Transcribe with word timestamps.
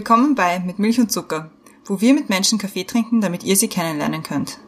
Willkommen 0.00 0.34
bei 0.34 0.60
Mit 0.60 0.78
Milch 0.78 0.98
und 0.98 1.12
Zucker, 1.12 1.50
wo 1.84 2.00
wir 2.00 2.14
mit 2.14 2.30
Menschen 2.30 2.58
Kaffee 2.58 2.84
trinken, 2.84 3.20
damit 3.20 3.44
ihr 3.44 3.54
sie 3.54 3.68
kennenlernen 3.68 4.22
könnt. 4.22 4.58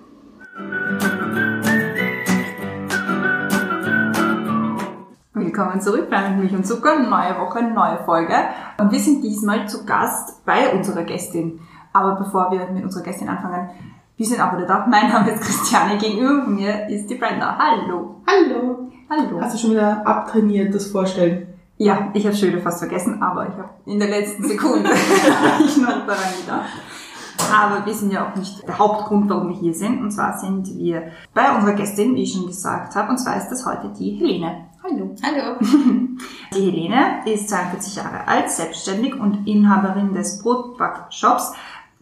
Willkommen 5.33 5.81
zurück 5.81 6.11
bei 6.11 6.29
Mit 6.29 6.39
Milch 6.39 6.53
und 6.53 6.67
Zucker, 6.67 6.99
neue 6.99 7.41
Woche, 7.41 7.63
neue 7.63 8.05
Folge. 8.05 8.35
Und 8.79 8.93
wir 8.93 9.01
sind 9.01 9.25
diesmal 9.25 9.67
zu 9.67 9.87
Gast 9.87 10.45
bei 10.45 10.71
unserer 10.71 11.05
Gästin. 11.05 11.61
Aber 11.95 12.17
bevor 12.17 12.51
wir 12.51 12.67
mit 12.67 12.85
unserer 12.85 13.05
Gästin 13.05 13.31
anfangen, 13.31 13.71
wir 14.19 14.27
sind 14.27 14.39
auch 14.39 14.55
wieder 14.55 14.67
da. 14.67 14.87
Mein 14.87 15.09
Name 15.09 15.31
ist 15.31 15.45
Christiane, 15.45 15.97
gegenüber 15.97 16.45
von 16.45 16.57
mir 16.57 16.91
ist 16.91 17.09
die 17.09 17.15
Brenda. 17.15 17.57
Hallo. 17.57 18.17
Hallo. 18.27 18.91
Hallo. 19.09 19.41
Hast 19.41 19.55
du 19.55 19.59
schon 19.59 19.71
wieder 19.71 20.07
abtrainiert, 20.07 20.75
das 20.75 20.89
Vorstellen? 20.89 21.52
Ja, 21.83 22.13
ich 22.15 22.25
habe 22.25 22.41
wieder 22.41 22.61
fast 22.61 22.79
vergessen, 22.79 23.21
aber 23.21 23.49
ich 23.49 23.55
habe 23.55 23.71
in 23.87 23.99
der 23.99 24.09
letzten 24.09 24.45
Sekunde 24.45 24.89
ich 25.65 25.77
noch 25.79 26.07
daran 26.07 26.33
gedacht. 26.41 26.71
Aber 27.53 27.85
wir 27.85 27.93
sind 27.93 28.13
ja 28.13 28.25
auch 28.25 28.37
nicht 28.37 28.67
der 28.69 28.79
Hauptgrund, 28.79 29.29
warum 29.29 29.49
wir 29.49 29.57
hier 29.57 29.75
sind. 29.75 30.01
Und 30.01 30.13
zwar 30.13 30.39
sind 30.39 30.79
wir 30.79 31.11
bei 31.35 31.53
unserer 31.53 31.73
Gästin, 31.73 32.15
wie 32.15 32.23
ich 32.23 32.35
schon 32.35 32.47
gesagt 32.47 32.95
habe. 32.95 33.11
Und 33.11 33.19
zwar 33.19 33.37
ist 33.37 33.49
das 33.49 33.67
heute 33.67 33.93
die 33.99 34.13
Helene. 34.13 34.67
Hallo. 34.85 35.13
Hallo. 35.25 35.57
Die 36.55 36.71
Helene 36.71 37.23
ist 37.25 37.49
42 37.49 37.97
Jahre 37.97 38.29
alt, 38.29 38.51
selbstständig 38.51 39.15
und 39.19 39.47
Inhaberin 39.49 40.13
des 40.13 40.43
Brotbackshops 40.43 41.53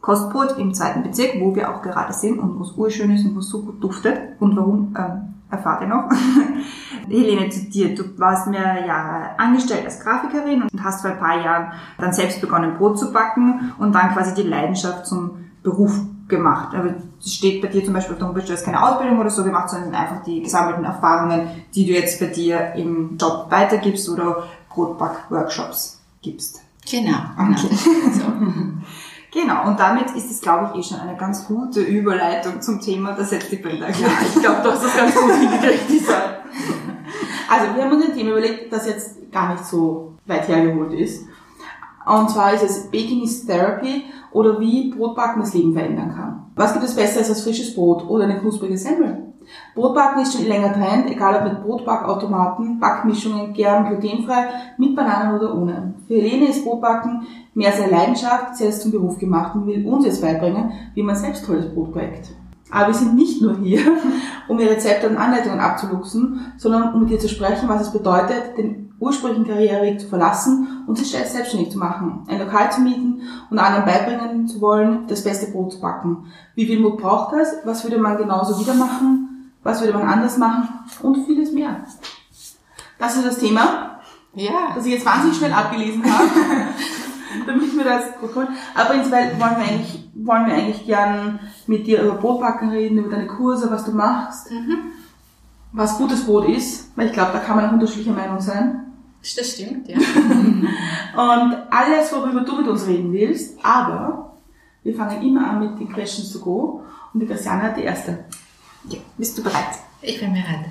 Kostbrot 0.01 0.59
im 0.59 0.73
zweiten 0.75 1.03
Bezirk, 1.03 1.41
wo 1.41 1.55
wir 1.55 1.75
auch 1.75 1.83
gerade 1.83 2.13
sind 2.13 2.39
und 2.39 2.59
wo 2.59 2.65
es 2.65 2.73
urschön 2.73 3.15
ist 3.15 3.25
und 3.25 3.35
wo 3.35 3.41
es 3.41 3.49
so 3.49 3.63
gut 3.63 3.83
duftet. 3.83 4.41
Und 4.41 4.57
warum, 4.57 4.95
ähm, 4.99 5.35
erfahrt 5.51 5.83
ihr 5.83 5.89
noch. 5.89 6.09
Helene, 7.09 7.49
zu 7.51 7.65
dir. 7.65 7.95
Du 7.95 8.05
warst 8.19 8.47
mehrere 8.47 8.87
Jahre 8.87 9.39
angestellt 9.39 9.85
als 9.85 10.01
Grafikerin 10.01 10.63
und 10.63 10.85
hast 10.85 11.03
vor 11.03 11.11
ein 11.11 11.19
paar 11.19 11.43
Jahren 11.43 11.73
dann 11.99 12.13
selbst 12.13 12.41
begonnen, 12.41 12.77
Brot 12.77 12.99
zu 12.99 13.13
backen 13.13 13.73
und 13.79 13.93
dann 13.95 14.13
quasi 14.13 14.35
die 14.35 14.49
Leidenschaft 14.49 15.07
zum 15.07 15.51
Beruf 15.63 16.01
gemacht. 16.29 16.75
Aber 16.75 16.95
es 17.21 17.35
steht 17.35 17.61
bei 17.61 17.69
dir 17.69 17.85
zum 17.85 17.95
Beispiel 17.95 18.15
auf 18.15 18.19
der 18.19 18.29
Homepage, 18.29 18.45
du 18.45 18.53
hast 18.53 18.65
keine 18.65 18.83
Ausbildung 18.83 19.19
oder 19.19 19.31
so 19.31 19.45
gemacht, 19.45 19.69
sondern 19.71 19.95
einfach 19.95 20.23
die 20.23 20.43
gesammelten 20.43 20.85
Erfahrungen, 20.85 21.49
die 21.75 21.87
du 21.87 21.93
jetzt 21.93 22.21
bei 22.21 22.27
dir 22.27 22.73
im 22.75 23.19
Job 23.19 23.47
weitergibst 23.51 24.09
oder 24.09 24.45
Brotback-Workshops 24.73 26.01
gibst. 26.23 26.63
Genau. 26.91 27.19
genau. 27.37 27.59
Okay. 27.59 27.77
So. 28.13 28.23
Genau, 29.33 29.69
und 29.69 29.79
damit 29.79 30.11
ist 30.17 30.31
es, 30.31 30.41
glaube 30.41 30.71
ich, 30.73 30.81
eh 30.81 30.83
schon 30.83 31.01
eine 31.01 31.17
ganz 31.17 31.47
gute 31.47 31.81
Überleitung 31.81 32.61
zum 32.61 32.81
Thema, 32.81 33.13
die 33.13 33.57
Bilder 33.57 33.89
Ja, 33.89 34.09
ich 34.27 34.41
glaube, 34.41 34.61
du 34.63 34.73
hast 34.73 34.85
das 34.85 34.97
ganz 34.97 35.15
gut 35.15 35.33
hingekriegt, 35.33 35.89
Lisa. 35.89 36.15
Also, 37.49 37.75
wir 37.75 37.85
haben 37.85 37.93
uns 37.93 38.07
ein 38.07 38.15
Thema 38.15 38.31
überlegt, 38.31 38.73
das 38.73 38.87
jetzt 38.87 39.31
gar 39.31 39.53
nicht 39.53 39.65
so 39.65 40.15
weit 40.27 40.49
hergeholt 40.49 40.93
ist. 40.95 41.27
Und 42.07 42.31
zwar 42.31 42.55
ist 42.55 42.65
es 42.65 42.91
Baking 42.91 43.23
is 43.23 43.47
Therapy 43.47 44.05
oder 44.33 44.59
wie 44.59 44.93
Brotbacken 44.93 45.43
das 45.43 45.55
Leben 45.55 45.75
verändern 45.75 46.13
kann. 46.15 46.51
Was 46.57 46.73
gibt 46.73 46.85
es 46.85 46.97
besser 46.97 47.21
als 47.21 47.43
frisches 47.43 47.75
Brot 47.75 48.05
oder 48.09 48.25
eine 48.25 48.41
knusprige 48.41 48.77
Semmel? 48.77 49.30
Brotbacken 49.75 50.23
ist 50.23 50.35
schon 50.35 50.47
länger 50.47 50.73
Trend, 50.73 51.11
egal 51.11 51.37
ob 51.37 51.45
mit 51.45 51.63
Brotbackautomaten, 51.63 52.79
Backmischungen, 52.79 53.53
gern, 53.53 53.87
glutenfrei, 53.87 54.49
mit 54.79 54.95
Bananen 54.95 55.37
oder 55.37 55.55
ohne. 55.55 55.95
Für 56.07 56.15
Helene 56.15 56.49
ist 56.49 56.65
Brotbacken 56.65 57.27
mehr 57.55 57.73
seine 57.73 57.91
Leidenschaft, 57.91 58.57
sie 58.57 58.65
hat 58.65 58.73
es 58.73 58.81
zum 58.81 58.91
Beruf 58.91 59.19
gemacht 59.19 59.55
und 59.55 59.67
will 59.67 59.87
uns 59.87 60.05
jetzt 60.05 60.23
beibringen, 60.23 60.73
wie 60.95 61.03
man 61.03 61.17
selbst 61.17 61.45
tolles 61.47 61.73
Brot 61.75 61.95
backt. 61.95 62.31
Aber 62.71 62.89
wir 62.89 62.95
sind 62.95 63.17
nicht 63.17 63.43
nur 63.43 63.57
hier, 63.59 63.81
um 64.49 64.59
ihr 64.59 64.71
Rezepte 64.71 65.09
und 65.09 65.17
Anleitungen 65.17 65.61
abzuluxen, 65.61 66.53
sondern 66.57 66.95
um 66.95 67.01
mit 67.01 67.11
ihr 67.11 67.19
zu 67.19 67.29
sprechen, 67.29 67.69
was 67.69 67.83
es 67.83 67.93
bedeutet, 67.93 68.57
den 68.57 68.91
ursprünglichen 69.01 69.47
Karriereweg 69.47 69.99
zu 69.99 70.09
verlassen 70.09 70.85
und 70.87 70.99
sich 70.99 71.11
selbstständig 71.11 71.71
zu 71.71 71.79
machen, 71.79 72.25
ein 72.29 72.39
Lokal 72.39 72.71
zu 72.71 72.83
mieten 72.83 73.23
und 73.51 73.59
anderen 73.59 73.87
beibringen 73.87 74.47
zu 74.47 74.61
wollen, 74.61 75.07
das 75.09 75.25
beste 75.25 75.51
Brot 75.51 75.73
zu 75.73 75.81
backen. 75.81 76.27
Wie 76.55 76.67
viel 76.67 76.81
Mut 76.81 76.99
braucht 76.99 77.35
das? 77.35 77.57
Was 77.65 77.83
würde 77.83 77.99
man 77.99 78.19
genauso 78.19 78.61
wieder 78.61 78.75
machen? 78.75 79.30
Was 79.63 79.81
würde 79.81 79.93
man 79.99 80.09
anders 80.09 80.39
machen? 80.39 80.69
Und 81.03 81.27
vieles 81.27 81.53
mehr. 81.53 81.85
Das 82.99 83.17
ist 83.17 83.27
das 83.27 83.39
Thema, 83.39 84.01
Ja. 84.35 84.73
das 84.75 84.87
ich 84.87 84.93
jetzt 84.93 85.07
wahnsinnig 85.07 85.37
schnell 85.37 85.53
abgelesen 85.53 86.03
habe. 86.05 86.29
damit 87.47 87.77
wir 87.77 87.85
das 87.85 88.19
bekommen. 88.21 88.49
Aber 88.75 88.91
prinzipiell 88.91 89.33
wollen 89.39 89.57
wir 89.57 89.65
eigentlich, 89.65 90.11
wollen 90.15 90.47
wir 90.47 90.55
eigentlich 90.55 90.85
gern 90.87 91.39
mit 91.67 91.87
dir 91.87 92.03
über 92.03 92.15
Brotbacken 92.15 92.71
reden, 92.71 92.99
über 92.99 93.09
deine 93.11 93.29
Kurse, 93.29 93.71
was 93.71 93.85
du 93.85 93.93
machst, 93.93 94.51
Mhm. 94.51 94.79
was 95.73 95.97
gutes 95.97 96.25
Brot 96.25 96.49
ist, 96.49 96.91
weil 96.97 97.07
ich 97.07 97.13
glaube, 97.13 97.31
da 97.33 97.39
kann 97.39 97.57
man 97.57 97.69
auch 97.69 97.73
unterschiedlicher 97.73 98.13
Meinung 98.17 98.41
sein. 98.41 98.93
Das 99.37 99.51
stimmt, 99.51 99.87
ja. 99.89 99.97
Und 101.15 101.57
alles, 101.71 102.13
worüber 102.13 102.41
du 102.41 102.57
mit 102.57 102.69
uns 102.69 102.87
reden 102.87 103.13
willst, 103.13 103.59
aber 103.65 104.35
wir 104.83 104.95
fangen 104.95 105.23
immer 105.23 105.49
an 105.49 105.61
mit 105.61 105.79
den 105.79 105.93
Questions 105.93 106.33
to 106.33 106.39
go 106.41 106.83
und 107.13 107.21
die 107.21 107.27
Christiane 107.27 107.63
hat 107.63 107.77
die 107.77 107.83
erste. 107.83 108.25
Ja, 108.85 108.99
bist 109.19 109.37
du 109.39 109.43
bereit? 109.43 109.79
Ich 110.03 110.19
bin 110.21 110.33
bereit. 110.33 110.67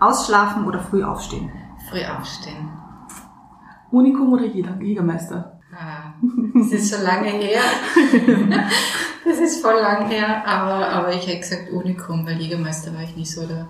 Ausschlafen 0.00 0.64
oder 0.66 0.80
früh 0.80 1.02
aufstehen? 1.04 1.50
Früh 1.90 2.04
aufstehen. 2.04 2.68
Unikum 3.90 4.32
oder 4.32 4.44
Jäger- 4.44 4.80
Jägermeister? 4.80 5.58
Ah, 5.72 6.12
Das 6.54 6.68
ist 6.72 6.90
so 6.92 7.02
lange 7.02 7.28
her. 7.28 7.60
Das 9.28 9.38
ist 9.40 9.60
voll 9.60 9.80
lang 9.80 10.06
her, 10.08 10.46
aber, 10.46 10.88
aber 10.88 11.12
ich 11.12 11.26
hätte 11.26 11.40
gesagt 11.40 11.72
Unikum, 11.72 12.24
weil 12.24 12.40
Jägermeister 12.40 12.94
war 12.94 13.02
ich 13.02 13.16
nie 13.16 13.26
so 13.26 13.44
der, 13.44 13.66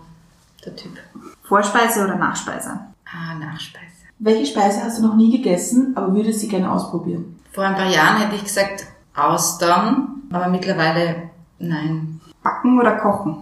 der 0.67 0.77
Typ. 0.77 0.99
Vorspeise 1.45 2.05
oder 2.05 2.17
Nachspeise? 2.17 2.79
Ah, 3.07 3.35
Nachspeise. 3.39 3.87
Welche 4.19 4.45
Speise 4.53 4.83
hast 4.85 4.99
du 4.99 5.07
noch 5.07 5.17
nie 5.17 5.31
gegessen, 5.35 5.95
aber 5.97 6.15
würdest 6.15 6.41
sie 6.41 6.49
gerne 6.49 6.71
ausprobieren? 6.71 7.41
Vor 7.53 7.65
ein 7.65 7.75
paar 7.75 7.89
Jahren 7.89 8.19
hätte 8.19 8.35
ich 8.37 8.45
gesagt 8.45 8.85
Austern, 9.15 10.21
aber 10.31 10.49
mittlerweile 10.49 11.31
nein, 11.59 12.16
Backen 12.47 12.79
oder 12.79 12.93
kochen? 12.99 13.39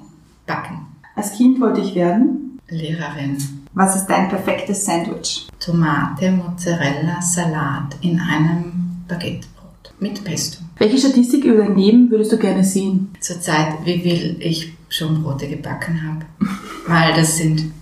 Backen. 0.47 0.79
Als 1.15 1.33
Kind 1.33 1.61
wollte 1.61 1.83
ich 1.83 1.95
werden. 1.95 2.59
Lehrerin. 2.71 3.37
Was 3.75 3.97
ist 3.97 4.07
dein 4.07 4.31
perfektes 4.31 4.87
Sandwich? 4.87 5.47
Tomate, 5.61 6.31
Mozzarella, 6.31 7.21
Salat 7.21 7.97
in 8.01 8.19
einem 8.19 9.03
Baguettebrot 9.07 9.93
mit 10.01 10.25
Pesto. 10.25 10.65
Welche 10.79 10.97
Statistik 10.97 11.45
über 11.45 11.65
dein 11.65 11.77
Leben 11.77 12.11
würdest 12.11 12.33
du 12.33 12.39
gerne 12.39 12.65
sehen? 12.65 13.11
Zurzeit, 13.21 13.75
wie 13.85 14.01
viel 14.01 14.37
ich 14.41 14.75
schon 14.89 15.23
Brote 15.23 15.49
gebacken 15.49 16.01
habe. 16.03 16.25
Weil 16.87 17.13
das 17.15 17.37
sind, 17.37 17.73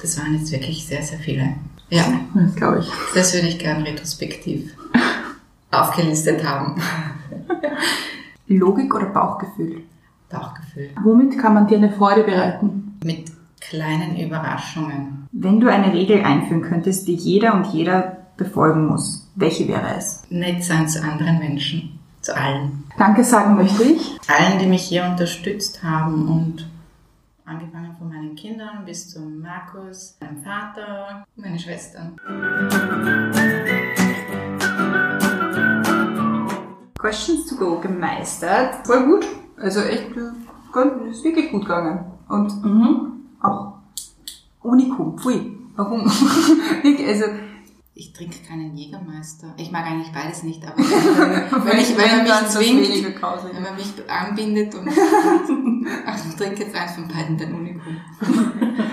das 0.00 0.16
waren 0.16 0.34
jetzt 0.38 0.52
wirklich 0.52 0.86
sehr, 0.86 1.02
sehr 1.02 1.18
viele. 1.18 1.54
Ja, 1.90 2.04
Das 2.34 2.54
glaube 2.54 2.78
ich. 2.80 2.88
das 3.16 3.34
würde 3.34 3.48
ich 3.48 3.58
gern 3.58 3.82
retrospektiv 3.82 4.72
aufgelistet 5.72 6.46
haben. 6.46 6.80
Logik 8.46 8.94
oder 8.94 9.06
Bauchgefühl? 9.06 9.82
Bauchgefühl. 10.30 10.90
Womit 11.02 11.38
kann 11.38 11.54
man 11.54 11.66
dir 11.66 11.78
eine 11.78 11.92
Freude 11.92 12.24
bereiten? 12.24 12.98
Mit 13.04 13.30
kleinen 13.60 14.18
Überraschungen. 14.18 15.28
Wenn 15.32 15.60
du 15.60 15.70
eine 15.70 15.92
Regel 15.92 16.22
einführen 16.22 16.62
könntest, 16.62 17.08
die 17.08 17.14
jeder 17.14 17.54
und 17.54 17.66
jeder 17.66 18.18
befolgen 18.36 18.86
muss, 18.86 19.30
welche 19.34 19.68
wäre 19.68 19.96
es? 19.96 20.22
Nett 20.30 20.64
sein 20.64 20.88
zu 20.88 21.02
anderen 21.02 21.38
Menschen. 21.38 21.98
Zu 22.20 22.36
allen. 22.36 22.84
Danke 22.96 23.24
sagen 23.24 23.56
möchte 23.56 23.82
ich. 23.84 24.18
Allen, 24.28 24.58
die 24.58 24.66
mich 24.66 24.82
hier 24.82 25.04
unterstützt 25.04 25.82
haben 25.82 26.28
und 26.28 26.68
angefangen 27.44 27.96
von 27.98 28.08
meinen 28.08 28.34
Kindern 28.34 28.84
bis 28.84 29.10
zum 29.10 29.40
Markus, 29.40 30.18
meinem 30.20 30.42
Vater, 30.42 31.24
meine 31.36 31.58
Schwestern. 31.58 32.16
Questions 36.98 37.46
to 37.46 37.56
go 37.56 37.80
gemeistert. 37.80 38.86
Voll 38.86 39.06
gut. 39.06 39.26
Also 39.60 39.80
echt, 39.80 40.08
äh, 40.16 41.10
ist 41.10 41.24
wirklich 41.24 41.50
gut 41.50 41.62
gegangen. 41.62 42.04
Und 42.28 42.64
Mhm. 42.64 43.12
auch 43.40 43.74
Unikum. 44.62 45.18
Pfui. 45.18 45.56
Warum? 45.76 46.02
Also, 47.06 47.24
Ich 47.94 48.12
trinke 48.12 48.36
keinen 48.46 48.76
Jägermeister. 48.76 49.48
Ich 49.56 49.72
mag 49.72 49.84
eigentlich 49.86 50.12
beides 50.12 50.44
nicht, 50.44 50.62
aber 50.64 50.76
wenn, 50.78 51.78
ich, 51.80 51.96
wenn 51.98 52.08
man 52.10 52.22
mich 52.22 52.30
dann 52.32 52.46
zwingt, 52.46 52.88
wenn 52.88 53.62
man 53.62 53.74
mich 53.74 53.92
anbindet 54.08 54.72
und 54.76 54.88
ach, 56.06 56.16
ich 56.28 56.36
trinke 56.36 56.62
jetzt 56.62 56.76
eins 56.76 56.92
von 56.92 57.08
beiden, 57.08 57.36
den 57.36 57.54
Unikum. 57.54 57.96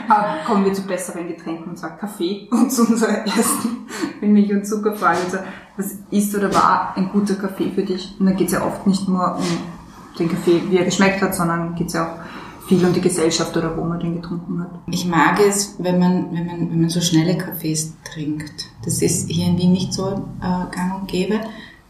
Aber 0.07 0.37
kommen 0.47 0.65
wir 0.65 0.73
zu 0.73 0.81
besseren 0.87 1.27
Getränken 1.27 1.69
und 1.69 1.77
zwar 1.77 1.97
Kaffee 1.97 2.47
und 2.49 2.71
zu 2.71 2.81
unserer 2.87 3.25
ersten 3.27 3.85
Milch- 4.21 4.51
und 4.51 4.65
Zuckerfrage. 4.65 5.19
Also, 5.25 5.37
was 5.77 5.99
ist 6.09 6.33
oder 6.35 6.51
war 6.51 6.93
ein 6.97 7.09
guter 7.11 7.35
Kaffee 7.35 7.71
für 7.75 7.83
dich? 7.83 8.15
Und 8.19 8.25
da 8.25 8.31
geht 8.31 8.47
es 8.47 8.53
ja 8.53 8.65
oft 8.65 8.87
nicht 8.87 9.07
nur 9.07 9.35
um 9.35 9.43
den 10.19 10.29
Kaffee, 10.29 10.61
wie 10.69 10.77
er 10.77 10.85
geschmeckt 10.85 11.21
hat, 11.21 11.35
sondern 11.35 11.75
geht 11.75 11.87
es 11.87 11.93
ja 11.93 12.07
auch 12.13 12.67
viel 12.67 12.83
um 12.83 12.93
die 12.93 13.01
Gesellschaft 13.01 13.55
oder 13.55 13.77
wo 13.77 13.83
man 13.83 13.99
den 13.99 14.15
getrunken 14.15 14.59
hat. 14.61 14.71
Ich 14.89 15.05
mag 15.05 15.39
es, 15.39 15.75
wenn 15.77 15.99
man, 15.99 16.31
wenn 16.31 16.45
man, 16.47 16.71
wenn 16.71 16.81
man 16.81 16.89
so 16.89 16.99
schnelle 17.01 17.37
Kaffees 17.37 17.93
trinkt. 18.11 18.65
Das 18.83 19.01
ist 19.01 19.29
hier 19.29 19.45
in 19.47 19.57
Wien 19.57 19.71
nicht 19.71 19.93
so 19.93 20.07
äh, 20.09 20.75
gang 20.75 20.99
und 21.01 21.07
gäbe, 21.07 21.39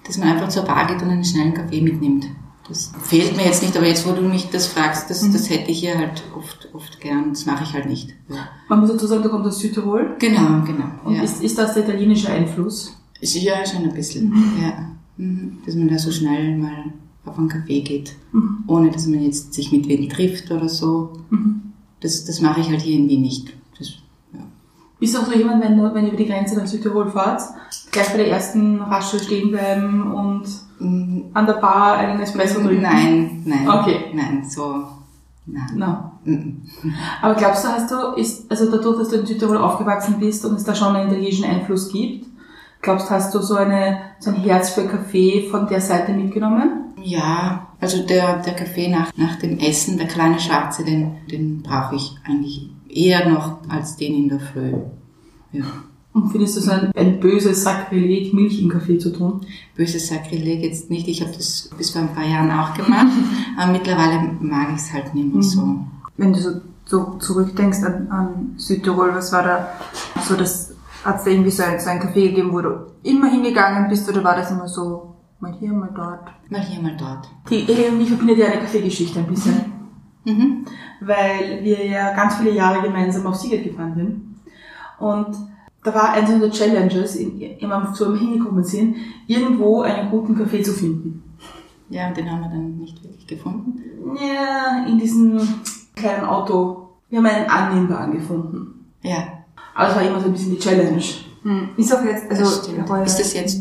dass 0.06 0.18
man 0.18 0.28
einfach 0.30 0.50
zur 0.50 0.64
Bar 0.64 0.88
geht 0.88 1.02
und 1.02 1.10
einen 1.10 1.24
schnellen 1.24 1.54
Kaffee 1.54 1.82
mitnimmt. 1.82 2.26
Das 2.68 2.92
fehlt 3.04 3.38
mir 3.38 3.46
jetzt 3.46 3.62
nicht, 3.62 3.78
aber 3.78 3.86
jetzt, 3.86 4.08
wo 4.08 4.12
du 4.14 4.24
mich 4.24 4.50
das 4.50 4.66
fragst, 4.66 5.10
das, 5.12 5.22
das 5.32 5.50
hätte 5.52 5.70
ich 5.70 5.80
hier 5.80 5.98
halt 5.98 6.24
oft, 6.36 6.68
oft 6.74 7.00
gern. 7.00 7.30
Das 7.30 7.46
mache 7.46 7.64
ich 7.64 7.74
halt 7.74 7.86
nicht. 7.86 8.10
Ja. 8.28 8.48
Man 8.68 8.80
muss 8.80 8.90
dazu 8.92 9.06
sagen, 9.06 9.22
du 9.22 9.30
kommst 9.30 9.48
aus 9.48 9.60
Südtirol. 9.60 10.16
Genau, 10.20 10.64
genau. 10.66 10.86
Und 11.04 11.16
Ja. 11.16 11.22
ist, 11.24 11.44
ist 11.44 11.58
das 11.60 11.76
der 11.76 11.84
italienische 11.88 12.30
Einfluss? 12.32 12.98
Ja 13.22 13.66
schon 13.66 13.84
ein 13.84 13.94
bisschen. 13.94 14.34
Ja. 14.62 14.90
Mhm. 15.18 15.60
Dass 15.66 15.76
man 15.76 15.88
da 15.88 15.98
so 16.00 16.12
schnell 16.12 16.58
mal 16.58 16.86
auf 17.26 17.38
einen 17.38 17.50
Kaffee 17.50 17.82
geht, 17.82 18.16
Mhm. 18.32 18.64
ohne 18.68 18.92
dass 18.92 19.08
man 19.08 19.22
jetzt 19.22 19.54
sich 19.54 19.72
mit 19.72 19.88
wem 19.88 20.10
trifft 20.10 20.52
oder 20.52 20.70
so. 20.70 21.14
Mhm. 21.30 21.62
Das, 22.02 22.26
das 22.26 22.42
mache 22.42 22.62
ich 22.62 22.70
halt 22.70 22.82
hier 22.82 22.98
in 23.00 23.08
Wien 23.10 23.22
nicht. 23.22 23.54
Das, 23.78 23.90
ja. 24.34 24.40
Bist 25.00 25.16
du 25.16 25.20
auch 25.20 25.26
so 25.26 25.34
jemand, 25.34 25.64
wenn 25.64 25.78
du, 25.78 25.94
wenn 25.94 26.04
ihr 26.06 26.10
über 26.14 26.18
die 26.18 26.28
Grenze 26.28 26.56
nach 26.58 26.68
Südtirol 26.68 27.10
fahrt, 27.10 27.42
gleich 27.92 28.10
bei 28.12 28.18
der 28.18 28.30
ersten 28.30 28.82
Rasche 28.82 29.20
stehen 29.20 29.52
bleiben 29.52 30.12
und 30.12 30.44
Mm, 30.78 31.22
an 31.34 31.46
der 31.46 31.54
Bar 31.54 31.96
einen 31.96 32.20
Espresso 32.20 32.60
trinken? 32.60 32.82
Nein, 32.82 33.44
nein. 33.46 33.70
Okay. 33.70 34.12
Nein, 34.14 34.44
so. 34.46 34.84
Nein. 35.46 35.68
No. 35.76 36.12
Mhm. 36.26 36.64
Aber 37.22 37.36
glaubst 37.36 37.64
du, 37.64 37.70
hast 37.70 37.90
du, 37.90 37.96
ist, 38.18 38.52
also 38.52 38.70
dadurch, 38.70 38.98
dass 38.98 39.08
du 39.10 39.16
in 39.16 39.26
Südtirol 39.26 39.58
aufgewachsen 39.58 40.16
bist 40.20 40.44
und 40.44 40.56
es 40.56 40.66
da 40.66 40.76
schon 40.76 40.94
einen 40.96 41.08
italienischen 41.10 41.46
Einfluss 41.46 41.90
gibt, 41.94 42.26
glaubst 42.86 43.10
du, 43.10 43.12
hast 43.12 43.36
du 43.36 43.42
so, 43.42 43.56
eine, 43.56 44.00
so 44.20 44.30
ein 44.30 44.38
Herz 44.38 44.70
für 44.70 44.86
Kaffee 44.86 45.50
von 45.50 45.68
der 45.68 45.82
Seite 45.82 46.14
mitgenommen? 46.14 46.94
Ja, 47.04 47.68
also 47.82 48.04
der, 48.04 48.42
der 48.42 48.54
Kaffee 48.54 48.88
nach, 48.88 49.12
nach 49.18 49.36
dem 49.38 49.60
Essen, 49.60 49.98
der 49.98 50.08
kleine 50.08 50.40
Schwarze, 50.40 50.86
den, 50.86 51.18
den 51.30 51.62
brauche 51.62 51.96
ich 51.96 52.16
eigentlich 52.26 52.70
eher 52.88 53.30
noch 53.30 53.58
als 53.68 53.98
den 53.98 54.16
in 54.16 54.30
der 54.30 54.40
Früh. 54.40 54.74
Ja. 55.52 55.66
Und 56.14 56.30
findest 56.32 56.56
du 56.56 56.62
so 56.62 56.72
ein, 56.72 56.92
ein 56.96 57.20
böses 57.20 57.64
Sakrileg, 57.64 58.34
Milch 58.34 58.62
im 58.62 58.70
Kaffee 58.70 58.98
zu 58.98 59.12
tun? 59.12 59.42
Böses 59.76 60.08
Sakrileg 60.08 60.64
jetzt 60.64 60.90
nicht. 60.90 61.10
Ich 61.10 61.22
habe 61.22 61.34
das 61.36 61.70
bis 61.78 61.90
vor 61.90 62.04
ein 62.04 62.14
paar 62.14 62.26
Jahren 62.26 62.50
auch 62.52 62.74
gemacht, 62.74 63.12
aber 63.58 63.74
mittlerweile 63.74 64.30
mag 64.40 64.70
ich 64.70 64.82
es 64.82 64.94
halt 64.94 65.14
nicht 65.14 65.34
mehr 65.34 65.44
so. 65.44 65.80
Wenn 66.16 66.32
du 66.32 66.40
so, 66.40 66.62
so 66.86 67.18
zurückdenkst 67.20 67.84
an, 67.84 68.08
an 68.10 68.54
Südtirol, 68.56 69.14
was 69.14 69.34
war 69.34 69.44
da 69.44 69.68
so 70.26 70.36
das, 70.38 70.65
hat 71.06 71.18
es 71.18 71.24
da 71.24 71.30
irgendwie 71.32 71.52
so 71.52 71.64
ein, 71.64 71.80
so 71.80 71.90
ein 71.90 72.00
Café 72.02 72.30
gegeben, 72.30 72.52
wo 72.52 72.62
du 72.62 72.88
immer 73.04 73.28
hingegangen 73.30 73.88
bist 73.90 74.10
oder 74.10 74.24
war 74.24 74.36
das 74.36 74.52
immer 74.52 74.68
so, 74.68 75.16
mal 75.40 75.54
hier, 75.60 75.72
mal 75.72 75.90
dort? 75.96 76.28
Mal 76.50 76.62
hier, 76.62 76.82
mal 76.82 76.96
dort. 76.98 77.30
Die 77.50 77.68
Ellie 77.72 77.90
und 77.92 78.02
ich 78.02 78.10
verbindet 78.10 78.38
ja 78.40 78.48
eine 78.48 78.62
Kaffeegeschichte 78.62 79.20
ein 79.20 79.28
bisschen. 79.28 79.72
Mhm. 80.28 80.66
weil 81.02 81.64
wir 81.64 81.86
ja 81.86 82.12
ganz 82.16 82.38
viele 82.38 82.50
Jahre 82.52 82.82
gemeinsam 82.82 83.28
auf 83.28 83.36
Siget 83.36 83.64
gefahren 83.64 83.94
sind. 83.96 84.22
Und 84.98 85.36
da 85.84 85.94
war 85.94 86.14
eins 86.14 86.32
unserer 86.32 86.50
Challenges, 86.50 87.16
in- 87.16 87.40
immer 87.60 87.94
zu 87.94 88.06
einem 88.06 88.18
hingekommen 88.18 88.64
sind, 88.64 88.96
irgendwo 89.28 89.84
einen 89.84 90.10
guten 90.10 90.36
Kaffee 90.36 90.64
zu 90.64 90.72
finden. 90.74 91.22
Ja, 91.92 92.10
den 92.12 92.32
haben 92.32 92.42
wir 92.42 92.50
dann 92.50 92.78
nicht 92.80 93.04
wirklich 93.04 93.28
gefunden. 93.28 93.84
Ja, 94.20 94.84
in 94.88 94.98
diesem 94.98 95.40
kleinen 95.96 96.26
Auto. 96.26 96.90
Wir 97.12 97.20
haben 97.20 97.28
einen 97.28 97.48
Annehmbaren 97.48 98.14
gefunden. 98.14 98.86
Ja, 99.04 99.28
Aber 99.76 99.90
es 99.90 99.96
war 99.96 100.02
immer 100.04 100.20
so 100.20 100.26
ein 100.28 100.32
bisschen 100.34 100.52
die 100.52 100.60
Challenge. 100.60 101.04
Hm. 101.44 101.70
Ist 101.78 101.94
auch 101.94 102.04
jetzt, 102.04 102.24
also, 102.32 102.44
das 102.44 102.68
Ist 103.08 103.20
das 103.20 103.34
jetzt 103.34 103.60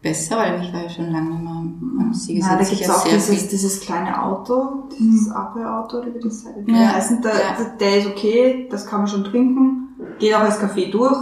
besser? 0.00 0.36
Weil 0.36 0.62
ich 0.62 0.72
war 0.72 0.82
ja 0.84 0.88
schon 0.88 1.10
lange 1.10 1.30
nicht 1.30 1.42
mehr 1.42 1.52
am, 1.52 2.12
Sieger. 2.12 2.40
Ja, 2.46 2.56
da 2.56 2.64
gibt's 2.64 2.88
hab 2.88 2.96
auch 2.96 3.04
dieses, 3.08 3.48
dieses 3.48 3.80
kleine 3.80 4.20
Auto, 4.22 4.84
dieses 4.98 5.28
Apple-Auto, 5.28 5.98
oder 5.98 6.14
wie 6.14 6.18
das 6.20 6.44
heißt. 6.44 6.68
Ja, 6.68 6.74
Ja, 6.74 6.92
heißen, 6.94 7.22
der, 7.22 7.32
ja. 7.32 7.38
der- 7.58 7.76
der 7.78 7.98
ist 7.98 8.06
okay, 8.08 8.68
das 8.70 8.84
kann 8.86 9.00
man 9.00 9.08
schon 9.08 9.22
trinken, 9.24 9.88
geht 10.18 10.34
auch 10.34 10.40
als 10.40 10.58
Kaffee 10.58 10.90
durch, 10.90 11.16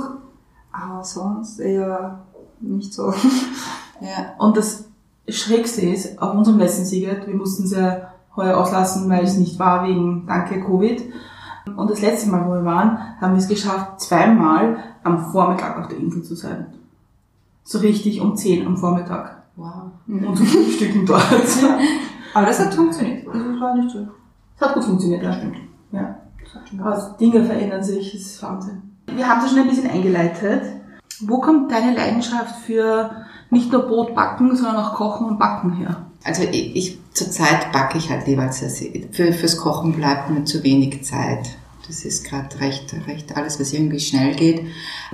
aber 0.73 1.05
sonst 1.05 1.59
eher 1.61 2.21
nicht 2.61 2.93
so. 2.95 3.13
Ja, 4.01 4.35
Und 4.39 4.57
das 4.57 4.85
Schrägste 5.29 5.81
ist, 5.83 6.23
auf 6.23 6.33
unserem 6.35 6.59
letzten 6.59 6.85
Siget, 6.85 7.27
wir 7.27 7.35
mussten 7.35 7.65
es 7.65 7.73
ja 7.73 8.13
heuer 8.37 8.57
auslassen, 8.57 9.11
weil 9.11 9.25
es 9.25 9.37
nicht 9.37 9.59
war 9.59 9.87
wegen, 9.87 10.25
danke, 10.27 10.61
Covid. 10.65 11.03
Und 11.77 11.91
das 11.91 12.01
letzte 12.01 12.31
Mal, 12.31 12.47
wo 12.47 12.53
wir 12.53 12.65
waren, 12.65 12.99
haben 13.21 13.33
wir 13.35 13.39
es 13.39 13.49
geschafft, 13.49 14.01
zweimal 14.01 14.77
am 15.05 15.31
Vormittag 15.33 15.79
auf 15.79 15.89
der 15.89 15.99
Insel 15.99 16.23
zu 16.23 16.35
sein. 16.35 16.67
So 17.65 17.79
richtig 17.79 18.21
um 18.21 18.37
10 18.37 18.67
am 18.67 18.77
Vormittag. 18.77 19.43
wow. 19.57 19.91
Und 20.07 20.37
zum 20.37 20.47
Frühstücken 20.47 21.05
dort. 21.07 21.23
Aber 22.35 22.47
das 22.47 22.59
hat 22.61 22.75
funktioniert. 22.75 23.27
Das 23.27 23.35
war 23.61 23.75
nicht 23.77 23.91
so. 23.91 24.07
Das 24.59 24.69
hat 24.69 24.75
gut 24.75 24.85
funktioniert, 24.85 25.23
ja, 25.23 25.33
stimmt. 25.33 25.57
Ja. 25.93 26.17
Aber 26.81 27.17
Dinge 27.21 27.45
verändern 27.45 27.83
sich, 27.83 28.13
das 28.13 28.21
ist 28.23 28.43
Wahnsinn. 28.43 28.83
Wir 29.15 29.29
haben 29.29 29.45
es 29.45 29.51
schon 29.51 29.61
ein 29.61 29.69
bisschen 29.69 29.91
eingeleitet. 29.91 30.63
Wo 31.21 31.41
kommt 31.41 31.71
deine 31.73 31.95
Leidenschaft 31.95 32.57
für 32.65 33.11
nicht 33.51 33.73
nur 33.73 33.83
Brot 33.83 34.15
backen, 34.15 34.55
sondern 34.57 34.77
auch 34.77 34.95
Kochen 34.95 35.27
und 35.27 35.39
Backen 35.39 35.73
her? 35.75 36.05
Also 36.25 36.43
ich, 36.45 36.77
ich 36.77 36.99
zurzeit 37.13 37.73
backe 37.73 37.99
ich 37.99 38.11
halt 38.11 38.27
jeweils 38.27 38.59
sehr, 38.61 38.71
sehr- 38.71 38.91
für 39.13 39.33
fürs 39.33 39.57
Kochen 39.57 39.93
bleibt 39.95 40.31
mir 40.31 40.45
zu 40.45 40.63
wenig 40.63 41.05
Zeit. 41.05 41.57
Das 41.89 42.05
ist 42.05 42.25
gerade 42.25 42.61
recht 42.61 42.95
recht 43.07 43.37
alles, 43.37 43.59
was 43.59 43.73
irgendwie 43.73 43.99
schnell 43.99 44.35
geht. 44.35 44.67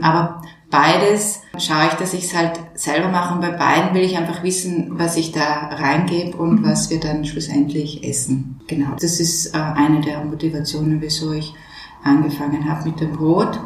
Aber 0.02 0.42
beides 0.70 1.40
schaue 1.56 1.86
ich, 1.86 1.94
dass 1.94 2.12
ich 2.14 2.24
es 2.24 2.34
halt 2.34 2.60
selber 2.74 3.08
mache 3.08 3.34
und 3.34 3.40
bei 3.40 3.52
beiden 3.52 3.94
will 3.94 4.02
ich 4.02 4.18
einfach 4.18 4.42
wissen, 4.42 4.98
was 4.98 5.16
ich 5.16 5.32
da 5.32 5.68
reingebe 5.70 6.36
und 6.36 6.64
was 6.64 6.90
wir 6.90 7.00
dann 7.00 7.24
schlussendlich 7.24 8.02
essen. 8.04 8.60
Genau, 8.66 8.96
das 9.00 9.20
ist 9.20 9.54
äh, 9.54 9.58
eine 9.58 10.00
der 10.00 10.24
Motivationen, 10.24 11.00
wieso 11.00 11.32
ich 11.32 11.54
angefangen 12.02 12.68
habe 12.68 12.90
mit 12.90 13.00
dem 13.00 13.12
Brot. 13.12 13.60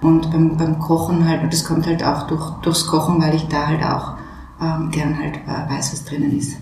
Und 0.00 0.32
beim, 0.32 0.56
beim 0.56 0.80
Kochen 0.80 1.28
halt, 1.28 1.44
und 1.44 1.52
das 1.52 1.64
kommt 1.64 1.86
halt 1.86 2.02
auch 2.02 2.26
durch, 2.26 2.50
durchs 2.62 2.88
Kochen, 2.88 3.22
weil 3.22 3.36
ich 3.36 3.46
da 3.46 3.68
halt 3.68 3.84
auch 3.84 4.14
ähm, 4.60 4.90
gern 4.90 5.16
halt 5.16 5.36
äh, 5.36 5.70
weiß, 5.70 5.92
was 5.92 6.04
drinnen 6.04 6.36
ist. 6.36 6.56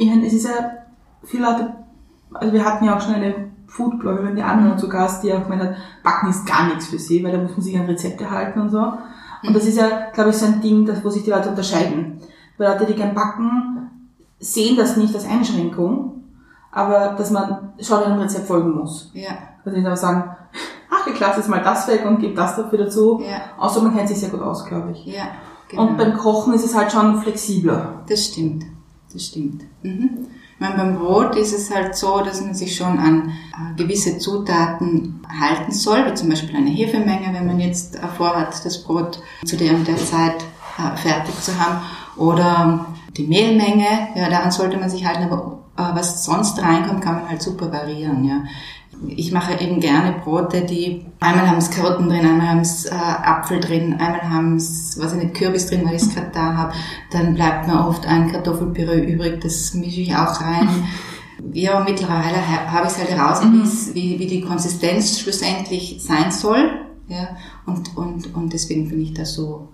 Meine, 0.00 0.26
es 0.26 0.32
ist 0.32 0.46
ja, 0.46 0.70
viele 1.22 1.44
Leute, 1.44 1.72
also 2.34 2.52
wir 2.52 2.64
hatten 2.64 2.84
ja 2.84 2.96
auch 2.96 3.00
schon 3.00 3.14
eine 3.14 3.51
Foodbloggerin, 3.72 4.36
die 4.36 4.42
Anna 4.42 4.76
zu 4.76 4.88
Gast, 4.88 5.22
die 5.22 5.32
auch 5.32 5.42
gemeint 5.44 5.62
hat, 5.62 5.74
Backen 6.02 6.30
ist 6.30 6.46
gar 6.46 6.66
nichts 6.68 6.86
für 6.86 6.98
sie, 6.98 7.22
weil 7.24 7.32
da 7.32 7.38
muss 7.38 7.52
man 7.52 7.60
sich 7.62 7.78
an 7.78 7.86
Rezepte 7.86 8.30
halten 8.30 8.60
und 8.60 8.70
so. 8.70 8.78
Und 9.44 9.54
das 9.56 9.64
ist 9.66 9.76
ja, 9.78 10.10
glaube 10.12 10.30
ich, 10.30 10.36
so 10.36 10.46
ein 10.46 10.60
Ding, 10.60 10.84
das, 10.86 11.04
wo 11.04 11.10
sich 11.10 11.24
die 11.24 11.30
Leute 11.30 11.48
unterscheiden. 11.48 12.20
Weil 12.58 12.72
Leute, 12.72 12.86
die 12.86 12.94
gern 12.94 13.14
backen, 13.14 13.90
sehen 14.38 14.76
das 14.76 14.96
nicht 14.96 15.14
als 15.14 15.26
Einschränkung, 15.28 16.22
aber 16.70 17.14
dass 17.18 17.30
man 17.30 17.72
schon 17.80 18.02
einem 18.02 18.20
Rezept 18.20 18.46
folgen 18.46 18.70
muss. 18.72 19.10
Ja, 19.14 19.30
Also 19.64 19.76
nicht 19.76 19.86
aber 19.86 19.96
sagen, 19.96 20.24
ach, 20.90 21.06
ich 21.06 21.18
lasse 21.18 21.38
jetzt 21.40 21.48
mal 21.48 21.62
das 21.62 21.88
weg 21.88 22.04
und 22.06 22.18
gebe 22.20 22.34
das 22.34 22.56
dafür 22.56 22.78
dazu. 22.78 23.20
ja, 23.22 23.40
Außer 23.58 23.82
man 23.82 23.94
kennt 23.96 24.08
sich 24.08 24.18
sehr 24.20 24.30
gut 24.30 24.42
aus, 24.42 24.64
glaube 24.64 24.92
ich. 24.92 25.06
ja. 25.06 25.24
Genau. 25.68 25.86
Und 25.86 25.96
beim 25.96 26.18
Kochen 26.18 26.52
ist 26.52 26.66
es 26.66 26.76
halt 26.76 26.92
schon 26.92 27.22
flexibler. 27.22 28.02
Das 28.06 28.26
stimmt, 28.26 28.64
das 29.10 29.24
stimmt. 29.24 29.62
Mhm. 29.82 30.26
Meine, 30.58 30.76
beim 30.76 30.98
Brot 30.98 31.34
ist 31.36 31.52
es 31.52 31.74
halt 31.74 31.96
so, 31.96 32.22
dass 32.22 32.40
man 32.40 32.54
sich 32.54 32.76
schon 32.76 32.98
an 32.98 33.32
äh, 33.52 33.82
gewisse 33.82 34.18
Zutaten 34.18 35.20
halten 35.40 35.72
soll, 35.72 36.06
wie 36.06 36.14
zum 36.14 36.28
Beispiel 36.28 36.56
eine 36.56 36.70
Hefemenge, 36.70 37.32
wenn 37.32 37.46
man 37.46 37.58
jetzt 37.58 37.96
äh, 37.96 38.06
vorhat, 38.16 38.64
das 38.64 38.84
Brot 38.84 39.22
zu 39.44 39.56
der 39.56 39.74
und 39.74 39.88
der 39.88 39.96
Zeit 39.96 40.44
äh, 40.78 40.96
fertig 40.96 41.40
zu 41.40 41.58
haben, 41.58 41.80
oder 42.16 42.86
die 43.16 43.26
Mehlmenge, 43.26 44.08
ja, 44.14 44.28
daran 44.28 44.50
sollte 44.50 44.76
man 44.76 44.90
sich 44.90 45.06
halten, 45.06 45.24
aber 45.24 45.58
was 45.74 46.24
sonst 46.24 46.60
reinkommt, 46.60 47.02
kann 47.02 47.14
man 47.16 47.28
halt 47.30 47.40
super 47.40 47.72
variieren, 47.72 48.24
ja. 48.24 48.44
Ich 49.08 49.32
mache 49.32 49.60
eben 49.60 49.80
gerne 49.80 50.12
Brote, 50.22 50.62
die 50.62 51.04
einmal 51.18 51.48
haben 51.48 51.58
es 51.58 51.70
Karotten 51.70 52.08
drin, 52.08 52.24
einmal 52.24 52.48
haben 52.48 52.60
es 52.60 52.84
äh, 52.84 52.90
Apfel 52.94 53.58
drin, 53.58 53.94
einmal 53.94 54.28
haben 54.30 54.56
es, 54.56 54.96
was 55.00 55.14
ich 55.14 55.22
nicht, 55.22 55.34
Kürbis 55.34 55.66
drin, 55.66 55.84
weil 55.84 55.96
ich 55.96 56.02
es 56.02 56.14
gerade 56.14 56.30
da 56.32 56.54
habe. 56.56 56.72
Dann 57.10 57.34
bleibt 57.34 57.66
mir 57.66 57.84
oft 57.86 58.06
ein 58.06 58.30
Kartoffelpüree 58.30 59.00
übrig, 59.12 59.40
das 59.40 59.74
mische 59.74 60.02
ich 60.02 60.14
auch 60.14 60.40
rein. 60.40 60.68
Ja, 61.52 61.80
mittlerweile 61.80 62.36
ha- 62.36 62.70
habe 62.70 62.86
ich 62.86 62.92
es 62.92 62.98
halt 62.98 63.10
heraus, 63.10 63.40
wie, 63.94 64.18
wie 64.20 64.26
die 64.26 64.42
Konsistenz 64.42 65.18
schlussendlich 65.18 65.96
sein 66.00 66.30
soll. 66.30 66.70
Ja, 67.08 67.30
und, 67.66 67.96
und, 67.96 68.32
und 68.34 68.52
deswegen 68.52 68.88
bin 68.88 69.02
ich 69.02 69.14
da 69.14 69.24
so, 69.24 69.68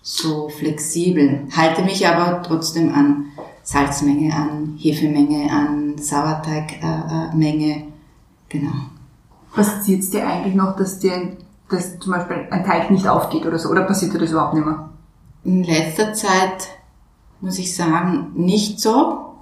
so 0.00 0.48
flexibel. 0.48 1.40
Halte 1.54 1.82
mich 1.82 2.06
aber 2.08 2.42
trotzdem 2.42 2.94
an 2.94 3.26
Salzmenge, 3.62 4.34
an 4.34 4.76
Hefemenge, 4.78 5.50
an 5.50 5.98
Sauerteigmenge. 5.98 7.30
Äh, 7.32 7.36
Menge. 7.36 7.82
Genau. 8.60 8.72
Passiert 9.52 10.02
es 10.02 10.10
dir 10.10 10.26
eigentlich 10.26 10.54
noch, 10.54 10.76
dass 10.76 10.98
dir 10.98 11.36
dass 11.68 11.98
zum 11.98 12.12
Beispiel 12.12 12.46
ein 12.50 12.64
Teig 12.64 12.90
nicht 12.90 13.08
aufgeht 13.08 13.46
oder 13.46 13.58
so? 13.58 13.70
Oder 13.70 13.82
passiert 13.82 14.14
dir 14.14 14.18
das 14.18 14.30
überhaupt 14.30 14.54
nicht 14.54 14.66
mehr? 14.66 14.90
In 15.44 15.64
letzter 15.64 16.12
Zeit 16.12 16.68
muss 17.40 17.58
ich 17.58 17.74
sagen, 17.74 18.32
nicht 18.34 18.80
so, 18.80 19.34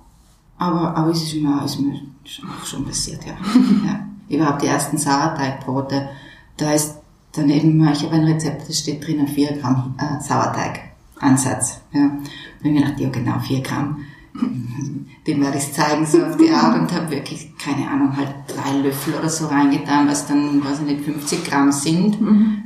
aber, 0.58 0.96
aber 0.96 1.10
es 1.10 1.22
ist 1.22 1.34
mir, 1.34 1.62
ist 1.64 1.80
mir 1.80 2.00
schon, 2.24 2.48
auch 2.48 2.64
schon 2.64 2.84
passiert, 2.84 3.24
ja. 3.24 3.32
ja. 3.86 4.06
Überhaupt 4.28 4.62
die 4.62 4.66
ersten 4.66 4.96
Sauerteigbrote, 4.96 6.08
da 6.56 6.72
ist 6.72 6.96
dann 7.32 7.48
eben 7.48 7.76
mal, 7.76 7.92
ich 7.92 8.02
habe 8.04 8.14
ein 8.14 8.24
Rezept, 8.24 8.68
da 8.68 8.72
steht 8.72 9.06
drinnen 9.06 9.28
4 9.28 9.58
Gramm 9.58 9.94
äh, 9.98 10.22
Sauerteigansatz. 10.22 11.80
Ja. 11.92 12.00
Dann 12.00 12.10
habe 12.10 12.28
ich 12.62 12.72
mir 12.72 12.80
gedacht, 12.82 13.00
ja 13.00 13.08
genau, 13.10 13.38
4 13.38 13.60
Gramm. 13.62 14.04
Den 15.26 15.40
werde 15.40 15.58
ich 15.58 15.72
zeigen, 15.72 16.04
so 16.04 16.24
auf 16.24 16.36
die 16.36 16.50
Art 16.50 16.76
und 16.76 16.90
habe 16.92 17.10
wirklich, 17.10 17.56
keine 17.56 17.88
Ahnung, 17.88 18.16
halt 18.16 18.34
drei 18.48 18.78
Löffel 18.78 19.14
oder 19.14 19.28
so 19.28 19.46
reingetan, 19.46 20.08
was 20.08 20.26
dann, 20.26 20.64
weiß 20.64 20.80
ich 20.80 20.86
nicht, 20.86 21.04
50 21.04 21.44
Gramm 21.44 21.70
sind. 21.70 22.18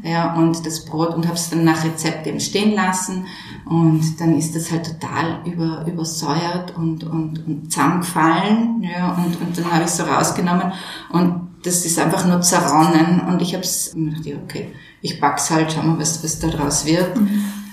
Ja, 0.03 0.35
und 0.35 0.65
das 0.65 0.85
Brot 0.87 1.15
und 1.15 1.27
habe 1.27 1.37
es 1.37 1.51
dann 1.51 1.65
nach 1.65 1.85
Rezept 1.85 2.27
eben 2.27 2.41
stehen 2.41 2.75
lassen. 2.75 3.27
Und 3.67 4.21
dann 4.21 4.37
ist 4.39 4.55
das 4.55 4.71
halt 4.71 4.87
total 4.87 5.41
über, 5.45 5.85
übersäuert 5.87 6.75
und, 6.77 7.05
und, 7.05 7.47
und 7.47 7.71
zusammengefallen. 7.71 8.83
Ja, 8.83 9.13
und, 9.15 9.41
und 9.41 9.59
dann 9.59 9.71
habe 9.71 9.83
ich 9.83 9.91
es 9.91 9.97
so 9.97 10.05
rausgenommen 10.05 10.73
und 11.11 11.49
das 11.63 11.85
ist 11.85 11.99
einfach 11.99 12.25
nur 12.27 12.41
zerronnen. 12.41 13.21
Und 13.29 13.43
ich 13.43 13.55
habe 13.55 13.65
es 13.65 13.95
ja, 14.23 14.37
okay, 14.43 14.69
ich 15.03 15.21
back's 15.21 15.51
halt, 15.51 15.73
schau 15.73 15.83
mal, 15.83 15.99
was, 15.99 16.23
was 16.25 16.39
da 16.39 16.49
draus 16.49 16.87
wird. 16.87 17.17
Und 17.17 17.29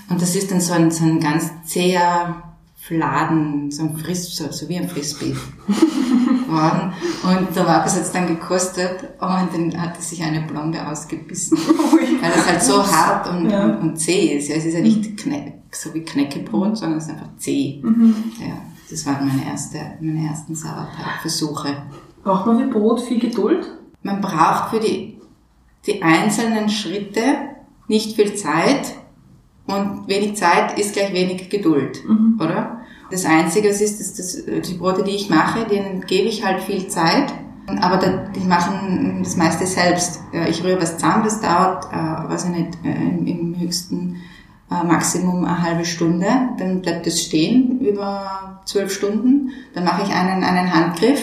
Und 0.08 0.20
das 0.20 0.36
ist 0.36 0.50
dann 0.50 0.60
so 0.60 0.72
ein, 0.74 0.90
so 0.90 1.04
ein 1.04 1.20
ganz 1.20 1.50
zäher 1.64 2.53
Fladen, 2.86 3.70
so 3.70 3.84
ein 3.84 3.96
Friss, 3.96 4.36
so, 4.36 4.52
so 4.52 4.68
wie 4.68 4.76
ein 4.76 4.88
Frisbee 4.88 5.34
geworden. 5.66 6.92
Und 7.22 7.56
der 7.56 7.64
Markus 7.64 7.94
hat 7.94 8.02
es 8.02 8.12
dann 8.12 8.26
gekostet 8.26 9.04
und 9.20 9.48
dann 9.72 9.80
hat 9.80 9.96
er 9.96 10.02
sich 10.02 10.22
eine 10.22 10.42
Blonde 10.42 10.86
ausgebissen. 10.86 11.56
Weil 12.20 12.32
es 12.36 12.46
halt 12.46 12.62
so 12.62 12.86
hart 12.86 13.30
und, 13.30 13.48
Ja. 13.48 13.64
und, 13.64 13.76
und 13.78 13.96
zäh 13.96 14.36
ist. 14.36 14.48
Ja, 14.48 14.56
es 14.56 14.66
ist 14.66 14.74
ja 14.74 14.80
nicht 14.80 15.16
Kne 15.16 15.54
so 15.70 15.92
wie 15.94 16.02
Knäckebrot, 16.02 16.76
sondern 16.76 16.98
es 16.98 17.04
ist 17.06 17.10
einfach 17.10 17.36
zäh. 17.38 17.82
Ja, 18.38 18.58
das 18.90 19.06
waren 19.06 19.26
meine, 19.28 19.46
erste, 19.46 19.78
meine 20.00 20.28
ersten 20.28 20.54
Sauerteigversuche. 20.54 21.76
Braucht 22.22 22.46
man 22.46 22.58
für 22.58 22.66
Brot 22.66 23.00
viel 23.00 23.18
Geduld? 23.18 23.66
Man 24.02 24.20
braucht 24.20 24.70
für 24.70 24.80
die, 24.80 25.18
die 25.86 26.02
einzelnen 26.02 26.68
Schritte 26.68 27.22
nicht 27.88 28.14
viel 28.14 28.34
Zeit 28.34 28.94
und 29.66 30.06
wenig 30.08 30.36
Zeit 30.36 30.78
ist 30.78 30.94
gleich 30.94 31.12
wenig 31.12 31.48
Geduld, 31.50 32.02
oder? 32.38 32.80
Das 33.10 33.24
Einzige 33.26 33.68
was 33.70 33.80
ist, 33.80 34.00
dass 34.00 34.14
das, 34.14 34.44
die 34.68 34.74
Brote, 34.74 35.04
die 35.04 35.12
ich 35.12 35.30
mache, 35.30 35.66
denen 35.66 36.00
gebe 36.06 36.28
ich 36.28 36.44
halt 36.44 36.62
viel 36.62 36.88
Zeit, 36.88 37.32
aber 37.80 37.96
da- 37.98 38.26
die 38.34 38.40
machen 38.46 39.20
das 39.22 39.36
meiste 39.36 39.66
selbst. 39.66 40.20
Ich 40.48 40.62
rühre 40.64 40.80
was 40.82 40.96
zusammen, 40.98 41.24
das 41.24 41.40
dauert, 41.40 41.86
äh, 41.92 42.28
weiß 42.30 42.44
ich 42.46 42.50
nicht, 42.50 42.78
äh, 42.84 42.90
im, 42.92 43.26
im 43.26 43.58
höchsten 43.60 44.16
äh, 44.70 44.84
Maximum 44.86 45.44
eine 45.44 45.62
halbe 45.62 45.84
Stunde. 45.84 46.26
Dann 46.58 46.80
bleibt 46.82 47.06
es 47.06 47.22
stehen 47.22 47.80
über 47.80 48.60
zwölf 48.64 48.92
Stunden. 48.92 49.50
Dann 49.74 49.84
mache 49.84 50.02
ich 50.02 50.12
einen, 50.14 50.42
einen 50.42 50.74
Handgriff 50.74 51.22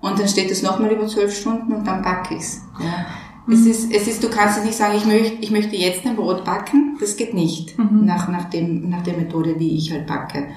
und 0.00 0.18
dann 0.18 0.28
steht 0.28 0.50
es 0.50 0.62
nochmal 0.62 0.90
über 0.92 1.06
zwölf 1.06 1.34
Stunden 1.36 1.72
und 1.72 1.86
dann 1.86 2.02
backe 2.02 2.34
ich's. 2.34 2.60
Ja. 2.80 3.06
Es 3.46 3.66
ist, 3.66 3.92
es 3.92 4.08
ist, 4.08 4.22
du 4.24 4.30
kannst 4.30 4.56
jetzt 4.56 4.64
nicht 4.64 4.78
sagen, 4.78 4.94
ich 4.96 5.04
möchte, 5.04 5.36
ich 5.42 5.50
möchte 5.50 5.76
jetzt 5.76 6.06
ein 6.06 6.16
Brot 6.16 6.44
backen. 6.44 6.96
Das 6.98 7.16
geht 7.16 7.34
nicht. 7.34 7.78
Nach, 7.78 8.28
nach 8.28 8.44
dem, 8.44 8.88
nach 8.88 9.02
der 9.02 9.16
Methode, 9.16 9.58
wie 9.58 9.76
ich 9.76 9.92
halt 9.92 10.06
backe. 10.06 10.48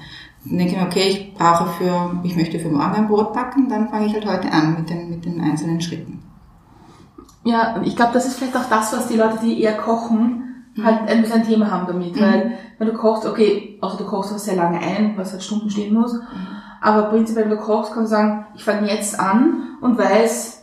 Dann 0.44 0.58
denke 0.58 0.72
ich 0.72 0.78
mir, 0.78 0.86
okay, 0.86 1.08
ich 1.08 1.34
brauche 1.34 1.66
für, 1.72 2.20
ich 2.24 2.36
möchte 2.36 2.58
für 2.58 2.70
morgen 2.70 2.94
ein 2.94 3.08
Brot 3.08 3.32
backen, 3.32 3.68
dann 3.68 3.88
fange 3.88 4.06
ich 4.06 4.14
halt 4.14 4.26
heute 4.26 4.50
an 4.50 4.76
mit 4.76 4.88
den, 4.88 5.10
mit 5.10 5.24
den 5.24 5.40
einzelnen 5.40 5.80
Schritten. 5.80 6.22
Ja, 7.44 7.76
und 7.76 7.86
ich 7.86 7.96
glaube, 7.96 8.12
das 8.14 8.26
ist 8.26 8.38
vielleicht 8.38 8.56
auch 8.56 8.68
das, 8.68 8.92
was 8.92 9.08
die 9.08 9.16
Leute, 9.16 9.38
die 9.42 9.62
eher 9.62 9.76
kochen, 9.76 10.44
halt 10.82 11.08
ein 11.08 11.22
bisschen 11.22 11.40
ein 11.40 11.46
Thema 11.46 11.70
haben 11.70 11.86
damit. 11.86 12.18
Weil, 12.20 12.52
wenn 12.78 12.88
du 12.88 12.94
kochst, 12.94 13.26
okay, 13.26 13.78
außer 13.80 13.98
du 13.98 14.04
kochst 14.04 14.32
auch 14.32 14.38
sehr 14.38 14.56
lange 14.56 14.78
ein, 14.78 15.14
was 15.16 15.32
halt 15.32 15.42
Stunden 15.42 15.70
stehen 15.70 15.94
muss. 15.94 16.18
Aber 16.80 17.04
prinzipiell, 17.04 17.46
wenn 17.48 17.56
du 17.56 17.62
kochst, 17.62 17.92
kannst 17.92 18.12
du 18.12 18.16
sagen, 18.16 18.46
ich 18.54 18.64
fange 18.64 18.88
jetzt 18.88 19.18
an 19.18 19.76
und 19.80 19.98
weiß, 19.98 20.57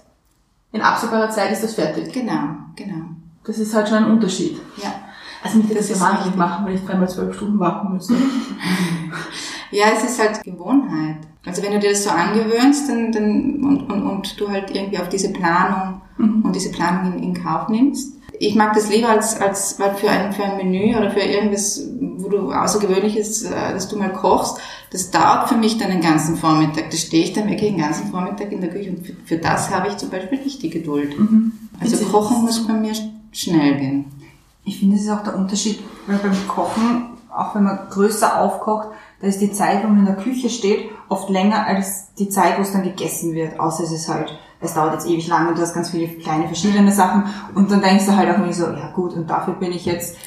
in 0.75 0.81
absehbarer 0.81 1.29
Zeit 1.29 1.51
ist 1.51 1.63
das 1.63 1.73
fertig. 1.73 2.11
Genau, 2.13 2.49
genau. 2.75 3.05
Das 3.45 3.57
ist 3.59 3.73
halt 3.73 3.87
schon 3.87 3.99
ein 3.99 4.11
Unterschied. 4.11 4.59
Ja. 4.81 4.93
Also 5.41 5.57
mich 5.57 5.67
würde 5.67 5.79
Das 5.79 5.89
ja 5.89 5.99
wahnsinnig 5.99 6.25
richtig. 6.25 6.39
machen, 6.39 6.65
wenn 6.65 6.75
ich 6.75 6.85
dreimal 6.85 7.09
zwölf 7.09 7.35
Stunden 7.35 7.59
warten 7.59 7.93
müsste. 7.93 8.15
Ja, 9.71 9.87
es 9.93 10.03
ist 10.05 10.19
halt 10.19 10.41
Gewohnheit. 10.43 11.17
Also 11.45 11.61
wenn 11.61 11.73
du 11.73 11.79
dir 11.79 11.89
das 11.89 12.03
so 12.03 12.09
angewöhnst 12.11 12.87
dann, 12.87 13.11
dann, 13.11 13.55
und, 13.63 13.91
und, 13.91 14.03
und 14.03 14.39
du 14.39 14.47
halt 14.49 14.73
irgendwie 14.73 14.99
auf 14.99 15.09
diese 15.09 15.33
Planung 15.33 16.01
und 16.17 16.55
diese 16.55 16.71
Planung 16.71 17.13
in, 17.13 17.23
in 17.23 17.43
Kauf 17.43 17.67
nimmst. 17.67 18.14
Ich 18.39 18.55
mag 18.55 18.73
das 18.73 18.89
lieber 18.89 19.09
als, 19.09 19.39
als 19.39 19.79
weil 19.79 19.95
für 19.95 20.09
ein, 20.09 20.33
für 20.33 20.43
ein 20.43 20.57
Menü 20.57 20.95
oder 20.97 21.11
für 21.11 21.19
irgendwas, 21.21 21.81
wo 22.17 22.29
du 22.29 22.51
außergewöhnliches, 22.51 23.43
äh, 23.43 23.73
dass 23.73 23.87
du 23.87 23.97
mal 23.97 24.11
kochst. 24.11 24.57
Das 24.91 25.11
dauert 25.11 25.49
für 25.49 25.55
mich 25.55 25.77
dann 25.77 25.89
den 25.91 26.01
ganzen 26.01 26.35
Vormittag. 26.37 26.89
Da 26.91 26.97
stehe 26.97 27.23
ich 27.23 27.33
dann 27.33 27.47
wirklich 27.49 27.71
den 27.71 27.79
ganzen 27.81 28.07
Vormittag 28.11 28.51
in 28.51 28.61
der 28.61 28.69
Küche 28.69 28.89
und 28.91 29.05
für, 29.05 29.13
für 29.25 29.37
das 29.37 29.69
habe 29.69 29.87
ich 29.89 29.97
zum 29.97 30.09
Beispiel 30.09 30.39
nicht 30.39 30.61
die 30.61 30.69
Geduld. 30.69 31.15
Also 31.79 31.93
Witzig. 31.93 32.11
Kochen 32.11 32.41
muss 32.43 32.65
bei 32.67 32.73
mir 32.73 32.93
sch- 32.93 33.09
schnell 33.31 33.75
gehen. 33.77 34.05
Ich 34.63 34.79
finde, 34.79 34.95
es 34.95 35.03
ist 35.03 35.09
auch 35.09 35.23
der 35.23 35.35
Unterschied, 35.35 35.79
weil 36.07 36.17
beim 36.17 36.35
Kochen, 36.47 37.09
auch 37.35 37.53
wenn 37.55 37.63
man 37.63 37.79
größer 37.89 38.39
aufkocht, 38.41 38.87
da 39.21 39.27
ist 39.27 39.39
die 39.41 39.51
Zeit, 39.51 39.83
wo 39.83 39.87
man 39.87 39.99
in 39.99 40.05
der 40.05 40.15
Küche 40.15 40.49
steht, 40.49 40.89
oft 41.09 41.29
länger 41.29 41.65
als 41.67 42.13
die 42.17 42.29
Zeit, 42.29 42.57
wo 42.57 42.61
es 42.63 42.71
dann 42.71 42.83
gegessen 42.83 43.33
wird. 43.33 43.59
Außer 43.59 43.83
es 43.83 43.91
ist 43.91 44.07
halt, 44.09 44.37
es 44.61 44.73
dauert 44.73 44.93
jetzt 44.93 45.07
ewig 45.07 45.27
lang 45.27 45.47
und 45.47 45.57
du 45.57 45.61
hast 45.61 45.73
ganz 45.73 45.89
viele 45.89 46.07
kleine 46.07 46.47
verschiedene 46.47 46.91
Sachen. 46.91 47.25
Und 47.53 47.69
dann 47.71 47.81
denkst 47.81 48.05
du 48.05 48.15
halt 48.15 48.29
auch 48.29 48.35
irgendwie 48.35 48.53
so, 48.53 48.65
ja 48.67 48.91
gut, 48.93 49.13
und 49.13 49.29
dafür 49.29 49.53
bin 49.55 49.71
ich 49.71 49.85
jetzt 49.85 50.17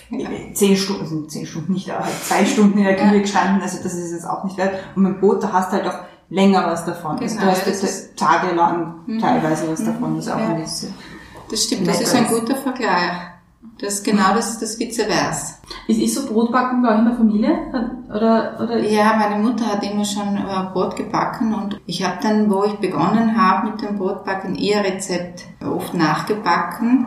zehn 0.55 0.77
Stunden, 0.77 1.03
also 1.03 1.23
zehn 1.27 1.47
Stunden 1.47 1.73
nicht, 1.73 1.91
aber 1.91 2.05
halt 2.05 2.15
zwei 2.23 2.45
Stunden 2.45 2.79
in 2.79 2.85
der 2.85 2.97
Küche 2.97 3.21
gestanden. 3.21 3.61
Also 3.63 3.79
das 3.83 3.95
ist 3.95 4.13
jetzt 4.13 4.29
auch 4.29 4.45
nicht 4.45 4.57
wert. 4.57 4.75
Und 4.95 5.03
mit 5.03 5.15
dem 5.15 5.21
Boot, 5.21 5.43
da 5.43 5.53
hast 5.53 5.73
du 5.73 5.77
halt 5.77 5.87
auch 5.87 5.99
länger 6.31 6.67
was 6.67 6.85
davon. 6.85 7.19
also 7.19 7.35
Genau, 7.37 7.47
du 7.47 7.51
hast 7.57 7.67
ja, 7.67 7.73
das 7.73 7.83
jetzt 7.83 8.17
tagelang 8.17 8.95
teilweise 9.21 9.71
was 9.71 9.85
davon. 9.85 10.17
Das 10.17 10.27
ist 10.27 10.33
auch 10.33 10.39
Ja. 10.39 10.49
ein 10.49 10.61
bisschen. 10.63 10.95
Das 11.51 11.65
stimmt, 11.65 11.89
das 11.89 12.01
ist 12.01 12.15
ein 12.15 12.27
guter 12.27 12.57
Vergleich. 12.57 13.13
Das 13.81 13.95
ist 13.95 14.05
genau 14.05 14.35
das, 14.35 14.59
das 14.59 14.79
Vice 14.79 15.03
versa. 15.03 15.57
Ist, 15.87 16.00
ist 16.00 16.15
so 16.15 16.33
Brotbacken 16.33 16.83
bei 16.83 16.93
euch 16.93 16.99
in 16.99 17.05
der 17.05 17.15
Familie? 17.15 17.59
Oder, 18.09 18.59
oder 18.61 18.79
Ja, 18.79 19.15
meine 19.17 19.43
Mutter 19.43 19.67
hat 19.67 19.85
immer 19.85 20.05
schon 20.05 20.37
äh, 20.37 20.73
Brot 20.73 20.97
gebacken 20.97 21.55
und 21.55 21.81
ich 21.87 22.05
habe 22.05 22.19
dann, 22.23 22.50
wo 22.50 22.65
ich 22.65 22.75
begonnen 22.75 23.37
habe 23.37 23.71
mit 23.71 23.83
dem 23.83 23.99
Brotbacken, 23.99 24.57
ihr 24.57 24.79
Rezept 24.79 25.45
oft 25.65 25.95
nachgebacken 25.95 27.07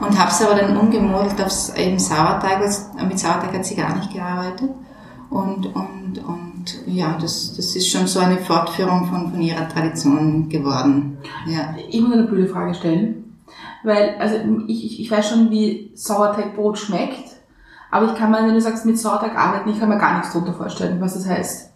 und 0.00 0.18
habe 0.18 0.30
es 0.30 0.42
aber 0.42 0.60
dann 0.60 0.76
umgemodelt 0.76 1.40
aufs 1.40 1.74
eben 1.76 1.98
Sauerteig. 1.98 2.60
Mit 3.06 3.18
Sauerteig 3.18 3.54
hat 3.54 3.64
sie 3.64 3.76
gar 3.76 3.96
nicht 3.96 4.12
gearbeitet. 4.12 4.70
Und, 5.30 5.66
und, 5.74 6.22
und 6.24 6.82
ja, 6.86 7.16
das, 7.20 7.54
das 7.56 7.74
ist 7.74 7.88
schon 7.88 8.06
so 8.06 8.20
eine 8.20 8.38
Fortführung 8.38 9.06
von, 9.06 9.30
von 9.30 9.40
ihrer 9.40 9.68
Tradition 9.68 10.48
geworden. 10.48 11.18
Ja. 11.46 11.74
Ich 11.88 12.00
muss 12.00 12.12
eine 12.12 12.24
blöde 12.24 12.48
Frage 12.48 12.74
stellen. 12.74 13.31
Weil, 13.84 14.16
also 14.18 14.36
ich, 14.68 14.84
ich, 14.84 15.00
ich 15.00 15.10
weiß 15.10 15.28
schon, 15.28 15.50
wie 15.50 15.90
Sauerteigbrot 15.94 16.78
schmeckt, 16.78 17.32
aber 17.90 18.06
ich 18.06 18.14
kann 18.14 18.30
mir, 18.30 18.38
wenn 18.38 18.54
du 18.54 18.60
sagst, 18.60 18.86
mit 18.86 18.98
Sauerteig 18.98 19.36
arbeiten, 19.36 19.70
ich 19.70 19.78
kann 19.78 19.88
mir 19.88 19.98
gar 19.98 20.16
nichts 20.16 20.32
darunter 20.32 20.54
vorstellen, 20.54 21.00
was 21.00 21.14
das 21.14 21.26
heißt. 21.26 21.70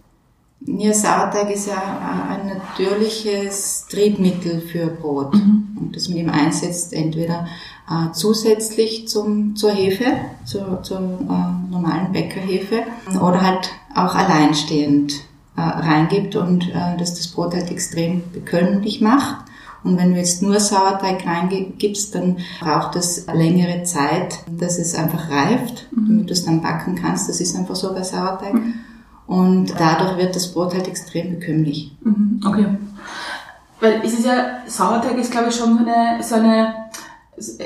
Ja, 0.60 0.92
Sauerteig 0.92 1.50
ist 1.50 1.68
ja 1.68 1.75
äh, 1.75 2.34
ein 2.34 2.48
natürliches 2.48 3.86
Triebmittel 3.90 4.60
für 4.60 4.86
Brot. 4.86 5.34
Und 5.34 5.92
das 5.94 6.08
man 6.08 6.18
ihm 6.18 6.30
einsetzt, 6.30 6.92
entweder 6.94 7.46
äh, 7.90 8.12
zusätzlich 8.12 9.06
zum, 9.08 9.54
zur 9.56 9.72
Hefe, 9.72 10.06
zur, 10.44 10.82
zur 10.82 10.98
äh, 10.98 11.70
normalen 11.70 12.12
Bäckerhefe, 12.12 12.82
oder 13.20 13.42
halt 13.42 13.70
auch 13.94 14.14
alleinstehend 14.14 15.20
äh, 15.56 15.60
reingibt 15.60 16.36
und 16.36 16.68
äh, 16.70 16.96
dass 16.98 17.14
das 17.14 17.28
Brot 17.28 17.54
halt 17.54 17.70
extrem 17.70 18.22
bekömmlich 18.32 19.00
macht. 19.00 19.46
Und 19.87 19.97
wenn 19.99 20.11
du 20.11 20.19
jetzt 20.19 20.43
nur 20.43 20.59
Sauerteig 20.59 21.25
reingibst, 21.25 22.12
dann 22.12 22.38
braucht 22.61 22.97
es 22.97 23.25
längere 23.33 23.85
Zeit, 23.85 24.40
dass 24.50 24.78
es 24.78 24.97
einfach 24.97 25.31
reift, 25.31 25.87
damit 25.93 26.28
du 26.28 26.33
es 26.33 26.45
dann 26.45 26.61
backen 26.61 26.97
kannst. 26.97 27.28
Das 27.28 27.40
ist 27.40 27.55
einfach 27.55 27.76
so 27.76 27.95
bei 27.95 28.02
Sauerteig. 28.02 28.55
Und 29.28 29.73
dadurch 29.78 30.16
wird 30.16 30.35
das 30.35 30.52
Brot 30.52 30.75
halt 30.75 30.88
extrem 30.88 31.38
bekömmlich. 31.38 31.97
Mhm, 32.00 32.40
okay. 32.45 32.66
Weil 33.81 34.02
es 34.05 34.14
ist 34.14 34.26
ja, 34.26 34.59
Sauerteig 34.66 35.19
ist 35.19 35.31
glaube 35.31 35.50
ich 35.50 35.55
schon 35.55 35.78
so 35.78 35.85
eine, 35.85 36.21
so 36.21 36.35
eine 36.35 36.75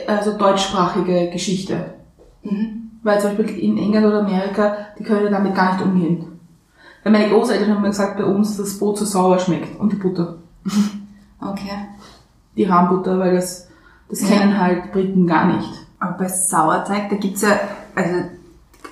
also 0.06 0.36
deutschsprachige 0.36 1.30
Geschichte. 1.30 1.94
Mhm. 2.42 2.90
Weil 3.02 3.18
zum 3.18 3.34
Beispiel 3.34 3.58
in 3.60 3.78
England 3.78 4.06
oder 4.06 4.20
Amerika, 4.20 4.76
die 4.98 5.04
können 5.04 5.24
ja 5.24 5.30
damit 5.30 5.54
gar 5.54 5.72
nicht 5.72 5.84
umgehen. 5.86 6.26
Weil 7.02 7.12
meine 7.12 7.30
Großeltern 7.30 7.70
haben 7.70 7.80
mir 7.80 7.88
gesagt, 7.88 8.18
bei 8.18 8.24
uns 8.24 8.58
das 8.58 8.78
Brot 8.78 8.98
so 8.98 9.06
sauer 9.06 9.38
schmeckt 9.38 9.80
und 9.80 9.90
die 9.90 9.96
Butter. 9.96 10.36
Okay. 11.40 11.88
Die 12.60 12.66
Rahmbutter, 12.66 13.18
weil 13.18 13.36
das, 13.36 13.70
das 14.10 14.22
kennen 14.22 14.60
halt 14.60 14.92
Briten 14.92 15.26
gar 15.26 15.46
nicht. 15.46 15.86
Aber 15.98 16.18
bei 16.18 16.28
Sauerteig, 16.28 17.08
da 17.08 17.16
gibt's 17.16 17.40
ja, 17.40 17.58
also 17.94 18.16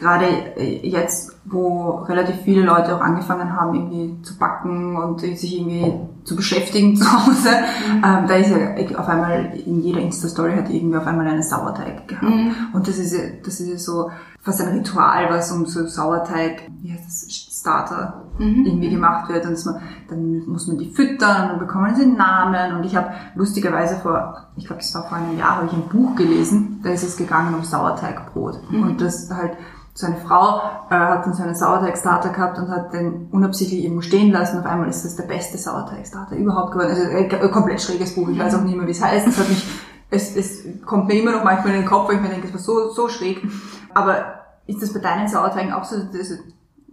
gerade 0.01 0.25
äh, 0.57 0.89
jetzt, 0.89 1.37
wo 1.51 2.05
relativ 2.09 2.37
viele 2.45 2.63
Leute 2.63 2.95
auch 2.95 3.01
angefangen 3.01 3.53
haben, 3.53 3.75
irgendwie 3.75 4.23
zu 4.23 4.37
backen 4.39 4.97
und 4.97 5.21
sich 5.21 5.59
irgendwie 5.59 5.93
zu 6.25 6.37
beschäftigen 6.37 6.97
zu 6.97 7.11
Hause, 7.11 7.49
ähm, 7.95 8.27
da 8.27 8.35
ist 8.35 8.51
ja 8.51 8.99
auf 8.99 9.09
einmal 9.09 9.53
in 9.65 9.81
jeder 9.81 10.01
Insta-Story 10.01 10.55
hat 10.55 10.71
irgendwie 10.71 10.97
auf 10.97 11.07
einmal 11.07 11.27
einen 11.27 11.43
Sauerteig 11.43 12.07
gehabt. 12.07 12.33
Und 12.73 12.87
das 12.87 12.99
ist 12.99 13.13
ja, 13.13 13.25
das 13.43 13.61
ist 13.61 13.69
ja 13.69 13.79
so 13.79 14.11
fast 14.41 14.61
ein 14.61 14.79
Ritual, 14.79 15.31
was 15.31 15.53
um 15.53 15.67
so 15.67 15.87
Sauerteig, 15.87 16.63
wie 16.83 16.93
heißt 16.93 17.07
das, 17.07 17.49
Starter 17.59 18.25
irgendwie 18.39 18.91
gemacht 18.91 19.29
wird. 19.29 19.45
Und 19.47 19.67
man, 19.67 19.83
dann 20.09 20.47
muss 20.47 20.69
man 20.69 20.79
die 20.79 20.91
füttern 20.91 21.53
und 21.53 21.59
bekommen 21.59 21.95
sie 21.97 22.07
Namen. 22.07 22.77
Und 22.77 22.85
ich 22.85 22.97
habe 22.97 23.11
lustigerweise 23.35 23.97
vor, 23.97 24.49
ich 24.57 24.67
glaube, 24.67 24.81
das 24.81 24.95
war 24.95 25.09
vor 25.09 25.19
einem 25.19 25.39
Jahr, 25.39 25.57
habe 25.57 25.67
ich 25.67 25.73
ein 25.73 25.89
Buch 25.89 26.15
gelesen, 26.15 26.81
da 26.83 26.91
ist 26.91 27.03
es 27.03 27.17
gegangen 27.17 27.55
um 27.55 27.65
Sauerteigbrot. 27.65 28.61
Und 28.71 29.01
das 29.01 29.31
halt 29.31 29.53
so 29.99 30.07
eine 30.07 30.17
Frau 30.17 30.61
äh, 30.91 30.95
hat 30.95 31.27
dann 31.27 31.35
so 31.35 31.43
einen 31.43 31.57
Sauerteigstarter 31.57 32.29
gehabt 32.29 32.57
und 32.57 32.69
hat 32.69 32.93
den 32.93 33.27
unabsichtlich 33.33 33.83
irgendwo 33.83 34.01
stehen 34.01 34.31
lassen. 34.31 34.61
Auf 34.61 34.65
einmal 34.65 34.89
ist 34.89 35.05
das 35.05 35.17
der 35.17 35.25
beste 35.25 35.59
Sauerteigstarter 35.59 36.37
überhaupt 36.37 36.71
geworden. 36.71 36.91
Also 36.91 37.03
äh, 37.03 37.49
komplett 37.49 37.83
schräges 37.83 38.15
Buch. 38.15 38.29
Ich 38.29 38.39
weiß 38.39 38.55
auch 38.55 38.63
nicht 38.63 38.77
mehr, 38.77 38.87
wie 38.87 38.93
es 38.93 39.03
heißt. 39.03 39.27
Es 39.27 39.37
hat 39.37 39.49
mich, 39.49 39.67
es, 40.11 40.37
es 40.37 40.87
kommt 40.87 41.09
mir 41.09 41.21
immer 41.21 41.33
noch 41.33 41.43
manchmal 41.43 41.75
in 41.75 41.81
den 41.81 41.89
Kopf, 41.89 42.09
weil 42.09 42.15
ich 42.15 42.21
mir 42.21 42.29
denke, 42.29 42.47
es 42.47 42.53
war 42.53 42.61
so, 42.61 42.91
so 42.91 43.09
schräg. 43.09 43.45
Aber 43.93 44.45
ist 44.69 44.81
das 44.81 44.93
bei 44.93 45.01
deinen 45.01 45.27
Sauerteigen 45.27 45.73
auch 45.73 45.83
so? 45.83 45.97
Diese, 46.13 46.39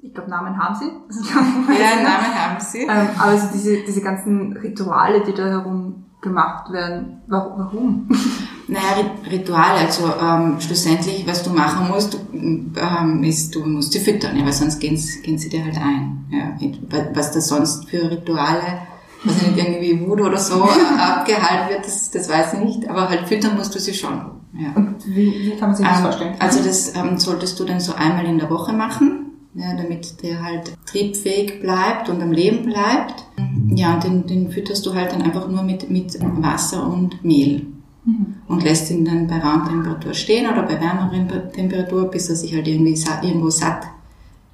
ich 0.02 0.12
glaube, 0.12 0.32
Namen 0.32 0.58
haben 0.58 0.74
sie. 0.74 0.92
Ja, 1.32 2.02
Namen 2.02 2.36
haben 2.36 2.60
sie. 2.60 2.88
Ähm, 2.90 3.10
aber 3.20 3.38
so 3.38 3.50
diese, 3.54 3.84
diese 3.84 4.02
ganzen 4.02 4.54
Rituale, 4.54 5.22
die 5.22 5.36
da 5.36 5.46
herum 5.46 6.06
gemacht 6.24 6.72
werden, 6.72 7.22
warum? 7.28 8.10
Naja, 8.68 8.96
Rit- 8.98 9.32
Rituale, 9.32 9.80
also 9.86 10.04
ähm, 10.22 10.60
schlussendlich, 10.60 11.26
was 11.28 11.44
du 11.44 11.52
machen 11.52 11.88
musst, 11.88 12.14
du, 12.16 12.18
ähm, 12.34 13.24
ist, 13.24 13.54
du 13.54 13.64
musst 13.66 13.92
sie 13.94 14.00
füttern, 14.00 14.36
ja, 14.38 14.44
weil 14.46 14.54
sonst 14.54 14.80
gehen, 14.80 14.98
sie- 14.98 15.22
gehen 15.22 15.38
sie 15.38 15.50
dir 15.50 15.64
halt 15.64 15.78
ein. 15.78 16.26
Ja. 16.32 16.58
Was 17.14 17.32
da 17.32 17.42
sonst 17.42 17.88
für 17.90 18.10
Rituale, 18.10 18.80
was 19.24 19.42
nicht 19.42 19.58
irgendwie 19.58 20.00
Voodoo 20.08 20.26
oder 20.26 20.38
so 20.40 20.64
abgehalten 21.00 21.70
wird, 21.70 21.86
das, 21.86 22.10
das 22.12 22.28
weiß 22.30 22.54
ich 22.54 22.60
nicht, 22.60 22.90
aber 22.90 23.08
halt 23.10 23.28
füttern 23.28 23.56
musst 23.56 23.76
du 23.76 23.80
sie 23.80 23.94
schon. 23.94 24.14
Ja. 24.58 24.72
Und 24.76 24.96
wie, 25.06 25.32
wie 25.44 25.52
kann 25.60 25.70
man 25.70 25.76
sich 25.76 25.86
das 25.86 25.98
Ähm, 25.98 26.04
vorstellen? 26.04 26.36
Also 26.40 26.64
das 26.64 26.96
ähm, 26.96 27.18
solltest 27.18 27.60
du 27.60 27.66
dann 27.66 27.80
so 27.80 27.94
einmal 27.94 28.26
in 28.26 28.40
der 28.40 28.50
Woche 28.50 28.74
machen, 28.74 29.32
ja, 29.54 29.76
damit 29.76 30.22
der 30.24 30.44
halt 30.44 30.74
triebfähig 30.86 31.62
bleibt 31.62 32.10
und 32.10 32.22
am 32.22 32.32
Leben 32.32 32.64
bleibt. 32.66 33.26
Ja, 33.76 33.94
und 33.96 34.04
den, 34.04 34.26
den 34.28 34.52
fütterst 34.52 34.86
du 34.86 34.94
halt 34.96 35.12
dann 35.12 35.22
einfach 35.22 35.48
nur 35.48 35.62
mit, 35.64 35.90
mit 35.90 36.18
Wasser 36.42 36.88
und 36.88 37.24
Mehl. 37.24 37.68
Und 38.48 38.64
lässt 38.64 38.92
ihn 38.92 39.04
dann 39.04 39.28
bei 39.28 39.40
Raumtemperatur 39.40 40.14
stehen 40.14 40.52
oder 40.52 40.64
bei 40.64 40.80
wärmeren 40.80 41.28
Temperatur, 41.52 42.12
bis 42.12 42.30
er 42.30 42.36
sich 42.36 42.54
halt 42.54 42.68
irgendwie 42.68 42.96
sa 42.96 43.22
irgendwo 43.24 43.50
satt 43.50 43.88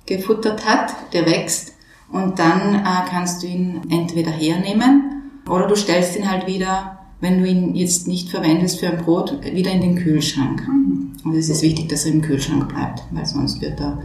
gefuttert 0.05 0.65
hat, 0.65 0.93
der 1.13 1.25
wächst. 1.25 1.73
Und 2.11 2.39
dann 2.39 2.75
äh, 2.75 3.09
kannst 3.09 3.43
du 3.43 3.47
ihn 3.47 3.81
entweder 3.89 4.31
hernehmen 4.31 5.21
oder 5.47 5.67
du 5.67 5.75
stellst 5.75 6.17
ihn 6.17 6.29
halt 6.29 6.47
wieder, 6.47 6.99
wenn 7.21 7.41
du 7.41 7.47
ihn 7.47 7.75
jetzt 7.75 8.07
nicht 8.07 8.29
verwendest 8.29 8.79
für 8.79 8.89
ein 8.89 8.97
Brot, 8.97 9.39
wieder 9.43 9.71
in 9.71 9.81
den 9.81 9.95
Kühlschrank. 9.95 10.67
Und 11.23 11.35
es 11.35 11.49
ist 11.49 11.61
wichtig, 11.61 11.89
dass 11.89 12.05
er 12.05 12.13
im 12.13 12.21
Kühlschrank 12.21 12.67
bleibt, 12.67 13.03
weil 13.11 13.25
sonst 13.25 13.61
wird 13.61 13.79
er, 13.79 14.01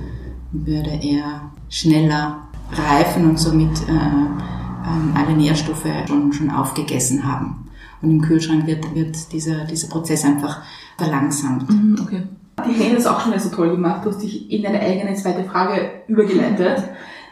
würde 0.52 0.98
er 1.02 1.50
schneller 1.68 2.48
reifen 2.72 3.28
und 3.28 3.38
somit 3.38 3.76
äh, 3.88 3.92
ähm, 3.92 5.14
alle 5.14 5.36
Nährstoffe 5.36 5.86
schon, 6.06 6.32
schon 6.32 6.50
aufgegessen 6.50 7.24
haben. 7.26 7.65
Und 8.02 8.10
im 8.10 8.20
Kühlschrank 8.22 8.66
wird, 8.66 8.94
wird 8.94 9.32
dieser, 9.32 9.64
dieser 9.64 9.88
Prozess 9.88 10.24
einfach 10.24 10.62
verlangsamt. 10.98 11.68
Mhm, 11.70 11.98
Okay. 12.02 12.22
Die 12.66 12.72
Helene 12.72 12.92
hat 12.92 12.98
es 13.00 13.06
auch 13.06 13.20
schon 13.20 13.32
wieder 13.32 13.40
so 13.42 13.50
toll 13.50 13.70
gemacht. 13.70 14.02
Du 14.04 14.08
hast 14.08 14.22
dich 14.22 14.50
in 14.50 14.62
deine 14.62 14.80
eigene 14.80 15.14
zweite 15.14 15.44
Frage 15.44 15.90
übergeleitet. 16.08 16.84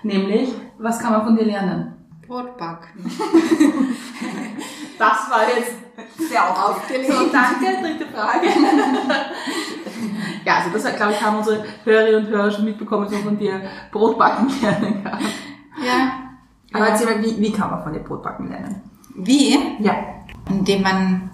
Nämlich, 0.03 0.51
was 0.79 0.99
kann 0.99 1.13
man 1.13 1.25
von 1.25 1.35
dir 1.35 1.47
lernen? 1.47 1.95
Brotbacken. 2.27 3.11
Das 4.99 5.29
war 5.31 5.43
jetzt 5.49 5.75
Sehr 6.31 6.43
Aufgelegt. 6.67 7.13
So, 7.13 7.27
danke. 7.33 7.83
Dritte 7.83 8.07
Frage. 8.13 8.47
ja, 10.45 10.57
also 10.57 10.71
das, 10.73 10.97
glaube 10.97 11.13
ich, 11.13 11.21
haben 11.21 11.39
unsere 11.39 11.65
Hörerinnen 11.85 12.27
und 12.27 12.31
Hörer 12.31 12.51
schon 12.51 12.65
mitbekommen, 12.65 13.05
dass 13.05 13.13
man 13.13 13.23
von 13.23 13.39
dir 13.39 13.61
Brotbacken 13.91 14.49
lernen 14.63 15.03
kann. 15.03 15.19
Ja. 15.85 16.13
Aber 16.73 16.89
erzähl 16.89 17.07
mal, 17.07 17.23
wie, 17.23 17.41
wie 17.41 17.53
kann 17.53 17.71
man 17.71 17.83
von 17.83 17.93
dir 17.93 18.01
Brotbacken 18.01 18.49
lernen? 18.49 18.83
Wie? 19.17 19.59
Ja. 19.81 19.95
Indem 20.49 20.83
man 20.83 21.31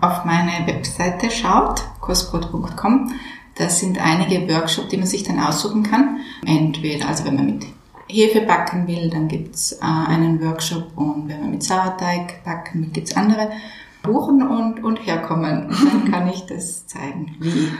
auf 0.00 0.24
meine 0.24 0.66
Webseite 0.66 1.30
schaut, 1.30 1.82
kostbrot.com. 2.00 3.12
Da 3.56 3.68
sind 3.68 3.98
einige 3.98 4.48
Workshops, 4.52 4.88
die 4.88 4.96
man 4.96 5.06
sich 5.06 5.22
dann 5.22 5.38
aussuchen 5.38 5.82
kann. 5.82 6.18
Entweder, 6.44 7.08
also 7.08 7.24
wenn 7.24 7.36
man 7.36 7.46
mit 7.46 7.66
Hefe 8.08 8.42
backen 8.42 8.86
will, 8.86 9.10
dann 9.10 9.28
gibt's 9.28 9.72
äh, 9.72 9.84
einen 9.84 10.42
Workshop 10.44 10.96
und 10.96 11.28
wenn 11.28 11.40
man 11.40 11.50
mit 11.52 11.62
Sauerteig 11.62 12.44
backen 12.44 12.82
will, 12.82 12.90
gibt's 12.90 13.16
andere. 13.16 13.50
Buchen 14.02 14.46
und, 14.46 14.84
und 14.84 14.98
herkommen. 15.06 15.66
Und 15.66 15.92
dann 15.92 16.10
kann 16.12 16.28
ich 16.28 16.44
das 16.46 16.86
zeigen. 16.86 17.36
Wie? 17.40 17.70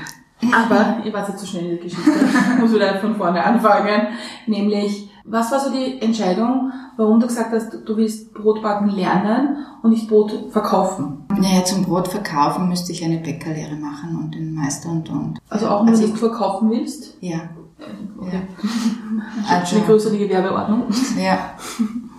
Aber 0.53 1.03
ihr 1.05 1.13
wart 1.13 1.29
jetzt 1.29 1.41
zu 1.41 1.47
schnell 1.47 1.65
in 1.65 1.71
der 1.77 1.79
Geschichte. 1.79 2.11
Muss 2.61 2.75
wieder 2.75 2.99
von 3.01 3.17
vorne 3.17 3.45
anfangen. 3.45 4.09
Nämlich, 4.47 5.11
was 5.25 5.51
war 5.51 5.61
so 5.61 5.71
die 5.71 6.01
Entscheidung, 6.03 6.71
warum 6.97 7.19
du 7.21 7.27
gesagt 7.27 7.53
hast, 7.53 7.73
du 7.87 7.97
willst 7.97 8.35
Brotbacken 8.35 8.89
lernen 8.91 9.57
und 9.83 9.91
nicht 9.91 10.09
Brot 10.09 10.33
verkaufen? 10.51 11.25
Naja, 11.37 11.65
zum 11.65 11.83
Brot 11.85 12.09
verkaufen 12.09 12.69
müsste 12.69 12.93
ich 12.93 13.03
eine 13.05 13.19
Bäckerlehre 13.19 13.77
machen 13.77 14.17
und 14.17 14.35
den 14.35 14.55
Meister 14.55 14.91
und 14.91 15.09
und. 15.11 15.39
Also 15.49 15.69
auch 15.69 15.81
nur, 15.83 15.91
Also- 15.91 16.03
dass 16.03 16.13
du 16.13 16.17
verkaufen 16.19 16.71
willst? 16.71 17.17
Ja. 17.21 17.41
Okay. 18.19 18.43
Also, 19.49 19.77
Eine 19.77 19.85
größere 19.85 20.17
Gewerbeordnung. 20.19 20.85
ja. 21.19 21.39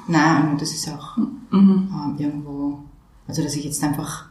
Nein, 0.07 0.57
das 0.59 0.71
ist 0.71 0.87
auch 0.89 1.17
Mhm. 1.17 1.89
ähm, 1.91 2.15
irgendwo, 2.17 2.79
also 3.27 3.41
dass 3.43 3.55
ich 3.55 3.63
jetzt 3.65 3.83
einfach, 3.83 4.25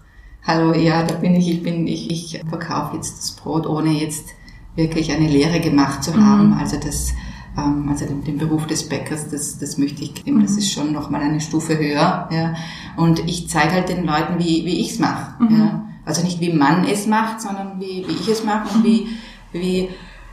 hallo, 0.46 0.72
ja, 0.74 1.02
da 1.02 1.14
bin 1.16 1.34
ich, 1.34 1.50
ich 1.50 1.62
bin, 1.62 1.86
ich, 1.86 2.10
ich 2.10 2.42
verkaufe 2.48 2.96
jetzt 2.96 3.18
das 3.18 3.32
Brot, 3.32 3.66
ohne 3.66 3.90
jetzt 3.90 4.28
wirklich 4.76 5.10
eine 5.12 5.28
Lehre 5.28 5.60
gemacht 5.60 6.04
zu 6.04 6.14
haben. 6.14 6.52
Also 6.54 6.76
das, 6.76 7.12
ähm, 7.56 7.88
also 7.88 8.06
den, 8.06 8.24
den 8.24 8.38
Beruf 8.38 8.66
des 8.66 8.88
Bäckers, 8.88 9.30
das, 9.30 9.58
das 9.58 9.78
möchte 9.78 10.02
ich, 10.02 10.24
das 10.24 10.52
ist 10.52 10.72
schon 10.72 10.92
nochmal 10.92 11.22
eine 11.22 11.40
Stufe 11.40 11.78
höher. 11.78 12.28
Ja. 12.30 12.54
Und 12.96 13.20
ich 13.28 13.48
zeige 13.48 13.72
halt 13.72 13.88
den 13.88 14.04
Leuten, 14.04 14.38
wie, 14.38 14.64
wie 14.64 14.80
ich 14.80 14.92
es 14.92 14.98
mache. 14.98 15.34
Ja. 15.50 15.84
Also 16.04 16.22
nicht 16.22 16.40
wie 16.40 16.52
man 16.52 16.84
es 16.84 17.06
macht, 17.06 17.40
sondern 17.40 17.80
wie, 17.80 18.04
wie 18.06 18.12
ich 18.12 18.28
es 18.28 18.44
mache 18.44 18.74
und 18.74 18.84
wie, 18.84 19.08
wie 19.52 19.88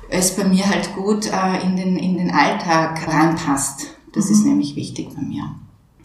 es 0.10 0.36
bei 0.36 0.44
mir 0.44 0.70
halt 0.70 0.94
gut 0.96 1.32
äh, 1.32 1.66
in, 1.66 1.78
den, 1.78 1.96
in 1.98 2.18
den 2.18 2.32
Alltag 2.32 3.08
reinpasst. 3.08 3.96
Das 4.14 4.30
ist 4.30 4.46
nämlich 4.46 4.76
wichtig 4.76 5.10
bei 5.16 5.22
mir. 5.22 5.44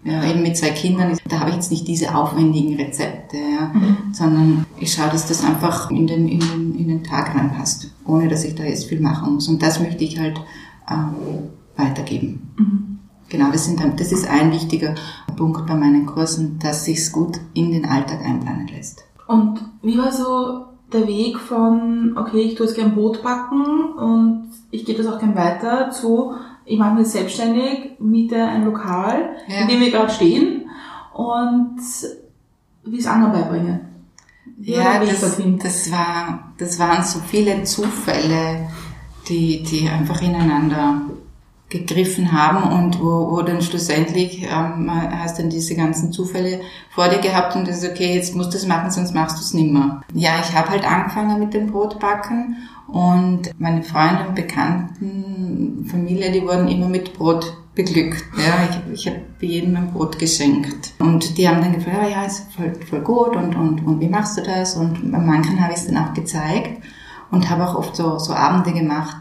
Ja, 0.04 0.24
eben 0.24 0.42
mit 0.42 0.56
zwei 0.56 0.70
Kindern, 0.70 1.18
da 1.28 1.40
habe 1.40 1.50
ich 1.50 1.56
jetzt 1.56 1.72
nicht 1.72 1.88
diese 1.88 2.14
aufwendigen 2.14 2.76
Rezepte, 2.76 3.38
ja, 3.38 3.72
sondern 4.12 4.64
ich 4.78 4.92
schaue, 4.92 5.08
dass 5.08 5.26
das 5.26 5.42
einfach 5.42 5.90
in 5.90 6.06
den, 6.06 6.28
in, 6.28 6.38
den, 6.38 6.78
in 6.78 6.86
den 6.86 7.02
Tag 7.02 7.34
reinpasst, 7.34 7.90
ohne 8.04 8.28
dass 8.28 8.44
ich 8.44 8.54
da 8.54 8.62
jetzt 8.62 8.84
viel 8.84 9.00
machen 9.00 9.34
muss. 9.34 9.48
Und 9.48 9.62
das 9.62 9.80
möchte 9.80 10.04
ich 10.04 10.20
halt 10.20 10.40
ähm, 10.90 11.50
weitergeben. 11.76 13.00
Genau, 13.28 13.50
das, 13.50 13.64
sind, 13.64 13.80
das 13.98 14.12
ist 14.12 14.28
ein 14.28 14.52
wichtiger 14.52 14.94
Punkt 15.36 15.66
bei 15.66 15.74
meinen 15.74 16.06
Kursen, 16.06 16.58
dass 16.60 16.84
sich's 16.84 17.10
gut 17.12 17.38
in 17.54 17.72
den 17.72 17.84
Alltag 17.84 18.20
einplanen 18.24 18.68
lässt. 18.68 19.04
Und 19.26 19.60
wie 19.82 19.98
war 19.98 20.12
so 20.12 20.66
der 20.92 21.08
Weg 21.08 21.38
von, 21.40 22.16
okay, 22.16 22.40
ich 22.42 22.54
tue 22.54 22.66
jetzt 22.66 22.76
gern 22.76 22.94
Brot 22.94 23.22
backen 23.22 23.64
und 23.96 24.50
ich 24.70 24.84
gebe 24.84 25.02
das 25.02 25.12
auch 25.12 25.18
gern 25.18 25.34
weiter 25.34 25.90
zu, 25.90 26.34
ich 26.64 26.78
mache 26.78 26.94
mich 26.94 27.08
selbstständig, 27.08 27.98
miete 27.98 28.36
ein 28.42 28.64
Lokal, 28.64 29.30
Ja. 29.48 29.62
in 29.62 29.68
dem 29.68 29.80
wir 29.80 29.90
gerade 29.90 30.12
stehen 30.12 30.66
und 31.12 31.78
wie 32.84 32.98
es 32.98 33.06
anderen 33.06 33.32
beibringen. 33.32 33.80
Ja, 34.60 35.00
Weg 35.00 35.10
das, 35.10 35.36
das, 35.62 35.90
war, 35.92 36.52
das 36.58 36.78
waren 36.78 37.02
so 37.02 37.18
viele 37.20 37.64
Zufälle, 37.64 38.68
die, 39.28 39.62
die 39.62 39.88
einfach 39.88 40.22
ineinander 40.22 41.02
gegriffen 41.68 42.30
haben 42.32 42.62
und 42.72 43.00
wo, 43.00 43.32
wo 43.32 43.42
dann 43.42 43.60
schlussendlich 43.60 44.44
ähm, 44.44 44.88
hast 44.90 45.38
dann 45.38 45.50
diese 45.50 45.74
ganzen 45.74 46.12
Zufälle 46.12 46.60
vor 46.90 47.08
dir 47.08 47.18
gehabt 47.18 47.56
und 47.56 47.66
das 47.66 47.82
ist 47.82 47.90
okay, 47.90 48.14
jetzt 48.14 48.36
musst 48.36 48.52
du 48.52 48.56
es 48.56 48.66
machen, 48.66 48.90
sonst 48.90 49.14
machst 49.14 49.38
du 49.38 49.40
es 49.40 49.52
nimmer. 49.52 50.02
Ja, 50.14 50.38
ich 50.40 50.56
habe 50.56 50.70
halt 50.70 50.84
angefangen 50.84 51.40
mit 51.40 51.54
dem 51.54 51.72
Brotbacken 51.72 52.56
und 52.86 53.50
meine 53.58 53.82
Freunde 53.82 54.28
und 54.28 54.36
Bekannten, 54.36 55.86
Familie, 55.90 56.30
die 56.30 56.42
wurden 56.42 56.68
immer 56.68 56.88
mit 56.88 57.14
Brot 57.14 57.56
beglückt. 57.74 58.24
Ja, 58.38 58.68
ich, 58.70 59.00
ich 59.00 59.06
habe 59.08 59.20
jedem 59.40 59.76
ein 59.76 59.92
Brot 59.92 60.20
geschenkt. 60.20 60.92
Und 61.00 61.36
die 61.36 61.48
haben 61.48 61.60
dann 61.60 61.74
gefragt, 61.74 62.10
ja, 62.10 62.24
ist 62.24 62.46
voll, 62.52 62.72
voll 62.88 63.00
gut 63.00 63.36
und, 63.36 63.56
und, 63.56 63.84
und 63.84 64.00
wie 64.00 64.08
machst 64.08 64.38
du 64.38 64.42
das? 64.42 64.76
Und 64.76 65.10
manchen 65.10 65.60
habe 65.60 65.72
ich 65.72 65.80
es 65.80 65.86
dann 65.88 65.98
auch 65.98 66.14
gezeigt 66.14 66.80
und 67.36 67.50
habe 67.50 67.68
auch 67.68 67.74
oft 67.74 67.94
so, 67.94 68.18
so 68.18 68.32
Abende 68.32 68.72
gemacht, 68.72 69.16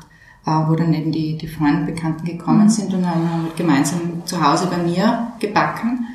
äh, 0.46 0.52
wo 0.52 0.76
dann 0.76 0.94
eben 0.94 1.12
die, 1.12 1.38
die 1.38 1.48
Freunde 1.48 1.82
und 1.82 1.86
Bekannten 1.86 2.26
gekommen 2.26 2.70
sind 2.70 2.94
und 2.94 3.06
haben 3.06 3.50
gemeinsam 3.56 4.24
zu 4.26 4.42
Hause 4.42 4.68
bei 4.68 4.78
mir 4.78 5.28
gebacken. 5.40 6.08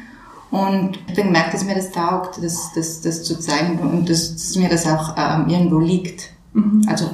Und 0.51 0.97
ich 0.97 1.03
habe 1.03 1.15
dann 1.15 1.27
gemerkt, 1.27 1.55
dass 1.55 1.65
mir 1.65 1.77
das 1.77 1.93
taugt, 1.93 2.43
das, 2.43 2.73
das, 2.75 3.03
das 3.03 3.23
zu 3.23 3.39
zeigen 3.39 3.79
und 3.79 4.09
dass, 4.09 4.33
dass 4.33 4.57
mir 4.57 4.69
das 4.69 4.87
auch 4.87 5.15
ähm, 5.17 5.49
irgendwo 5.49 5.79
liegt. 5.79 6.33
Also, 6.89 7.11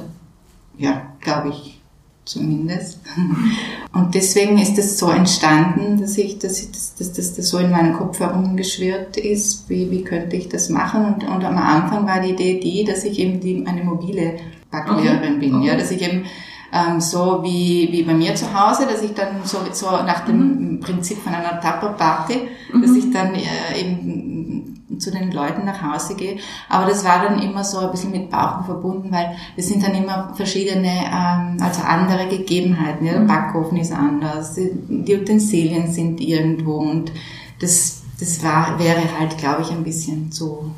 ja, 0.77 1.03
glaube 1.19 1.49
ich 1.49 1.79
zumindest. 2.25 2.99
Und 3.93 4.13
deswegen 4.13 4.57
ist 4.57 4.77
es 4.77 4.97
so 4.97 5.09
entstanden, 5.09 5.99
dass 5.99 6.17
ich, 6.17 6.39
dass, 6.39 6.59
ich, 6.61 6.71
dass, 6.71 6.95
dass, 6.95 7.13
dass 7.13 7.35
das 7.35 7.49
so 7.49 7.57
in 7.57 7.71
meinem 7.71 7.93
Kopf 7.93 8.19
herumgeschwirrt 8.19 9.17
ist, 9.17 9.69
wie, 9.69 9.89
wie 9.89 10.03
könnte 10.03 10.35
ich 10.35 10.49
das 10.49 10.69
machen. 10.69 11.05
Und, 11.05 11.23
und 11.23 11.43
am 11.43 11.57
Anfang 11.57 12.05
war 12.05 12.19
die 12.19 12.31
Idee 12.31 12.59
die, 12.59 12.83
dass 12.83 13.03
ich 13.03 13.19
eben 13.19 13.39
die, 13.39 13.65
eine 13.65 13.83
mobile 13.83 14.35
Backlehrerin 14.71 15.39
bin, 15.39 15.61
ja, 15.61 15.75
dass 15.75 15.91
ich 15.91 16.01
eben 16.01 16.25
ähm, 16.71 16.99
so 16.99 17.41
wie, 17.43 17.89
wie 17.91 18.03
bei 18.03 18.13
mir 18.13 18.35
zu 18.35 18.53
Hause, 18.53 18.85
dass 18.85 19.01
ich 19.01 19.13
dann 19.13 19.43
so, 19.43 19.59
so 19.71 19.89
nach 19.91 20.25
dem 20.25 20.79
Prinzip 20.81 21.19
von 21.19 21.33
einer 21.33 21.59
Tupper-Party, 21.61 22.49
dass 22.81 22.91
ich 22.91 23.11
dann 23.11 23.33
äh, 23.35 23.79
eben 23.79 24.77
zu 24.99 25.11
den 25.11 25.31
Leuten 25.31 25.65
nach 25.65 25.81
Hause 25.81 26.15
gehe. 26.15 26.37
Aber 26.69 26.87
das 26.87 27.03
war 27.03 27.23
dann 27.23 27.41
immer 27.41 27.63
so 27.63 27.79
ein 27.79 27.91
bisschen 27.91 28.11
mit 28.11 28.29
Bauchen 28.29 28.65
verbunden, 28.65 29.11
weil 29.11 29.35
es 29.55 29.67
sind 29.67 29.83
dann 29.83 29.93
immer 29.93 30.33
verschiedene, 30.35 30.87
ähm, 30.87 31.57
also 31.61 31.81
andere 31.83 32.27
Gegebenheiten. 32.27 33.05
Ja? 33.05 33.13
Der 33.13 33.25
Backofen 33.25 33.77
ist 33.77 33.91
anders, 33.91 34.55
die, 34.55 34.71
die 34.73 35.15
Utensilien 35.15 35.91
sind 35.91 36.19
irgendwo 36.21 36.77
und 36.77 37.11
das, 37.59 38.03
das 38.19 38.43
war, 38.43 38.79
wäre 38.79 39.01
halt, 39.19 39.37
glaube 39.37 39.61
ich, 39.61 39.71
ein 39.71 39.83
bisschen 39.83 40.31
zu. 40.31 40.71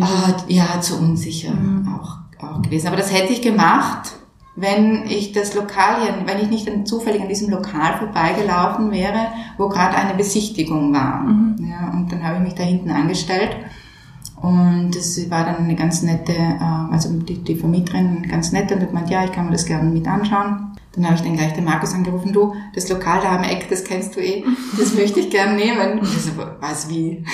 Ah, 0.00 0.34
ja, 0.48 0.80
zu 0.80 0.98
unsicher 0.98 1.52
auch, 1.96 2.16
auch 2.42 2.62
gewesen. 2.62 2.88
Aber 2.88 2.96
das 2.96 3.12
hätte 3.12 3.32
ich 3.32 3.42
gemacht, 3.42 4.12
wenn 4.56 5.06
ich 5.06 5.32
das 5.32 5.54
Lokal 5.54 6.02
hier, 6.02 6.14
wenn 6.26 6.40
ich 6.40 6.50
nicht 6.50 6.66
dann 6.66 6.84
zufällig 6.84 7.22
an 7.22 7.28
diesem 7.28 7.48
Lokal 7.50 7.96
vorbeigelaufen 7.98 8.90
wäre, 8.90 9.28
wo 9.56 9.68
gerade 9.68 9.96
eine 9.96 10.14
Besichtigung 10.14 10.92
war. 10.92 11.24
Ja, 11.60 11.92
und 11.92 12.10
dann 12.10 12.24
habe 12.24 12.36
ich 12.38 12.42
mich 12.42 12.54
da 12.54 12.64
hinten 12.64 12.90
angestellt 12.90 13.56
Und 14.40 14.90
das 14.94 15.30
war 15.30 15.44
dann 15.44 15.56
eine 15.58 15.76
ganz 15.76 16.02
nette, 16.02 16.32
äh, 16.32 16.92
also 16.92 17.12
die, 17.12 17.42
die 17.42 17.56
Vermieterin 17.56 18.22
ganz 18.28 18.52
nett 18.52 18.70
und 18.72 18.80
hat 18.80 18.88
gemeint, 18.88 19.10
ja, 19.10 19.24
ich 19.24 19.32
kann 19.32 19.46
mir 19.46 19.52
das 19.52 19.66
gerne 19.66 19.90
mit 19.90 20.06
anschauen. 20.06 20.72
Dann 20.92 21.04
habe 21.04 21.14
ich 21.14 21.22
dann 21.22 21.36
gleich 21.36 21.52
den 21.52 21.64
Markus 21.64 21.94
angerufen, 21.94 22.32
du, 22.32 22.54
das 22.74 22.88
Lokal 22.88 23.20
da 23.20 23.36
am 23.36 23.44
Eck, 23.44 23.68
das 23.68 23.84
kennst 23.84 24.16
du 24.16 24.20
eh, 24.20 24.42
das 24.76 24.94
möchte 24.94 25.20
ich 25.20 25.30
gerne 25.30 25.54
nehmen. 25.54 26.00
Und 26.00 26.02
ich 26.02 26.22
so, 26.22 26.32
was, 26.60 26.88
wie? 26.88 27.24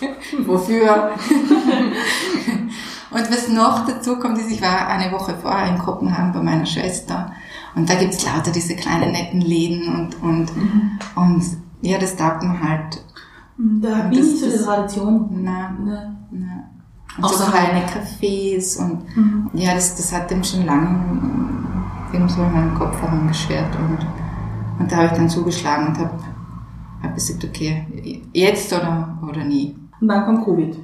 Wofür? 0.46 1.12
und 3.14 3.30
was 3.30 3.48
noch 3.48 3.86
dazu 3.86 4.16
kommt, 4.18 4.38
ist, 4.38 4.50
ich 4.50 4.60
war 4.62 4.88
eine 4.88 5.12
Woche 5.12 5.34
vorher 5.40 5.68
in 5.68 5.78
Kopenhagen 5.78 6.32
bei 6.32 6.42
meiner 6.42 6.66
Schwester 6.66 7.32
und 7.74 7.88
da 7.88 7.94
gibt's 7.94 8.24
lauter 8.26 8.50
diese 8.52 8.74
kleinen 8.76 9.12
netten 9.12 9.40
Läden 9.40 9.88
und, 9.94 10.22
und, 10.22 10.56
Mhm. 10.56 10.90
und 11.16 11.42
ja, 11.82 11.98
das 11.98 12.16
taugt 12.16 12.42
mir 12.42 12.60
halt. 12.60 13.02
Da 13.56 14.02
bin 14.08 14.18
ich 14.18 14.40
so 14.40 14.46
die 14.46 14.52
das- 14.52 14.64
Tradition. 14.64 15.28
Na, 15.42 15.70
Ne. 15.70 16.16
na. 16.32 16.64
Und 17.16 17.24
Auch 17.24 17.32
so 17.32 17.44
so 17.44 17.50
kleine 17.52 17.82
Cafés 17.86 18.76
und 18.78 19.16
Mhm. 19.16 19.50
ja, 19.54 19.72
das, 19.74 19.94
das 19.96 20.12
hat 20.12 20.30
dem 20.30 20.42
schon 20.42 20.66
lange 20.66 20.98
irgendwo 22.12 22.42
in 22.42 22.52
meinem 22.52 22.74
Kopf 22.74 23.00
herumgeschwert 23.00 23.74
und, 23.76 23.98
und 24.80 24.90
da 24.90 24.96
habe 24.96 25.06
ich 25.06 25.12
dann 25.12 25.28
zugeschlagen 25.28 25.86
und 25.88 25.98
habe 25.98 26.10
hab 27.02 27.14
gesagt, 27.14 27.44
okay, 27.44 28.22
jetzt 28.32 28.72
oder, 28.72 29.18
oder 29.28 29.44
nie. 29.44 29.76
Und 30.00 30.08
dann 30.08 30.24
kommt 30.24 30.44
Covid. 30.44 30.76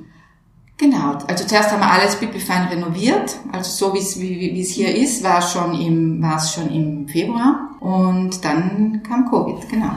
Genau, 0.81 1.19
also 1.27 1.45
zuerst 1.45 1.73
haben 1.73 1.81
wir 1.81 1.91
alles 1.91 2.17
pipifein 2.17 2.69
renoviert, 2.69 3.37
also 3.53 3.89
so 3.89 3.93
wie 3.93 3.99
es 3.99 4.19
wie, 4.19 4.41
wie 4.41 4.63
es 4.63 4.71
hier 4.71 4.97
ist, 4.97 5.23
war 5.23 5.41
es 5.41 5.53
schon 5.53 5.79
im 5.79 6.23
war 6.23 6.39
es 6.39 6.55
schon 6.55 6.71
im 6.71 7.07
Februar 7.07 7.77
und 7.81 8.43
dann 8.43 9.03
kam 9.03 9.29
Covid, 9.29 9.69
genau. 9.69 9.93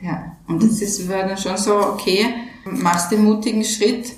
Ja, 0.00 0.32
und 0.48 0.62
das 0.62 0.80
ist 0.80 1.06
war 1.10 1.24
dann 1.28 1.36
schon 1.36 1.58
so 1.58 1.76
okay, 1.76 2.24
machst 2.64 3.12
den 3.12 3.22
mutigen 3.22 3.62
Schritt 3.64 4.14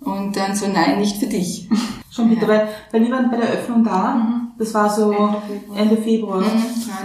und 0.00 0.36
dann 0.36 0.56
so 0.56 0.66
nein, 0.66 0.98
nicht 0.98 1.18
für 1.18 1.26
dich. 1.26 1.68
Schon 2.10 2.28
bitter, 2.28 2.46
weil, 2.46 2.68
weil 2.90 3.02
wir 3.04 3.10
waren 3.10 3.30
bei 3.30 3.38
der 3.38 3.48
Öffnung 3.52 3.84
da. 3.84 4.42
Das 4.58 4.74
war 4.74 4.90
so 4.90 5.14
Ende 5.74 5.96
Februar. 5.96 6.40
Mhm, 6.40 6.62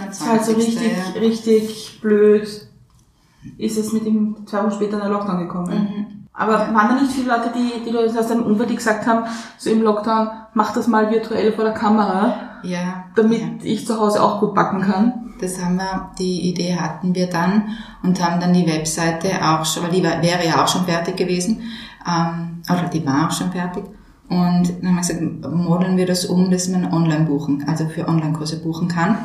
Das 0.08 0.22
war 0.22 0.32
halt 0.32 0.44
so 0.44 0.54
22., 0.54 0.68
richtig, 0.68 0.92
ja. 0.92 1.20
richtig 1.22 2.00
blöd. 2.02 2.68
Ist 3.58 3.78
es 3.78 3.94
mit 3.94 4.06
dem 4.06 4.36
zwei 4.46 4.64
Wochen 4.64 4.74
später 4.74 4.96
in 4.96 5.00
der 5.00 5.10
Lockdown 5.10 5.40
gekommen. 5.40 5.80
Mhm. 5.80 6.17
Aber 6.38 6.60
waren 6.60 6.90
da 6.90 6.94
nicht 7.02 7.12
viele 7.12 7.30
Leute, 7.30 7.52
die, 7.54 7.84
die 7.84 7.90
Leute 7.90 8.20
aus 8.20 8.28
deinem 8.28 8.44
Umfeld, 8.44 8.70
die 8.70 8.76
gesagt 8.76 9.08
haben, 9.08 9.24
so 9.58 9.72
im 9.72 9.82
Lockdown, 9.82 10.30
mach 10.54 10.72
das 10.72 10.88
mal 10.88 11.10
virtuell 11.10 11.52
vor 11.52 11.64
der 11.64 11.74
Kamera, 11.74 12.60
Ja, 12.62 13.06
damit 13.16 13.42
ja. 13.42 13.48
ich 13.64 13.88
zu 13.88 14.00
Hause 14.00 14.22
auch 14.22 14.40
gut 14.40 14.54
backen 14.54 14.82
kann? 14.82 15.34
Das 15.42 15.64
haben 15.64 15.78
wir, 15.78 16.12
die 16.20 16.50
Idee 16.50 16.76
hatten 16.76 17.16
wir 17.16 17.28
dann 17.28 17.76
und 18.04 18.24
haben 18.24 18.40
dann 18.40 18.54
die 18.54 18.68
Webseite 18.68 19.30
auch 19.44 19.66
schon, 19.66 19.84
weil 19.84 19.92
die 19.92 20.04
wäre 20.04 20.46
ja 20.48 20.64
auch 20.64 20.68
schon 20.68 20.86
fertig 20.86 21.18
gewesen, 21.18 21.64
ähm, 22.08 22.62
oder 22.70 22.88
die 22.92 23.06
war 23.06 23.28
auch 23.28 23.32
schon 23.32 23.52
fertig. 23.52 23.84
Und 24.30 24.74
dann 24.82 24.90
haben 24.90 24.96
wir 24.96 25.02
gesagt, 25.02 25.22
modeln 25.54 25.96
wir 25.96 26.06
das 26.06 26.26
um, 26.26 26.52
dass 26.52 26.68
man 26.68 26.92
online 26.92 27.26
buchen, 27.26 27.64
also 27.68 27.88
für 27.88 28.08
Online-Kurse 28.08 28.62
buchen 28.62 28.88
kann. 28.88 29.18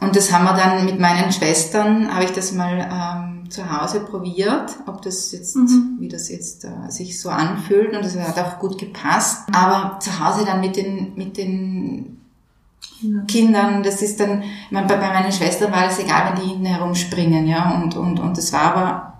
Und 0.00 0.16
das 0.16 0.32
haben 0.32 0.44
wir 0.44 0.54
dann 0.54 0.84
mit 0.84 0.98
meinen 0.98 1.30
Schwestern, 1.32 2.12
habe 2.12 2.24
ich 2.24 2.32
das 2.32 2.52
mal 2.52 2.88
ähm, 2.90 3.50
zu 3.50 3.70
Hause 3.70 4.00
probiert, 4.00 4.76
ob 4.86 5.02
das 5.02 5.32
jetzt, 5.32 5.56
wie 5.98 6.08
das 6.08 6.28
jetzt 6.28 6.64
äh, 6.64 6.90
sich 6.90 7.20
so 7.20 7.30
anfühlt. 7.30 7.94
Und 7.94 8.04
das 8.04 8.18
hat 8.18 8.38
auch 8.38 8.58
gut 8.58 8.78
gepasst. 8.78 9.48
Aber 9.52 10.00
zu 10.00 10.18
Hause 10.18 10.44
dann 10.44 10.60
mit 10.60 10.76
den, 10.76 11.12
mit 11.14 11.36
den 11.36 12.18
Kindern, 13.28 13.82
das 13.84 14.02
ist 14.02 14.18
dann, 14.18 14.42
bei, 14.72 14.82
bei 14.82 14.96
meinen 14.96 15.30
Schwestern 15.30 15.70
war 15.70 15.84
das 15.84 16.00
egal, 16.00 16.32
wenn 16.32 16.42
die 16.42 16.50
hinten 16.50 16.66
herumspringen, 16.66 17.46
ja, 17.46 17.80
und, 17.80 17.96
und, 17.96 18.18
und 18.18 18.36
das 18.36 18.52
war 18.52 18.62
aber, 18.62 19.12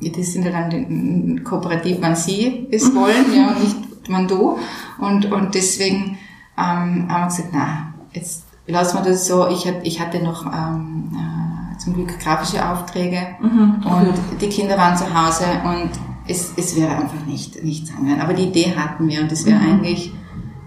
ja, 0.00 0.10
die 0.10 0.24
sind 0.24 0.44
ja 0.44 0.52
dann 0.52 1.44
kooperativ, 1.44 1.98
wann 2.00 2.16
sie 2.16 2.66
es 2.70 2.94
wollen, 2.94 3.34
ja, 3.34 3.48
und 3.48 3.62
nicht 3.62 3.85
wann 4.08 4.28
du, 4.28 4.58
und, 4.98 5.30
und 5.32 5.54
deswegen 5.54 6.18
ähm, 6.56 7.06
haben 7.08 7.22
wir 7.22 7.26
gesagt, 7.26 7.48
na, 7.52 7.92
jetzt 8.12 8.44
lassen 8.66 8.98
wir 8.98 9.04
das 9.04 9.26
so, 9.26 9.48
ich, 9.48 9.66
ich 9.82 10.00
hatte 10.00 10.22
noch 10.22 10.46
ähm, 10.46 11.12
äh, 11.14 11.78
zum 11.78 11.94
Glück 11.94 12.18
grafische 12.18 12.68
Aufträge 12.68 13.36
und 13.84 14.40
die 14.40 14.48
Kinder 14.48 14.76
waren 14.76 14.96
zu 14.96 15.04
Hause 15.14 15.44
und 15.64 15.90
es, 16.28 16.52
es 16.56 16.76
wäre 16.76 16.96
einfach 16.96 17.24
nicht, 17.26 17.62
nichts 17.62 17.90
angegangen. 17.90 18.20
Aber 18.20 18.34
die 18.34 18.44
Idee 18.44 18.74
hatten 18.76 19.08
wir 19.08 19.20
und 19.20 19.30
es 19.30 19.46
wäre 19.46 19.60
eigentlich, 19.60 20.12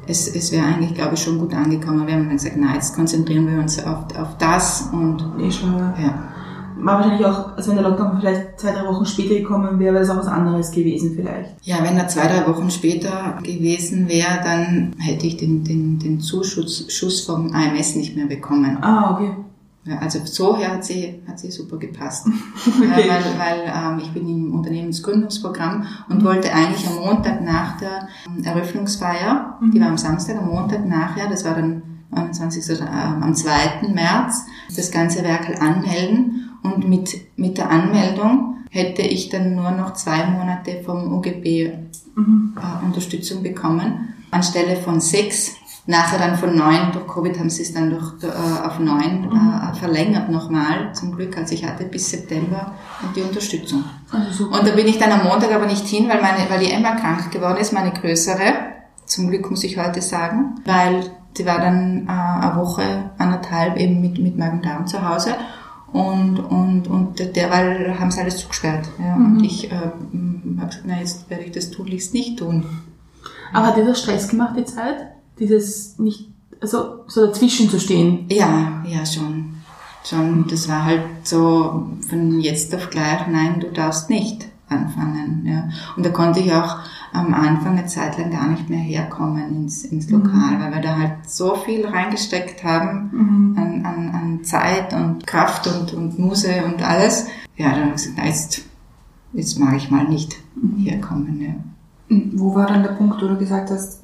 es, 0.07 0.27
es 0.27 0.51
wäre 0.51 0.65
eigentlich, 0.65 0.93
glaube 0.93 1.15
ich, 1.15 1.23
schon 1.23 1.37
gut 1.37 1.53
angekommen. 1.53 2.07
Wir 2.07 2.13
haben 2.13 2.27
dann 2.27 2.37
gesagt, 2.37 2.55
na, 2.57 2.73
jetzt 2.75 2.95
konzentrieren 2.95 3.47
wir 3.47 3.59
uns 3.59 3.83
auf, 3.83 4.15
auf 4.17 4.37
das 4.37 4.89
und 4.93 5.25
Eh 5.39 5.51
schon. 5.51 5.77
ja. 5.77 5.93
ja. 6.01 6.29
War 6.81 6.95
wahrscheinlich 6.95 7.25
auch, 7.25 7.55
also 7.57 7.69
wenn 7.69 7.77
der 7.77 7.89
Lockdown 7.89 8.19
vielleicht 8.19 8.59
zwei, 8.59 8.71
drei 8.71 8.85
Wochen 8.85 9.05
später 9.05 9.35
gekommen 9.35 9.79
wäre, 9.79 9.93
wäre 9.93 10.05
das 10.05 10.09
auch 10.09 10.19
was 10.19 10.27
anderes 10.27 10.71
gewesen 10.71 11.13
vielleicht. 11.15 11.55
Ja, 11.63 11.83
wenn 11.83 11.97
er 11.97 12.07
zwei, 12.07 12.27
drei 12.27 12.47
Wochen 12.47 12.69
später 12.71 13.37
gewesen 13.43 14.07
wäre, 14.07 14.39
dann 14.43 14.93
hätte 14.99 15.27
ich 15.27 15.37
den, 15.37 15.63
den, 15.63 15.99
den 15.99 16.19
Zuschuss 16.19 16.85
Schuss 16.89 17.21
vom 17.25 17.53
AMS 17.53 17.95
nicht 17.95 18.15
mehr 18.15 18.27
bekommen. 18.27 18.77
Ah, 18.81 19.13
okay. 19.13 19.31
Also 19.99 20.19
so 20.25 20.57
her 20.57 20.73
hat 20.73 20.85
sie, 20.85 21.21
hat 21.27 21.39
sie 21.39 21.51
super 21.51 21.77
gepasst. 21.77 22.27
Okay. 22.79 23.09
Weil 23.09 23.23
weil 23.37 23.61
ähm, 23.65 23.99
ich 23.99 24.11
bin 24.11 24.29
im 24.29 24.53
Unternehmensgründungsprogramm 24.53 25.85
und 26.09 26.23
wollte 26.23 26.53
eigentlich 26.53 26.87
am 26.87 26.95
Montag 26.95 27.41
nach 27.41 27.77
der 27.77 28.07
ähm, 28.27 28.43
Eröffnungsfeier, 28.43 29.57
die 29.73 29.79
war 29.79 29.87
am 29.87 29.97
Samstag, 29.97 30.37
am 30.37 30.49
Montag 30.49 30.85
nachher, 30.85 31.29
das 31.29 31.45
war 31.45 31.55
dann 31.55 31.81
29. 32.11 32.77
Oder, 32.77 32.89
ähm, 32.89 33.23
am 33.23 33.35
2. 33.35 33.87
März, 33.93 34.45
das 34.75 34.91
ganze 34.91 35.23
Werkel 35.23 35.55
anmelden 35.55 36.38
und 36.63 36.87
mit, 36.87 37.15
mit 37.37 37.57
der 37.57 37.69
Anmeldung 37.69 38.57
hätte 38.69 39.01
ich 39.01 39.29
dann 39.29 39.55
nur 39.55 39.71
noch 39.71 39.93
zwei 39.93 40.25
Monate 40.25 40.81
vom 40.83 41.13
UGB 41.13 41.45
äh, 41.45 42.85
Unterstützung 42.85 43.43
bekommen, 43.43 44.13
anstelle 44.31 44.75
von 44.75 44.99
sechs. 44.99 45.55
Nachher 45.85 46.19
dann 46.19 46.35
von 46.37 46.55
neun, 46.55 46.91
durch 46.91 47.07
Covid 47.07 47.39
haben 47.39 47.49
sie 47.49 47.63
es 47.63 47.73
dann 47.73 47.89
durch, 47.89 48.13
äh, 48.21 48.27
auf 48.27 48.77
neun 48.77 49.27
äh, 49.31 49.75
verlängert 49.75 50.29
nochmal, 50.29 50.93
zum 50.93 51.15
Glück. 51.15 51.35
Also 51.35 51.55
ich 51.55 51.65
hatte 51.65 51.85
bis 51.85 52.11
September 52.11 52.73
die 53.15 53.21
Unterstützung. 53.21 53.83
Also. 54.11 54.45
Und 54.45 54.67
da 54.67 54.71
bin 54.75 54.87
ich 54.87 54.99
dann 54.99 55.11
am 55.11 55.23
Montag 55.23 55.51
aber 55.51 55.65
nicht 55.65 55.87
hin, 55.87 56.07
weil, 56.07 56.21
meine, 56.21 56.47
weil 56.47 56.59
die 56.59 56.71
Emma 56.71 56.91
krank 56.91 57.31
geworden 57.31 57.57
ist, 57.57 57.73
meine 57.73 57.91
größere. 57.91 58.53
Zum 59.05 59.29
Glück 59.29 59.49
muss 59.49 59.63
ich 59.63 59.79
heute 59.79 60.01
sagen, 60.01 60.61
weil 60.65 61.09
sie 61.35 61.47
war 61.47 61.57
dann 61.57 62.05
äh, 62.07 62.11
eine 62.11 62.55
Woche, 62.57 63.09
anderthalb 63.17 63.77
eben 63.77 63.99
mit, 63.99 64.19
mit 64.19 64.37
Magen-Darm 64.37 64.85
zu 64.85 65.07
Hause. 65.07 65.33
Und, 65.91 66.39
und, 66.39 66.87
und 66.87 67.35
derweil 67.35 67.99
haben 67.99 68.11
sie 68.11 68.21
alles 68.21 68.37
zugesperrt. 68.37 68.87
Ja. 68.99 69.15
Und 69.15 69.43
ich 69.43 69.71
äh, 69.71 69.75
habe 69.75 70.69
gesagt, 70.69 70.83
na 70.85 70.99
jetzt 70.99 71.29
werde 71.29 71.43
ich 71.43 71.51
das 71.51 71.71
tunlichst 71.71 72.13
nicht 72.13 72.39
tun. 72.39 72.65
Aber 73.53 73.67
hat 73.67 73.77
dir 73.77 73.85
das 73.85 74.01
Stress 74.01 74.27
gemacht, 74.27 74.55
die 74.57 74.65
Zeit? 74.65 74.97
Dieses 75.39 75.97
nicht, 75.97 76.29
also 76.61 77.05
so 77.07 77.25
dazwischen 77.25 77.69
zu 77.69 77.79
stehen? 77.79 78.25
Ja, 78.29 78.83
ja, 78.85 79.05
schon. 79.05 79.55
Schon, 80.05 80.47
das 80.47 80.69
war 80.69 80.85
halt 80.85 81.03
so 81.23 81.89
von 82.07 82.39
jetzt 82.39 82.73
auf 82.73 82.89
gleich, 82.89 83.27
nein, 83.27 83.59
du 83.59 83.67
darfst 83.71 84.09
nicht 84.09 84.47
anfangen. 84.69 85.45
Ja. 85.45 85.69
Und 85.97 86.05
da 86.05 86.09
konnte 86.09 86.39
ich 86.39 86.53
auch 86.53 86.77
am 87.11 87.33
Anfang 87.33 87.77
eine 87.77 87.87
Zeit 87.87 88.17
lang 88.17 88.31
gar 88.31 88.47
nicht 88.47 88.69
mehr 88.69 88.79
herkommen 88.79 89.63
ins, 89.63 89.83
ins 89.83 90.09
Lokal, 90.09 90.59
weil 90.59 90.73
wir 90.73 90.81
da 90.81 90.97
halt 90.97 91.29
so 91.29 91.55
viel 91.55 91.85
reingesteckt 91.85 92.63
haben 92.63 93.55
an, 93.57 93.85
an, 93.85 94.09
an 94.13 94.43
Zeit 94.43 94.93
und 94.93 95.25
Kraft 95.25 95.67
und, 95.67 95.93
und 95.93 96.19
Muse 96.19 96.63
und 96.65 96.87
alles. 96.87 97.27
Ja, 97.57 97.71
dann 97.71 97.81
habe 97.81 97.89
ich 97.89 98.03
gesagt, 98.03 98.17
na, 98.17 98.25
jetzt, 98.25 98.61
jetzt 99.33 99.59
mag 99.59 99.75
ich 99.75 99.89
mal 99.89 100.05
nicht 100.05 100.35
herkommen. 100.77 101.41
Ja. 101.41 102.17
Wo 102.33 102.55
war 102.55 102.67
dann 102.67 102.83
der 102.83 102.93
Punkt, 102.93 103.21
wo 103.21 103.27
du 103.27 103.37
gesagt 103.37 103.69
hast, 103.71 104.03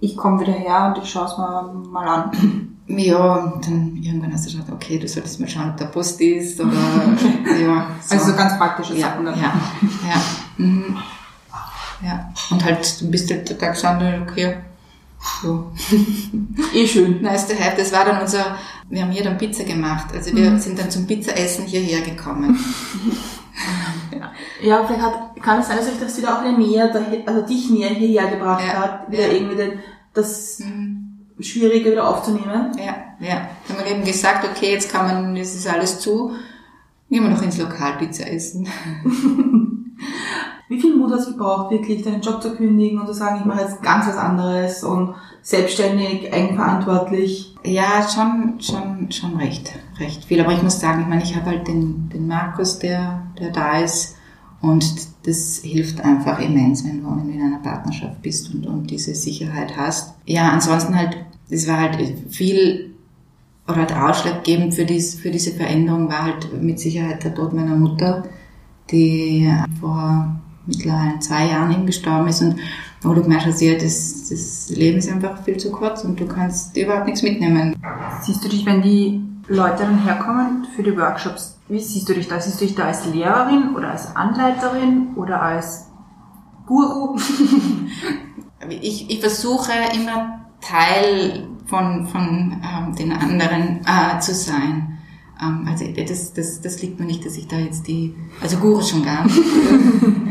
ich 0.00 0.16
komme 0.16 0.40
wieder 0.40 0.52
her 0.52 0.94
und 0.94 1.02
ich 1.02 1.10
schaue 1.10 1.26
es 1.26 1.38
mir 1.38 1.72
mal 1.90 2.06
an? 2.06 2.76
Ja, 2.88 3.34
und 3.34 3.66
dann 3.66 3.96
irgendwann 3.96 4.32
hast 4.32 4.46
du 4.46 4.52
gesagt, 4.52 4.70
okay, 4.70 4.98
du 4.98 5.08
solltest 5.08 5.40
mal 5.40 5.48
schauen, 5.48 5.70
ob 5.70 5.76
der 5.76 5.86
Post 5.86 6.20
ist 6.20 6.60
oder 6.60 6.72
ja. 7.60 7.88
So. 8.00 8.14
Also 8.14 8.30
so 8.30 8.36
ganz 8.36 8.56
praktische 8.58 8.94
ja, 8.94 9.08
Sachen 9.08 9.26
ja, 9.26 9.32
dann. 9.32 9.40
ja, 9.40 10.22
mhm. 10.56 10.96
Ja. 12.04 12.32
Und 12.50 12.64
halt, 12.64 13.00
du 13.00 13.10
bist 13.10 13.30
halt 13.30 13.46
total 13.48 13.70
gestanden, 13.70 14.22
okay, 14.22 14.56
so. 15.42 15.72
Eh 16.74 16.86
schön. 16.86 17.20
Nice 17.22 17.48
to 17.48 17.54
have. 17.58 17.76
Das 17.76 17.92
war 17.92 18.04
dann 18.04 18.20
unser, 18.20 18.56
wir 18.88 19.02
haben 19.02 19.10
hier 19.10 19.24
dann 19.24 19.38
Pizza 19.38 19.64
gemacht. 19.64 20.06
Also 20.14 20.34
wir 20.34 20.58
sind 20.58 20.78
dann 20.78 20.90
zum 20.90 21.06
Pizzaessen 21.06 21.64
hierher 21.66 22.00
gekommen. 22.02 22.58
Ja, 24.62 24.84
vielleicht 24.84 25.02
hat, 25.02 25.36
kann 25.42 25.60
es 25.60 25.68
sein, 25.68 25.78
dass 25.78 25.88
euch 25.88 25.98
das 26.00 26.16
wieder 26.18 26.38
auch 26.38 26.58
näher, 26.58 26.88
dahin- 26.92 27.26
also 27.26 27.42
dich 27.46 27.70
näher 27.70 27.88
hierher 27.90 28.28
gebracht 28.30 28.62
Ja. 28.66 28.80
hat, 28.80 29.10
wieder 29.10 29.26
Ja. 29.28 29.32
irgendwie 29.32 29.56
den, 29.56 29.72
das 30.14 30.58
Mhm. 30.60 31.18
Schwierige 31.40 31.92
wieder 31.92 32.06
aufzunehmen. 32.08 32.72
Ja, 32.78 32.96
ja. 33.20 33.48
Dann 33.68 33.76
haben 33.78 33.84
wir 33.84 33.92
eben 33.92 34.04
gesagt, 34.04 34.46
okay, 34.46 34.72
jetzt 34.72 34.90
kann 34.92 35.06
man, 35.06 35.36
es 35.36 35.54
ist 35.54 35.66
alles 35.68 36.00
zu, 36.00 36.32
gehen 37.10 37.22
wir 37.22 37.30
noch 37.30 37.42
ins 37.42 37.58
Lokal 37.58 37.96
Pizza 37.98 38.30
essen. 38.30 38.66
Wie 40.68 40.80
viel 40.80 40.96
Mut 40.96 41.12
hat 41.12 41.20
es 41.20 41.28
gebraucht, 41.28 41.70
wirklich 41.70 42.02
deinen 42.02 42.22
Job 42.22 42.42
zu 42.42 42.56
kündigen 42.56 43.00
und 43.00 43.06
zu 43.06 43.14
sagen, 43.14 43.38
ich 43.40 43.44
mache 43.44 43.60
jetzt 43.60 43.82
ganz 43.82 44.06
was 44.08 44.16
anderes 44.16 44.82
und 44.82 45.14
selbstständig, 45.42 46.32
eigenverantwortlich? 46.32 47.54
Ja, 47.64 48.06
schon, 48.08 48.60
schon, 48.60 49.12
schon 49.12 49.36
recht, 49.36 49.72
recht 50.00 50.24
viel. 50.24 50.40
Aber 50.40 50.52
ich 50.52 50.62
muss 50.62 50.80
sagen, 50.80 51.02
ich 51.02 51.06
meine, 51.06 51.22
ich 51.22 51.36
habe 51.36 51.50
halt 51.50 51.68
den, 51.68 52.08
den 52.08 52.26
Markus, 52.26 52.80
der, 52.80 53.22
der 53.38 53.52
da 53.52 53.78
ist. 53.78 54.16
Und 54.60 54.84
das 55.24 55.60
hilft 55.62 56.00
einfach 56.00 56.40
immens, 56.40 56.84
wenn 56.84 57.02
du, 57.02 57.08
du 57.10 57.30
in 57.30 57.42
einer 57.42 57.60
Partnerschaft 57.60 58.20
bist 58.22 58.52
und, 58.52 58.66
und 58.66 58.90
diese 58.90 59.14
Sicherheit 59.14 59.76
hast. 59.76 60.14
Ja, 60.24 60.48
ansonsten 60.50 60.96
halt, 60.96 61.16
das 61.48 61.68
war 61.68 61.78
halt 61.78 61.98
viel 62.30 62.94
oder 63.68 63.76
halt 63.76 63.92
ausschlaggebend 63.92 64.74
für, 64.74 64.84
dies, 64.84 65.14
für 65.14 65.30
diese 65.30 65.52
Veränderung 65.52 66.08
war 66.08 66.24
halt 66.24 66.60
mit 66.60 66.80
Sicherheit 66.80 67.22
der 67.22 67.34
Tod 67.34 67.52
meiner 67.52 67.76
Mutter, 67.76 68.24
die 68.90 69.52
vor 69.80 70.40
mittlerweile 70.66 71.18
zwei 71.20 71.46
Jahren 71.46 71.72
eben 71.72 71.86
gestorben 71.86 72.28
ist 72.28 72.42
und 72.42 72.56
wo 73.02 73.14
du 73.14 73.22
gemerkt 73.22 73.46
hast, 73.46 73.60
ja, 73.60 73.74
das, 73.74 74.28
das 74.28 74.70
Leben 74.70 74.98
ist 74.98 75.10
einfach 75.10 75.42
viel 75.42 75.56
zu 75.56 75.70
kurz 75.70 76.04
und 76.04 76.18
du 76.18 76.26
kannst 76.26 76.76
überhaupt 76.76 77.06
nichts 77.06 77.22
mitnehmen. 77.22 77.76
Siehst 78.22 78.44
du 78.44 78.48
dich, 78.48 78.66
wenn 78.66 78.82
die 78.82 79.22
Leute 79.48 79.84
dann 79.84 80.02
herkommen 80.02 80.66
für 80.74 80.82
die 80.82 80.96
Workshops, 80.96 81.58
wie 81.68 81.80
siehst 81.80 82.08
du 82.08 82.14
dich 82.14 82.28
da? 82.28 82.40
Siehst 82.40 82.60
du 82.60 82.66
dich 82.66 82.74
da 82.74 82.84
als 82.84 83.06
Lehrerin 83.06 83.74
oder 83.74 83.90
als 83.90 84.14
Anleiterin 84.14 85.08
oder 85.16 85.42
als 85.42 85.86
Guru? 86.66 87.16
ich, 88.68 89.10
ich 89.10 89.20
versuche 89.20 89.72
immer 89.94 90.46
Teil 90.60 91.48
von, 91.66 92.06
von 92.06 92.60
ähm, 92.62 92.94
den 92.96 93.12
anderen 93.12 93.80
äh, 93.86 94.18
zu 94.20 94.34
sein. 94.34 94.98
Ähm, 95.40 95.66
also 95.68 95.84
das, 95.92 96.32
das, 96.32 96.60
das 96.60 96.82
liegt 96.82 96.98
mir 96.98 97.06
nicht, 97.06 97.24
dass 97.24 97.36
ich 97.36 97.46
da 97.46 97.56
jetzt 97.56 97.86
die, 97.86 98.14
also 98.40 98.56
Guru 98.58 98.82
schon 98.82 99.04
gar 99.04 99.24
nicht. 99.24 99.36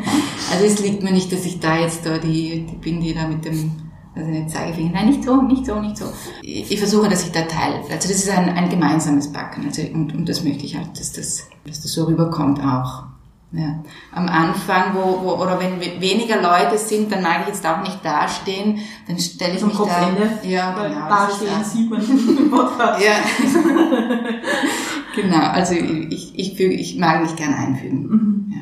also 0.51 0.65
es 0.65 0.79
liegt 0.79 1.03
mir 1.03 1.11
nicht, 1.11 1.31
dass 1.31 1.45
ich 1.45 1.59
da 1.59 1.77
jetzt 1.77 2.05
da 2.05 2.17
die, 2.17 2.65
die 2.65 2.75
bin, 2.75 3.01
die 3.01 3.13
da 3.13 3.27
mit 3.27 3.45
dem 3.45 3.71
also 4.15 4.29
nicht 4.29 4.49
Zeigefinger, 4.49 4.91
nein, 4.93 5.09
nicht 5.09 5.23
so, 5.25 5.41
nicht 5.41 5.65
so, 5.65 5.79
nicht 5.81 5.97
so. 5.97 6.05
Ich, 6.41 6.71
ich 6.71 6.79
versuche, 6.79 7.09
dass 7.09 7.25
ich 7.25 7.31
da 7.33 7.41
teile. 7.41 7.79
Also 7.79 8.07
das 8.07 8.11
ist 8.11 8.29
ein, 8.29 8.49
ein 8.49 8.69
gemeinsames 8.69 9.31
Backen. 9.31 9.65
Also, 9.65 9.81
und, 9.93 10.15
und 10.15 10.29
das 10.29 10.41
möchte 10.43 10.63
ich 10.65 10.77
halt, 10.77 10.97
dass 10.97 11.11
das, 11.11 11.49
dass 11.67 11.81
das 11.81 11.91
so 11.91 12.05
rüberkommt 12.05 12.61
auch. 12.61 13.03
Ja. 13.51 13.83
Am 14.11 14.27
Anfang, 14.27 14.95
wo, 14.95 15.21
wo, 15.23 15.41
oder 15.41 15.59
wenn 15.59 15.79
weniger 15.79 16.41
Leute 16.41 16.77
sind, 16.77 17.11
dann 17.11 17.21
mag 17.21 17.41
ich 17.41 17.47
jetzt 17.47 17.65
auch 17.65 17.81
nicht 17.81 18.03
dastehen, 18.03 18.79
dann 19.07 19.17
stelle 19.19 19.53
ich 19.53 19.59
Zum 19.59 19.69
mich 19.69 19.77
Kopfende. 19.77 20.29
da. 20.41 20.47
Ja, 20.47 20.71
genau. 20.71 21.07
da 21.07 21.25
das 21.25 21.29
ist 21.29 21.35
stehen 21.37 21.59
das. 21.59 21.73
sieht 21.73 21.89
man 21.89 22.37
im 22.37 22.51
Podcast. 22.51 23.03
Ja. 23.03 23.13
genau, 25.15 25.47
also 25.51 25.75
ich, 25.75 26.37
ich, 26.37 26.59
ich 26.59 26.97
mag 26.97 27.21
mich 27.21 27.35
gern 27.35 27.53
einfügen. 27.53 28.07
Mhm. 28.07 28.53
Ja. 28.53 28.61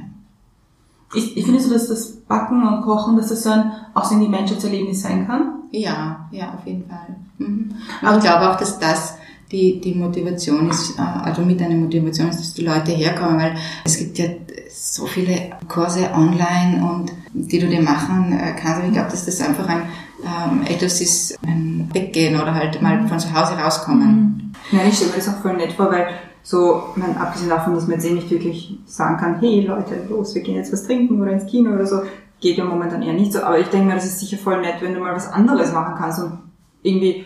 Ich, 1.14 1.38
ich 1.38 1.46
finde 1.46 1.60
so, 1.60 1.72
dass 1.72 1.88
das 1.88 2.12
Backen 2.12 2.68
und 2.68 2.82
Kochen, 2.82 3.18
dass 3.18 3.30
das 3.30 3.44
so 3.44 3.52
ein, 3.52 3.72
auch 3.94 4.06
so 4.06 4.16
ein 4.16 4.22
Gemeinschaftserlebnis 4.22 5.02
sein 5.02 5.28
kann. 5.28 5.64
Ja, 5.72 6.28
ja, 6.32 6.54
auf 6.54 6.66
jeden 6.66 6.88
Fall. 6.88 7.16
Mhm. 7.38 7.72
Aber 8.02 8.18
ich 8.18 8.24
glaube 8.24 8.50
auch, 8.50 8.58
dass 8.58 8.80
das 8.80 9.16
die, 9.52 9.80
die 9.80 9.94
Motivation 9.94 10.70
ist, 10.70 10.98
äh, 10.98 11.02
also 11.02 11.44
mit 11.44 11.62
einer 11.62 11.76
Motivation 11.76 12.30
ist, 12.30 12.40
dass 12.40 12.54
die 12.54 12.66
Leute 12.66 12.92
herkommen, 12.92 13.38
weil 13.38 13.56
es 13.84 13.98
gibt 13.98 14.18
ja 14.18 14.26
so 14.72 15.06
viele 15.06 15.52
Kurse 15.68 16.10
online 16.14 16.84
und 16.84 17.12
die 17.34 17.60
du 17.60 17.68
dir 17.68 17.82
machen 17.82 18.34
äh, 18.34 18.54
kannst. 18.60 18.80
Aber 18.80 18.88
ich 18.88 18.94
glaube, 18.94 19.12
dass 19.12 19.26
das 19.26 19.42
einfach 19.42 19.68
ein 19.68 19.84
ähm, 20.24 20.64
etwas 20.66 21.02
ist, 21.02 21.38
ein 21.46 21.90
Weggehen 21.94 22.40
oder 22.40 22.54
halt 22.54 22.82
mal 22.82 23.08
von 23.08 23.20
zu 23.20 23.34
Hause 23.34 23.54
rauskommen. 23.54 24.54
Ja, 24.72 24.80
ich 24.88 24.96
stelle 24.96 25.12
mir 25.12 25.18
das 25.18 25.30
auch 25.30 25.42
voll 25.42 25.58
nett 25.58 25.74
vor, 25.74 25.92
weil 25.92 26.08
so, 26.44 26.84
meine, 26.96 27.20
abgesehen 27.20 27.50
davon, 27.50 27.74
dass 27.74 27.88
man 27.88 27.96
jetzt 27.96 28.06
eh 28.06 28.14
nicht 28.14 28.30
wirklich 28.30 28.78
sagen 28.86 29.18
kann, 29.18 29.40
hey 29.40 29.62
Leute, 29.66 29.96
los, 30.10 30.36
wir 30.36 30.42
gehen 30.42 30.56
jetzt 30.56 30.74
was 30.74 30.84
trinken 30.84 31.22
oder 31.22 31.32
ins 31.32 31.46
Kino 31.46 31.72
oder 31.74 31.86
so, 31.86 32.02
geht 32.42 32.58
ja 32.58 32.66
momentan 32.66 33.02
eher 33.02 33.14
nicht 33.14 33.32
so. 33.32 33.42
Aber 33.42 33.58
ich 33.60 33.68
denke 33.68 33.88
mir, 33.88 33.96
das 33.96 34.06
ist 34.06 34.20
sicher 34.20 34.38
voll 34.38 34.60
nett, 34.62 34.76
wenn 34.82 34.94
du 34.94 35.00
mal 35.00 35.16
was 35.16 35.32
anderes 35.32 35.72
machen 35.72 35.96
kannst 35.98 36.22
und 36.22 36.40
irgendwie, 36.82 37.26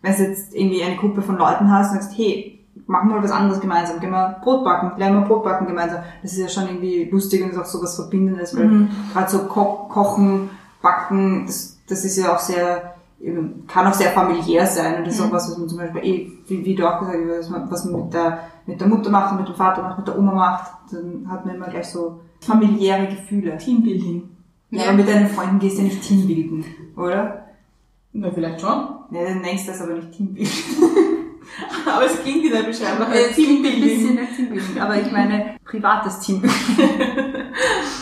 wenn 0.00 0.14
du 0.16 0.22
jetzt 0.22 0.54
irgendwie 0.54 0.82
eine 0.82 0.96
Gruppe 0.96 1.22
von 1.22 1.36
Leuten 1.36 1.70
hast 1.70 1.92
und 1.92 2.00
sagst, 2.02 2.16
hey, 2.16 2.60
machen 2.86 3.08
wir 3.10 3.16
mal 3.16 3.24
was 3.24 3.32
anderes 3.32 3.60
gemeinsam, 3.60 3.98
gehen 4.00 4.10
wir 4.10 4.36
Brot 4.42 4.64
backen, 4.64 4.98
lernen 4.98 5.20
wir 5.20 5.26
Brot 5.26 5.42
backen 5.44 5.66
gemeinsam. 5.66 6.02
Das 6.22 6.32
ist 6.32 6.38
ja 6.38 6.48
schon 6.48 6.68
irgendwie 6.68 7.08
lustig 7.10 7.42
und 7.42 7.50
ist 7.50 7.58
auch 7.58 7.64
so 7.64 7.82
was 7.82 7.96
Verbindendes, 7.96 8.56
weil 8.56 8.66
Mhm. 8.66 8.88
gerade 9.12 9.30
so 9.30 9.40
Ko 9.40 9.88
Kochen, 9.88 10.50
Backen, 10.80 11.44
das, 11.46 11.78
das 11.88 12.04
ist 12.04 12.16
ja 12.16 12.34
auch 12.34 12.38
sehr, 12.38 12.94
kann 13.68 13.86
auch 13.86 13.94
sehr 13.94 14.10
familiär 14.10 14.66
sein 14.66 14.98
und 14.98 15.06
das 15.06 15.14
ist 15.14 15.20
auch 15.20 15.30
was, 15.32 15.48
was 15.50 15.58
man 15.58 15.68
zum 15.68 15.78
Beispiel 15.78 16.04
eh, 16.04 16.32
wie, 16.48 16.64
wie 16.64 16.74
du 16.74 16.86
auch 16.88 16.98
gesagt 17.00 17.18
hast, 17.28 17.38
was 17.38 17.50
man, 17.50 17.70
was 17.70 17.84
man 17.84 18.02
mit 18.04 18.14
der, 18.14 18.38
mit 18.66 18.80
der 18.80 18.88
Mutter 18.88 19.10
macht 19.10 19.32
und 19.32 19.38
mit 19.38 19.48
dem 19.48 19.54
Vater 19.54 19.82
macht, 19.82 19.98
mit 19.98 20.08
der 20.08 20.18
Oma 20.18 20.32
macht, 20.32 20.72
dann 20.92 21.26
hat 21.28 21.44
man 21.44 21.56
immer 21.56 21.68
gleich 21.68 21.86
so 21.86 22.20
familiäre 22.40 23.06
Gefühle. 23.06 23.56
Teambuilding. 23.58 24.28
Ja. 24.70 24.84
Aber 24.84 24.94
mit 24.94 25.08
deinen 25.08 25.28
Freunden 25.28 25.58
gehst 25.58 25.76
du 25.76 25.82
ja 25.82 25.88
nicht 25.88 26.02
Teambilden, 26.02 26.64
oder? 26.96 27.46
Na, 28.12 28.30
vielleicht 28.30 28.60
schon. 28.60 28.88
Ja, 29.10 29.24
dann 29.24 29.40
nennst 29.40 29.66
du 29.66 29.72
das 29.72 29.80
aber 29.80 29.94
nicht 29.94 30.12
Teambilden. 30.12 30.52
Aber 31.86 32.06
es 32.06 32.22
klingt 32.22 32.44
in 32.44 32.52
der 32.52 32.62
Beschreibung 32.62 33.00
nach 33.00 33.10
klingt 33.10 33.66
ein 33.66 33.80
bisschen 33.80 34.14
Teambuilding. 34.14 34.14
nach 34.14 34.36
Teambuilding, 34.36 34.80
aber 34.80 34.96
ich 34.96 35.12
meine 35.12 35.56
privates 35.64 36.20
Teambuilding. 36.20 36.54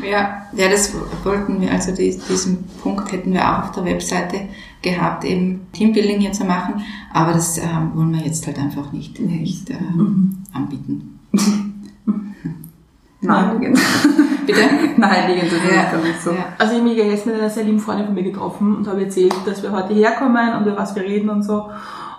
Ja, 0.00 0.46
ja, 0.54 0.68
das 0.70 0.94
wollten 1.22 1.60
wir, 1.60 1.70
also 1.70 1.92
die, 1.94 2.18
diesen 2.28 2.64
Punkt 2.82 3.12
hätten 3.12 3.32
wir 3.32 3.42
auch 3.46 3.64
auf 3.64 3.72
der 3.72 3.84
Webseite 3.84 4.48
gehabt, 4.80 5.24
eben 5.24 5.66
Teambuilding 5.72 6.20
hier 6.20 6.32
zu 6.32 6.44
machen, 6.44 6.82
aber 7.12 7.32
das 7.32 7.58
ähm, 7.58 7.92
wollen 7.94 8.14
wir 8.14 8.24
jetzt 8.24 8.46
halt 8.46 8.58
einfach 8.58 8.90
nicht, 8.92 9.20
nicht 9.20 9.70
äh, 9.70 9.76
anbieten. 10.52 11.20
Naheliegend. 13.20 13.78
Bitte? 14.46 14.60
Naheliegend, 14.96 15.52
das 15.52 15.62
ist 15.62 15.72
Ja. 15.72 15.90
glaube 15.90 16.08
ich 16.08 16.16
so. 16.20 16.30
Ja. 16.32 16.46
Also 16.58 16.72
ich 16.72 16.80
habe 16.80 16.88
mich 16.88 16.96
gestern 16.96 17.32
mit 17.32 17.40
einer 17.40 17.50
sehr 17.50 17.64
lieben 17.64 17.78
Freundin 17.78 18.06
von 18.06 18.14
mir 18.14 18.24
getroffen 18.24 18.76
und 18.76 18.88
habe 18.88 19.04
erzählt, 19.04 19.34
dass 19.46 19.62
wir 19.62 19.70
heute 19.70 19.94
herkommen 19.94 20.54
und 20.56 20.66
über 20.66 20.76
was 20.76 20.94
wir 20.96 21.02
reden 21.02 21.30
und 21.30 21.44
so. 21.44 21.70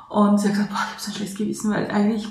Und 0.08 0.40
sie 0.40 0.48
hat 0.48 0.54
gesagt, 0.54 0.70
boah, 0.70 0.78
ich 0.78 0.92
habe 0.92 1.02
so 1.02 1.12
ein 1.12 1.16
schlechtes 1.16 1.38
Gewissen, 1.38 1.72
weil 1.74 1.92
eigentlich 1.92 2.28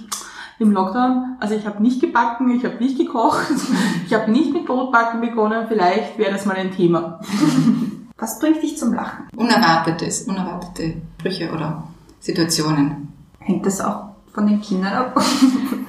im 0.63 0.73
Lockdown, 0.73 1.37
also 1.41 1.55
ich 1.55 1.67
habe 1.67 1.83
nicht 1.83 2.01
gebacken, 2.01 2.51
ich 2.51 2.65
habe 2.65 2.77
nicht 2.77 2.97
gekocht, 2.99 3.47
ich 4.07 4.15
habe 4.15 4.31
nicht 4.31 4.53
mit 4.53 4.67
Brotbacken 4.67 5.21
begonnen, 5.21 5.67
vielleicht 5.69 6.17
wäre 6.19 6.33
das 6.33 6.47
mal 6.47 6.57
ein 6.57 6.73
Thema. 6.75 7.21
Was 8.19 8.39
bringt 8.39 8.63
dich 8.63 8.79
zum 8.79 8.95
Lachen? 8.95 9.25
Unerwartetes, 9.37 10.23
unerwartete 10.23 10.95
Sprüche 11.19 11.51
oder 11.53 11.83
Situationen. 12.21 13.09
Hängt 13.41 13.67
das 13.67 13.81
auch 13.81 14.11
von 14.33 14.47
den 14.47 14.61
Kindern 14.61 14.93
ab? 14.93 15.21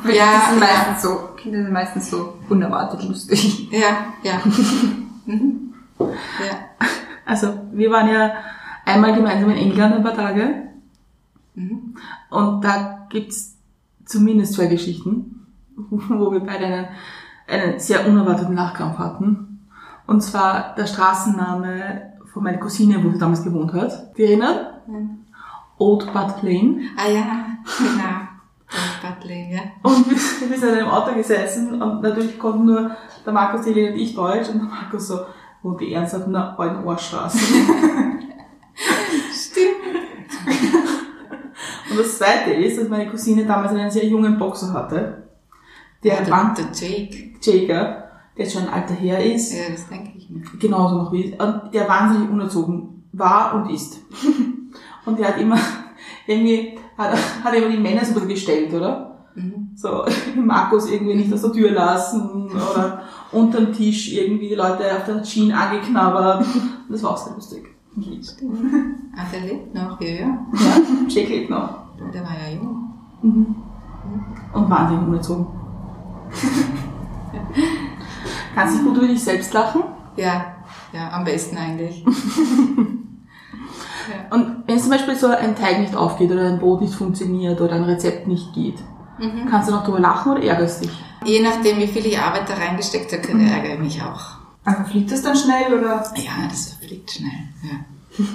Ja, 0.05 0.25
die 0.35 0.49
sind 0.51 0.59
meistens 0.59 1.01
so, 1.01 1.29
Kinder 1.37 1.63
sind 1.63 1.71
meistens 1.71 2.09
so 2.09 2.33
unerwartet 2.49 3.07
lustig. 3.07 3.69
Ja, 3.71 4.07
ja. 4.21 4.33
Mhm. 5.25 5.73
Ja. 5.97 6.89
Also 7.25 7.53
wir 7.71 7.89
waren 7.89 8.09
ja 8.09 8.31
einmal 8.85 9.15
gemeinsam 9.15 9.49
in 9.51 9.57
England 9.57 9.95
ein 9.95 10.03
paar 10.03 10.13
Tage 10.15 10.63
Mhm. 11.55 11.95
und 12.31 12.61
da 12.65 13.05
gibt's 13.09 13.52
zumindest 14.05 14.53
zwei 14.53 14.67
Geschichten, 14.67 15.47
wo 15.75 16.31
wir 16.31 16.41
beide 16.41 16.65
einen, 16.65 16.87
einen 17.47 17.79
sehr 17.79 18.07
unerwarteten 18.07 18.55
Nachkampf 18.55 18.97
hatten. 18.97 19.67
Und 20.05 20.21
zwar 20.21 20.75
der 20.75 20.87
Straßenname 20.87 22.13
von 22.31 22.43
meiner 22.43 22.57
Cousine, 22.57 23.03
wo 23.03 23.11
sie 23.11 23.19
damals 23.19 23.43
gewohnt 23.43 23.73
hat. 23.73 24.17
Die 24.17 24.23
erinnern? 24.23 25.19
Old 25.77 26.11
Butt 26.13 26.43
Lane. 26.43 26.81
Ah 26.97 27.09
ja, 27.09 27.45
genau. 27.77 28.33
Das 28.73 28.99
Butler, 29.01 29.35
ja. 29.35 29.61
Und 29.83 30.09
wir, 30.09 30.17
wir 30.49 30.57
sind 30.57 30.69
in 30.69 30.75
einem 30.75 30.87
Auto 30.87 31.13
gesessen 31.13 31.81
und 31.81 32.01
natürlich 32.01 32.39
konnten 32.39 32.65
nur 32.65 32.91
der 33.25 33.33
Markus, 33.33 33.61
die 33.61 33.71
Helene 33.71 33.93
und 33.93 33.99
ich 33.99 34.15
Deutsch 34.15 34.49
und 34.49 34.59
der 34.59 34.67
Markus 34.67 35.07
so, 35.07 35.19
wo 35.61 35.73
die 35.73 35.93
ernsthaft 35.93 36.25
in 36.27 36.33
der 36.33 36.59
alten 36.59 36.83
Ohrstraße. 36.83 37.37
Stimmt. 39.31 39.93
Und 41.93 41.99
das 41.99 42.17
zweite 42.17 42.51
ist, 42.53 42.79
dass 42.79 42.89
meine 42.89 43.09
Cousine 43.09 43.45
damals 43.45 43.71
einen 43.71 43.91
sehr 43.91 44.05
jungen 44.05 44.37
Boxer 44.37 44.73
hatte, 44.73 45.23
der 46.03 46.17
Der, 46.21 46.29
Band 46.31 46.57
der 46.57 46.65
Jake. 46.73 47.31
Jager, 47.41 48.03
der 48.35 48.45
jetzt 48.45 48.53
schon 48.53 48.63
ein 48.67 48.73
alter 48.73 48.93
Herr 48.95 49.23
ist, 49.23 49.53
Ja, 49.53 49.69
das 49.71 49.87
denke 49.87 50.11
ich 50.17 50.29
mir. 50.29 50.41
genauso 50.59 50.95
noch 50.97 51.11
wie, 51.13 51.33
und 51.37 51.73
der 51.73 51.87
wahnsinnig 51.87 52.29
unerzogen 52.29 53.03
war 53.13 53.53
und 53.55 53.69
ist. 53.69 53.99
und 55.05 55.19
der 55.19 55.27
hat 55.29 55.39
immer, 55.39 55.57
irgendwie, 56.27 56.77
hat, 56.97 57.15
hat 57.43 57.53
immer 57.53 57.69
die 57.69 57.77
Männer 57.77 58.03
so 58.03 58.19
gestellt, 58.21 58.73
oder? 58.73 59.25
Mhm. 59.35 59.69
So, 59.75 60.03
Markus 60.35 60.89
irgendwie 60.89 61.15
nicht 61.15 61.31
aus 61.33 61.41
der 61.41 61.51
Tür 61.53 61.71
lassen, 61.71 62.49
oder 62.51 63.03
unterm 63.31 63.71
Tisch 63.73 64.13
irgendwie 64.13 64.49
die 64.49 64.55
Leute 64.55 64.83
auf 64.97 65.05
der 65.05 65.21
Jeans 65.23 65.53
angeknabbert. 65.53 66.45
Das 66.89 67.03
war 67.03 67.11
auch 67.11 67.17
sehr 67.17 67.33
lustig. 67.33 67.63
Ah, 69.15 69.25
der 69.31 69.41
lebt 69.41 69.73
noch, 69.75 70.01
ja, 70.01 70.07
ja. 70.07 70.25
Ja, 70.53 70.81
Jake 71.07 71.29
lebt 71.29 71.49
noch. 71.51 71.82
Der 72.13 72.23
war 72.23 72.31
ja 72.33 72.49
jung. 72.55 72.93
Und 74.53 74.69
wahnsinnig 74.69 75.07
unerzogen. 75.07 75.47
Kannst 78.55 78.79
du 78.79 78.83
gut 78.83 78.97
über 78.97 79.07
dich 79.07 79.23
selbst 79.23 79.53
lachen? 79.53 79.83
Ja, 80.15 80.45
ja, 80.91 81.09
am 81.11 81.23
besten 81.23 81.57
eigentlich. 81.57 82.05
Und 84.29 84.63
wenn 84.67 84.79
zum 84.79 84.89
Beispiel 84.91 85.15
so 85.15 85.27
ein 85.27 85.55
Teig 85.55 85.79
nicht 85.79 85.95
aufgeht 85.95 86.29
oder 86.31 86.47
ein 86.49 86.59
Brot 86.59 86.81
nicht 86.81 86.93
funktioniert 86.93 87.61
oder 87.61 87.73
ein 87.75 87.83
Rezept 87.83 88.27
nicht 88.27 88.53
geht, 88.53 88.75
Mhm. 89.19 89.45
kannst 89.49 89.69
du 89.69 89.73
noch 89.73 89.83
drüber 89.85 89.99
lachen 89.99 90.31
oder 90.33 90.43
ärgerst 90.43 90.83
dich? 90.83 90.91
Je 91.23 91.39
nachdem, 91.41 91.77
wie 91.77 91.85
viel 91.87 92.03
ich 92.07 92.17
Arbeit 92.19 92.49
da 92.49 92.55
reingesteckt 92.55 93.13
habe, 93.13 93.27
ärgere 93.43 93.75
ich 93.75 93.79
mich 93.79 94.01
auch. 94.01 94.21
Aber 94.65 94.85
fliegt 94.85 95.11
das 95.11 95.21
dann 95.21 95.35
schnell 95.35 95.71
oder? 95.71 96.03
Ja, 96.15 96.47
das 96.49 96.73
fliegt 96.83 97.11
schnell. 97.11 97.31
Ja. 97.63 98.25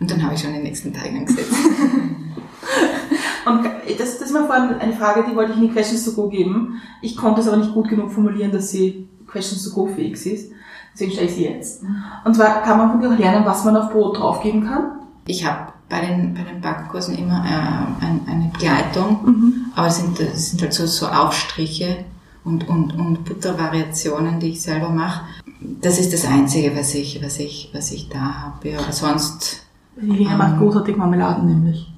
Und 0.00 0.08
dann 0.10 0.22
habe 0.22 0.34
ich 0.34 0.40
schon 0.40 0.52
den 0.52 0.62
nächsten 0.62 0.92
Teig 0.94 1.10
angesetzt. 1.12 1.52
Und 3.46 3.64
das, 3.98 4.18
das 4.18 4.28
ist 4.28 4.32
mir 4.32 4.46
vorhin 4.46 4.74
eine 4.78 4.92
Frage, 4.92 5.24
die 5.28 5.34
wollte 5.34 5.52
ich 5.52 5.58
in 5.58 5.68
die 5.68 5.72
Questions 5.72 6.04
to 6.04 6.12
Go 6.12 6.28
geben. 6.28 6.80
Ich 7.00 7.16
konnte 7.16 7.40
es 7.40 7.48
aber 7.48 7.56
nicht 7.56 7.72
gut 7.72 7.88
genug 7.88 8.12
formulieren, 8.12 8.52
dass 8.52 8.70
sie 8.70 9.08
Questions 9.26 9.64
to 9.64 9.74
Go 9.74 9.86
fix 9.86 10.26
ist. 10.26 10.52
Deswegen 10.92 11.12
stelle 11.12 11.28
ich 11.28 11.34
sie 11.34 11.44
jetzt. 11.44 11.82
Und 12.24 12.34
zwar 12.34 12.62
kann 12.62 12.78
man 12.78 12.90
von 12.90 13.00
dir 13.00 13.10
auch 13.10 13.18
lernen, 13.18 13.46
was 13.46 13.64
man 13.64 13.76
auf 13.76 13.90
Brot 13.92 14.18
draufgeben 14.18 14.66
kann. 14.66 14.98
Ich 15.26 15.46
habe 15.46 15.72
bei 15.88 16.00
den, 16.00 16.34
bei 16.34 16.42
den 16.42 16.60
Backkursen 16.60 17.16
immer 17.16 17.44
äh, 17.44 18.04
ein, 18.04 18.20
eine 18.28 18.50
Begleitung, 18.52 19.70
aber 19.74 19.86
es 19.86 19.96
sind, 19.98 20.18
es 20.20 20.50
sind 20.50 20.60
halt 20.60 20.72
so, 20.72 20.86
so 20.86 21.06
Aufstriche 21.06 22.04
und, 22.44 22.68
und, 22.68 22.94
und 22.94 23.24
Buttervariationen, 23.24 24.40
die 24.40 24.50
ich 24.50 24.62
selber 24.62 24.90
mache. 24.90 25.22
Das 25.60 25.98
ist 25.98 26.12
das 26.12 26.26
Einzige, 26.26 26.76
was 26.76 26.94
ich, 26.94 27.22
was 27.22 27.38
ich, 27.38 27.70
was 27.72 27.92
ich 27.92 28.08
da 28.08 28.20
habe. 28.20 28.70
Ja, 28.70 28.80
aber 28.80 28.92
sonst, 28.92 29.62
Die 30.00 30.06
Lena 30.06 30.36
macht 30.36 30.58
großartig 30.58 30.96
Marmeladen 30.96 31.46
nämlich. 31.46 31.92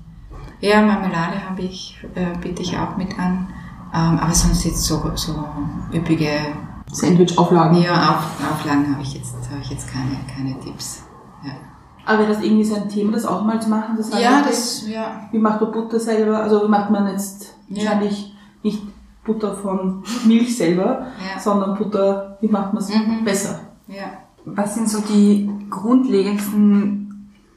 Ja, 0.61 0.81
Marmelade 0.83 1.49
habe 1.49 1.63
ich, 1.63 1.99
äh, 2.15 2.37
biete 2.39 2.63
ich 2.63 2.77
auch 2.79 2.97
mit 2.97 3.19
an. 3.19 3.49
Ähm, 3.93 4.19
aber 4.21 4.33
sonst 4.35 4.65
jetzt 4.65 4.85
so, 4.85 5.11
so 5.17 5.45
üppige 5.93 6.29
Sandwich-Auflagen. 6.93 7.83
ja, 7.83 8.11
Auf, 8.11 8.53
Auflagen 8.53 8.93
habe 8.93 9.03
ich 9.03 9.15
jetzt, 9.15 9.35
habe 9.51 9.61
ich 9.63 9.71
jetzt 9.71 9.89
keine, 9.93 10.17
keine 10.35 10.59
Tipps. 10.61 11.03
Ja, 11.45 11.53
Aber 12.07 12.21
wäre 12.21 12.33
das 12.35 12.43
irgendwie 12.43 12.65
so 12.65 12.77
ein 12.77 12.89
Thema, 12.89 13.13
das 13.13 13.25
auch 13.27 13.45
mal 13.45 13.61
zu 13.61 13.69
machen? 13.71 13.95
Das 13.97 14.11
ja 14.21 14.43
das, 14.47 14.87
ja. 14.89 15.29
Wie 15.33 15.39
macht 15.39 15.61
man 15.61 15.73
Butter 15.73 15.99
selber? 15.99 16.39
Also 16.43 16.65
wie 16.65 16.69
macht 16.69 16.91
man 16.91 17.09
jetzt 17.09 17.55
Ja. 17.69 17.85
wahrscheinlich 17.85 18.35
nicht 18.63 18.83
Butter 19.25 19.55
von 19.55 20.03
Milch 20.27 20.57
selber, 20.57 21.07
Ja. 21.19 21.41
sondern 21.41 21.77
Butter, 21.77 22.39
wie 22.41 22.49
macht 22.49 22.73
man 22.75 22.83
es 22.83 22.89
Mhm. 22.95 23.25
besser? 23.25 23.61
ja. 23.89 24.05
Was 24.47 24.75
sind 24.75 24.89
so 24.89 25.01
die 25.01 25.51
grundlegendsten 25.69 27.00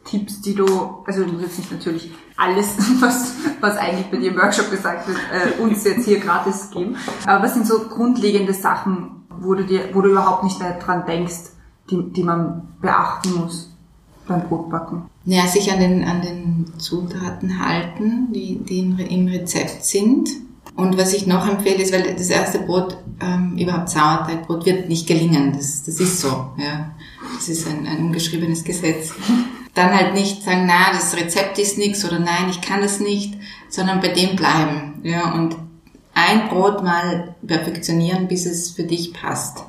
Tipps, 0.05 0.41
die 0.41 0.53
du, 0.53 0.65
also 1.05 1.23
du 1.23 1.39
willst 1.39 1.59
nicht 1.59 1.71
natürlich 1.71 2.11
alles, 2.35 2.75
was, 2.99 3.33
was 3.61 3.77
eigentlich 3.77 4.07
bei 4.07 4.17
dir 4.17 4.31
im 4.31 4.37
Workshop 4.37 4.69
gesagt 4.69 5.07
wird, 5.07 5.17
äh, 5.31 5.61
uns 5.61 5.83
jetzt 5.83 6.05
hier 6.05 6.19
gratis 6.19 6.69
geben. 6.71 6.95
Aber 7.25 7.43
was 7.43 7.53
sind 7.53 7.67
so 7.67 7.79
grundlegende 7.79 8.53
Sachen, 8.53 9.25
wo 9.39 9.53
du 9.53 9.65
dir, 9.65 9.89
wo 9.93 10.01
du 10.01 10.09
überhaupt 10.09 10.43
nicht 10.43 10.59
mehr 10.59 10.79
dran 10.79 11.05
denkst, 11.05 11.51
die, 11.89 12.11
die 12.11 12.23
man 12.23 12.67
beachten 12.81 13.35
muss 13.35 13.71
beim 14.27 14.47
Brotbacken? 14.47 15.03
Ja, 15.25 15.47
sich 15.47 15.71
an 15.71 15.79
den, 15.79 16.03
an 16.03 16.21
den 16.21 16.73
Zutaten 16.77 17.65
halten, 17.65 18.33
die, 18.33 18.57
die 18.57 18.79
im 18.79 19.27
Rezept 19.27 19.85
sind. 19.85 20.29
Und 20.75 20.97
was 20.97 21.13
ich 21.13 21.27
noch 21.27 21.47
empfehle, 21.47 21.81
ist, 21.83 21.93
weil 21.93 22.15
das 22.15 22.29
erste 22.29 22.59
Brot, 22.59 22.97
ähm, 23.21 23.57
überhaupt 23.57 23.89
Sauerteigbrot, 23.89 24.65
wird 24.65 24.89
nicht 24.89 25.07
gelingen. 25.07 25.53
Das, 25.53 25.83
das 25.83 25.99
ist 25.99 26.19
so. 26.19 26.27
Ja. 26.57 26.91
Das 27.35 27.47
ist 27.47 27.67
ein, 27.67 27.85
ein 27.85 28.05
ungeschriebenes 28.05 28.63
Gesetz. 28.63 29.13
Dann 29.73 29.91
halt 29.91 30.13
nicht 30.13 30.43
sagen, 30.43 30.65
na, 30.67 30.93
das 30.93 31.15
Rezept 31.15 31.57
ist 31.57 31.77
nichts 31.77 32.05
oder 32.05 32.19
nein, 32.19 32.49
ich 32.49 32.61
kann 32.61 32.81
das 32.81 32.99
nicht, 32.99 33.35
sondern 33.69 34.01
bei 34.01 34.09
dem 34.09 34.35
bleiben. 34.35 35.01
Ja, 35.03 35.33
und 35.33 35.55
ein 36.13 36.47
Brot 36.49 36.83
mal 36.83 37.35
perfektionieren, 37.45 38.27
bis 38.27 38.45
es 38.45 38.71
für 38.71 38.83
dich 38.83 39.13
passt. 39.13 39.65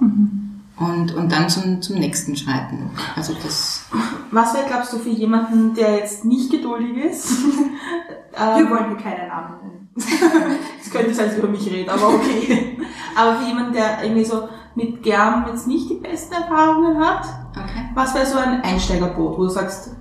Und, 0.77 1.15
und 1.15 1.33
dann 1.33 1.49
zum, 1.49 1.81
zum 1.81 1.97
nächsten 1.97 2.37
schreiten. 2.37 2.91
Also 3.17 3.35
das, 3.43 3.87
Was 4.31 4.55
wäre, 4.55 4.67
glaubst 4.67 4.93
du, 4.93 4.99
für 4.99 5.11
jemanden, 5.11 5.75
der 5.75 5.99
jetzt 5.99 6.25
nicht 6.25 6.51
geduldig 6.51 6.97
ist? 7.05 7.31
ähm, 8.37 8.71
wollen 8.71 8.89
hier 8.89 8.97
keine 8.97 9.29
Namen 9.29 9.59
nennen. 9.63 9.89
Es 10.85 10.91
könnte 10.91 11.15
sein, 11.15 11.29
dass 11.29 11.39
über 11.39 11.49
mich 11.49 11.67
redet, 11.67 11.89
aber 11.89 12.09
okay. 12.09 12.77
aber 13.17 13.37
für 13.37 13.47
jemanden, 13.47 13.73
der 13.73 14.03
irgendwie 14.03 14.25
so 14.25 14.49
mit 14.75 15.03
Germ 15.03 15.47
jetzt 15.49 15.67
nicht 15.67 15.89
die 15.89 15.95
besten 15.95 16.35
Erfahrungen 16.35 16.99
hat, 16.99 17.25
okay. 17.53 17.91
was 17.95 18.15
wäre 18.15 18.27
so 18.27 18.39
ein 18.39 18.63
Einsteigerbrot, 18.63 19.39
wo 19.39 19.43
du 19.45 19.49
sagst, 19.49 19.97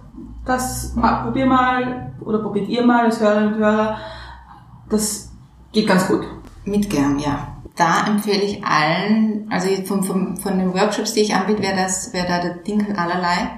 das 0.45 0.95
probier 1.23 1.45
mal 1.45 2.13
oder 2.21 2.39
probiert 2.39 2.67
ihr 2.67 2.85
mal 2.85 3.05
als 3.05 3.19
Hörerinnen 3.19 3.53
und 3.53 3.59
Hörer, 3.59 3.97
das 4.89 5.31
geht 5.71 5.87
ganz 5.87 6.07
gut. 6.07 6.25
Mit 6.65 6.89
gern, 6.89 7.19
ja. 7.19 7.47
Da 7.75 8.05
empfehle 8.05 8.43
ich 8.43 8.63
allen, 8.63 9.47
also 9.49 9.67
von, 9.85 10.03
von, 10.03 10.37
von 10.37 10.59
den 10.59 10.73
Workshops, 10.73 11.13
die 11.13 11.21
ich 11.21 11.33
anbiete, 11.33 11.63
wäre 11.63 11.75
das, 11.75 12.13
wäre 12.13 12.27
da 12.27 12.39
der 12.39 12.55
Dinkel 12.55 12.95
allerlei. 12.95 13.49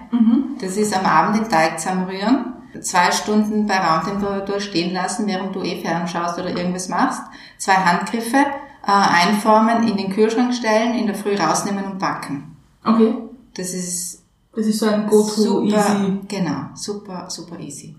Das 0.62 0.78
ist 0.78 0.98
am 0.98 1.06
Abend 1.06 1.36
den 1.36 1.50
Teig 1.50 1.80
zusammenrühren, 1.80 2.54
zwei 2.82 3.12
Stunden 3.12 3.68
bei 3.68 3.78
Raumtemperatur 3.78 4.60
stehen 4.60 4.94
lassen, 4.94 5.28
während 5.28 5.54
du 5.56 5.62
eh 5.62 5.82
fernschaust 5.82 6.40
oder 6.40 6.56
irgendwas 6.56 6.88
machst, 6.88 7.22
zwei 7.58 7.74
Handgriffe 7.74 8.38
äh, 8.86 8.92
einformen, 8.92 9.88
in 9.88 9.98
den 9.98 10.12
Kühlschrank 10.12 10.54
stellen, 10.54 10.94
in 10.98 11.08
der 11.08 11.16
Früh 11.16 11.36
rausnehmen 11.36 11.86
und 11.86 12.00
backen. 12.00 12.56
Okay. 12.84 13.16
Das 13.56 13.74
ist 13.74 14.24
Das 14.56 14.66
ist 14.68 14.80
so 14.80 14.88
ein 14.88 15.08
Go-To 15.08 15.64
easy. 15.64 16.20
genau, 16.28 16.70
super, 16.76 17.26
super 17.30 17.60
easy. 17.60 17.96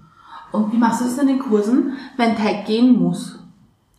Und 0.52 0.72
wie 0.72 0.76
machst 0.78 1.00
du 1.00 1.04
das 1.04 1.18
in 1.18 1.26
den 1.26 1.38
Kursen, 1.38 1.92
wenn 2.16 2.36
Teig 2.36 2.66
gehen 2.66 2.98
muss? 2.98 3.38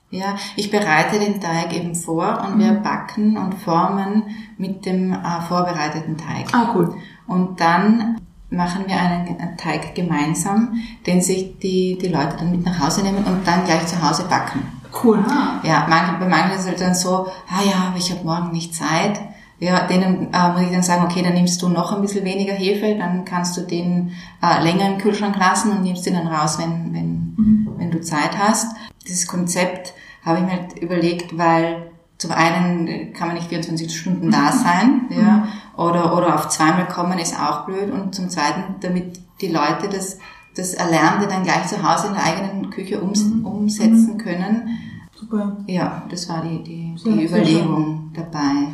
Ja, 0.10 0.36
ich 0.56 0.72
bereite 0.72 1.20
den 1.20 1.42
Teig 1.42 1.76
eben 1.76 1.94
vor 1.94 2.42
und 2.48 2.58
wir 2.60 2.72
backen 2.76 3.38
und 3.38 3.54
formen 3.56 4.24
mit 4.58 4.86
dem 4.86 5.12
äh, 5.12 5.42
vorbereiteten 5.48 6.16
Teig. 6.18 6.48
Ah, 6.54 6.72
cool. 6.74 6.96
Und 7.28 7.60
dann 7.60 8.18
machen 8.50 8.86
wir 8.88 8.96
einen 8.98 9.58
Teig 9.58 9.94
gemeinsam, 9.94 10.76
den 11.06 11.22
sich 11.22 11.60
die, 11.60 11.98
die 12.02 12.08
Leute 12.08 12.38
dann 12.40 12.52
mit 12.52 12.66
nach 12.66 12.80
Hause 12.80 13.02
nehmen 13.04 13.26
und 13.26 13.46
dann 13.46 13.66
gleich 13.66 13.86
zu 13.86 14.02
Hause 14.02 14.24
backen. 14.30 14.62
Cool. 15.04 15.24
Ja, 15.64 15.86
manche, 15.90 16.14
bei 16.20 16.28
manchen 16.28 16.52
ist 16.52 16.62
es 16.62 16.68
halt 16.68 16.82
dann 16.82 16.96
so, 16.96 17.28
ah 17.50 17.64
ja, 17.64 17.88
aber 17.90 17.98
ich 17.98 18.12
habe 18.12 18.24
morgen 18.24 18.52
nicht 18.52 18.74
Zeit. 18.74 19.20
Ja, 19.60 19.88
denen 19.88 20.32
äh, 20.32 20.52
muss 20.52 20.62
ich 20.62 20.72
dann 20.72 20.84
sagen, 20.84 21.06
okay, 21.06 21.24
dann 21.24 21.34
nimmst 21.34 21.62
du 21.62 21.70
noch 21.70 21.92
ein 21.92 22.02
bisschen 22.02 22.24
weniger 22.24 22.54
Hefe, 22.54 22.96
dann 22.96 23.26
kannst 23.26 23.58
du 23.58 23.62
den 23.62 24.12
äh, 24.44 24.62
länger 24.62 24.88
im 24.88 24.98
Kühlschrank 25.00 25.36
lassen 25.36 25.72
und 25.72 25.82
nimmst 25.82 26.06
den 26.06 26.14
dann 26.14 26.28
raus, 26.28 26.60
wenn, 26.60 26.94
wenn, 26.94 27.36
wenn 27.78 27.90
du 27.90 28.00
Zeit 28.02 28.38
hast. 28.38 28.76
Dieses 29.08 29.26
Konzept 29.26 29.94
habe 30.24 30.40
ich 30.40 30.46
mir 30.46 30.52
halt 30.52 30.78
überlegt, 30.80 31.38
weil 31.38 31.92
zum 32.20 32.32
einen 32.32 33.14
kann 33.14 33.28
man 33.28 33.38
nicht 33.38 33.50
24 33.50 33.96
Stunden 33.96 34.32
da 34.32 34.52
sein, 34.52 35.08
ja, 35.10 35.48
oder, 35.76 36.18
oder 36.18 36.36
auf 36.36 36.50
zweimal 36.50 36.88
kommen 36.88 37.18
ist 37.20 37.40
auch 37.40 37.66
blöd 37.66 37.92
und 37.92 38.14
zum 38.14 38.30
zweiten, 38.30 38.76
damit 38.82 39.20
die 39.42 39.50
Leute 39.50 39.88
das, 39.92 40.18
das 40.58 40.74
Erlernte 40.74 41.28
dann 41.28 41.44
gleich 41.44 41.68
zu 41.68 41.82
Hause 41.82 42.08
in 42.08 42.14
der 42.14 42.24
eigenen 42.24 42.70
Küche 42.70 43.02
ums, 43.02 43.22
umsetzen 43.44 44.18
können. 44.18 44.70
Super. 45.14 45.58
Ja, 45.68 46.04
das 46.10 46.30
war 46.30 46.42
die, 46.42 46.64
die, 46.64 46.96
die 46.96 47.28
sehr 47.28 47.40
Überlegung 47.40 48.12
dabei. 48.14 48.74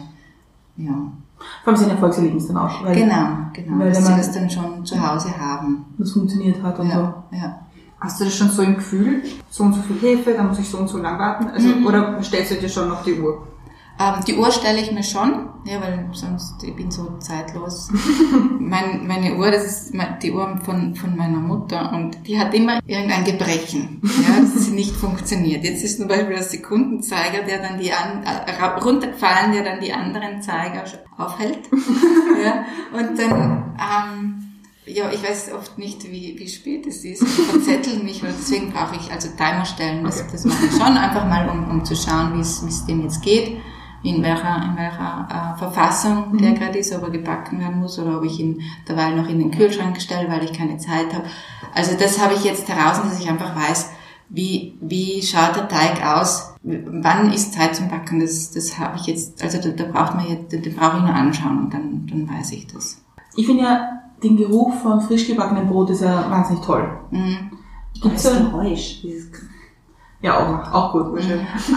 Ja, 0.77 0.93
Vor 1.63 1.73
allem 1.73 1.77
sein 1.77 1.89
Erfolgserlebnis 1.91 2.47
dann 2.47 2.57
auch. 2.57 2.83
Weil 2.83 2.95
genau, 2.95 3.27
genau, 3.53 3.79
weil 3.79 3.89
dass 3.89 4.05
sie 4.05 4.15
das 4.15 4.31
dann 4.31 4.49
schon 4.49 4.85
zu 4.85 4.99
Hause 4.99 5.37
haben. 5.37 5.85
das 5.97 6.11
funktioniert 6.11 6.61
hat 6.61 6.79
und 6.79 6.89
Ja, 6.89 7.23
ja. 7.31 7.59
Hast 7.99 8.19
du 8.19 8.25
das 8.25 8.35
schon 8.35 8.49
so 8.49 8.61
im 8.61 8.75
Gefühl? 8.75 9.23
So 9.49 9.63
und 9.63 9.73
so 9.73 9.81
viel 9.81 9.95
Hefe, 9.97 10.33
da 10.33 10.43
muss 10.43 10.59
ich 10.59 10.67
so 10.67 10.77
und 10.77 10.89
so 10.89 10.97
lang 10.97 11.17
warten? 11.17 11.47
Also, 11.47 11.69
Oder 11.87 12.21
stellst 12.21 12.51
du 12.51 12.55
dir 12.55 12.67
schon 12.67 12.89
noch 12.89 13.01
die 13.03 13.17
Uhr? 13.17 13.47
Ähm, 13.99 14.23
die 14.25 14.35
Uhr 14.35 14.51
stelle 14.51 14.81
ich 14.81 14.91
mir 14.91 15.03
schon, 15.03 15.49
ja, 15.65 15.79
weil 15.79 16.09
sonst 16.13 16.63
ich 16.63 16.75
bin 16.75 16.89
so 16.89 17.17
zeitlos. 17.19 17.91
mein, 18.59 19.05
meine 19.05 19.35
Uhr, 19.35 19.51
das 19.51 19.65
ist 19.65 19.93
die 20.23 20.31
Uhr 20.31 20.59
von, 20.63 20.95
von 20.95 21.15
meiner 21.15 21.39
Mutter 21.39 21.91
und 21.93 22.27
die 22.27 22.39
hat 22.39 22.55
immer 22.55 22.79
irgendein 22.87 23.23
Gebrechen, 23.23 24.01
ja, 24.03 24.41
dass 24.41 24.65
sie 24.65 24.71
nicht 24.71 24.95
funktioniert. 24.95 25.63
Jetzt 25.63 25.83
ist 25.83 25.99
zum 25.99 26.07
Beispiel 26.07 26.33
der 26.33 26.43
Sekundenzeiger, 26.43 27.43
der 27.43 27.59
dann 27.59 27.79
die 27.79 27.93
an, 27.93 28.23
äh, 28.23 28.63
runtergefallen, 28.83 29.53
der 29.53 29.63
dann 29.63 29.79
die 29.79 29.93
anderen 29.93 30.41
Zeiger 30.41 30.85
aufhält. 31.17 31.59
ja, 32.43 32.65
und 32.97 33.19
dann, 33.19 33.75
ähm, 33.77 34.43
ja, 34.87 35.11
ich 35.11 35.23
weiß 35.23 35.51
oft 35.53 35.77
nicht, 35.77 36.03
wie, 36.11 36.35
wie 36.39 36.49
spät 36.49 36.87
es 36.87 37.05
ist. 37.05 37.21
Ich 37.21 37.45
verzettel 37.45 38.03
mich 38.03 38.23
und 38.23 38.33
deswegen 38.37 38.73
brauche 38.73 38.95
ich 38.95 39.11
also 39.11 39.29
Timer 39.37 39.65
stellen. 39.65 40.03
Das, 40.03 40.25
das 40.31 40.45
mache 40.45 40.65
ich 40.65 40.71
schon 40.71 40.97
einfach 40.97 41.27
mal, 41.27 41.47
um, 41.47 41.69
um 41.69 41.85
zu 41.85 41.95
schauen, 41.95 42.35
wie 42.35 42.41
es 42.41 42.65
wie 42.65 42.69
es 42.69 42.85
dem 42.85 43.03
jetzt 43.03 43.21
geht, 43.21 43.61
in 44.03 44.21
welcher, 44.21 44.61
in 44.63 44.77
welcher 44.77 45.27
äh, 45.29 45.57
Verfassung 45.57 46.37
der 46.37 46.51
gerade 46.51 46.77
ist, 46.77 46.93
ob 46.93 47.03
er 47.03 47.09
gebacken 47.09 47.59
werden 47.59 47.79
muss 47.79 47.97
oder 47.97 48.17
ob 48.17 48.23
ich 48.25 48.39
ihn 48.39 48.61
derweil 48.87 49.15
noch 49.15 49.29
in 49.29 49.39
den 49.39 49.51
Kühlschrank 49.51 49.99
stelle, 50.01 50.29
weil 50.29 50.43
ich 50.43 50.53
keine 50.53 50.77
Zeit 50.77 51.13
habe. 51.13 51.25
Also 51.73 51.95
das 51.97 52.21
habe 52.21 52.33
ich 52.33 52.43
jetzt 52.43 52.67
heraus, 52.67 53.01
dass 53.01 53.19
ich 53.19 53.29
einfach 53.29 53.55
weiß, 53.55 53.91
wie, 54.29 54.77
wie 54.81 55.21
schaut 55.21 55.55
der 55.55 55.67
Teig 55.67 56.05
aus, 56.05 56.53
wann 56.63 57.31
ist 57.31 57.53
Zeit 57.53 57.75
zum 57.75 57.87
Backen. 57.87 58.19
Das, 58.19 58.51
das 58.51 58.77
habe 58.77 58.97
ich 58.97 59.05
jetzt, 59.05 59.41
also 59.41 59.57
da, 59.59 59.69
da 59.69 59.91
braucht 59.91 60.15
man 60.15 60.27
jetzt, 60.27 60.51
den 60.51 60.75
brauche 60.75 60.97
ich 60.97 61.03
nur 61.03 61.13
anschauen 61.13 61.59
und 61.59 61.73
dann, 61.73 62.07
dann 62.09 62.29
weiß 62.29 62.51
ich 62.51 62.67
das. 62.67 63.01
Ich 63.35 63.45
finde 63.45 63.63
ja, 63.63 64.01
den 64.21 64.37
Geruch 64.37 64.73
von 64.75 65.01
frisch 65.01 65.27
gebackenen 65.27 65.67
Brot 65.67 65.89
ist 65.89 66.01
ja 66.01 66.29
wahnsinnig 66.29 66.63
toll. 66.63 66.89
Mhm. 67.11 67.51
Gibt's 68.01 68.23
so, 68.23 68.31
Geräusch. 68.31 69.01
Dieses 69.01 69.29
ja, 70.23 70.39
auch, 70.39 70.73
auch 70.73 70.91
gut. 70.93 71.21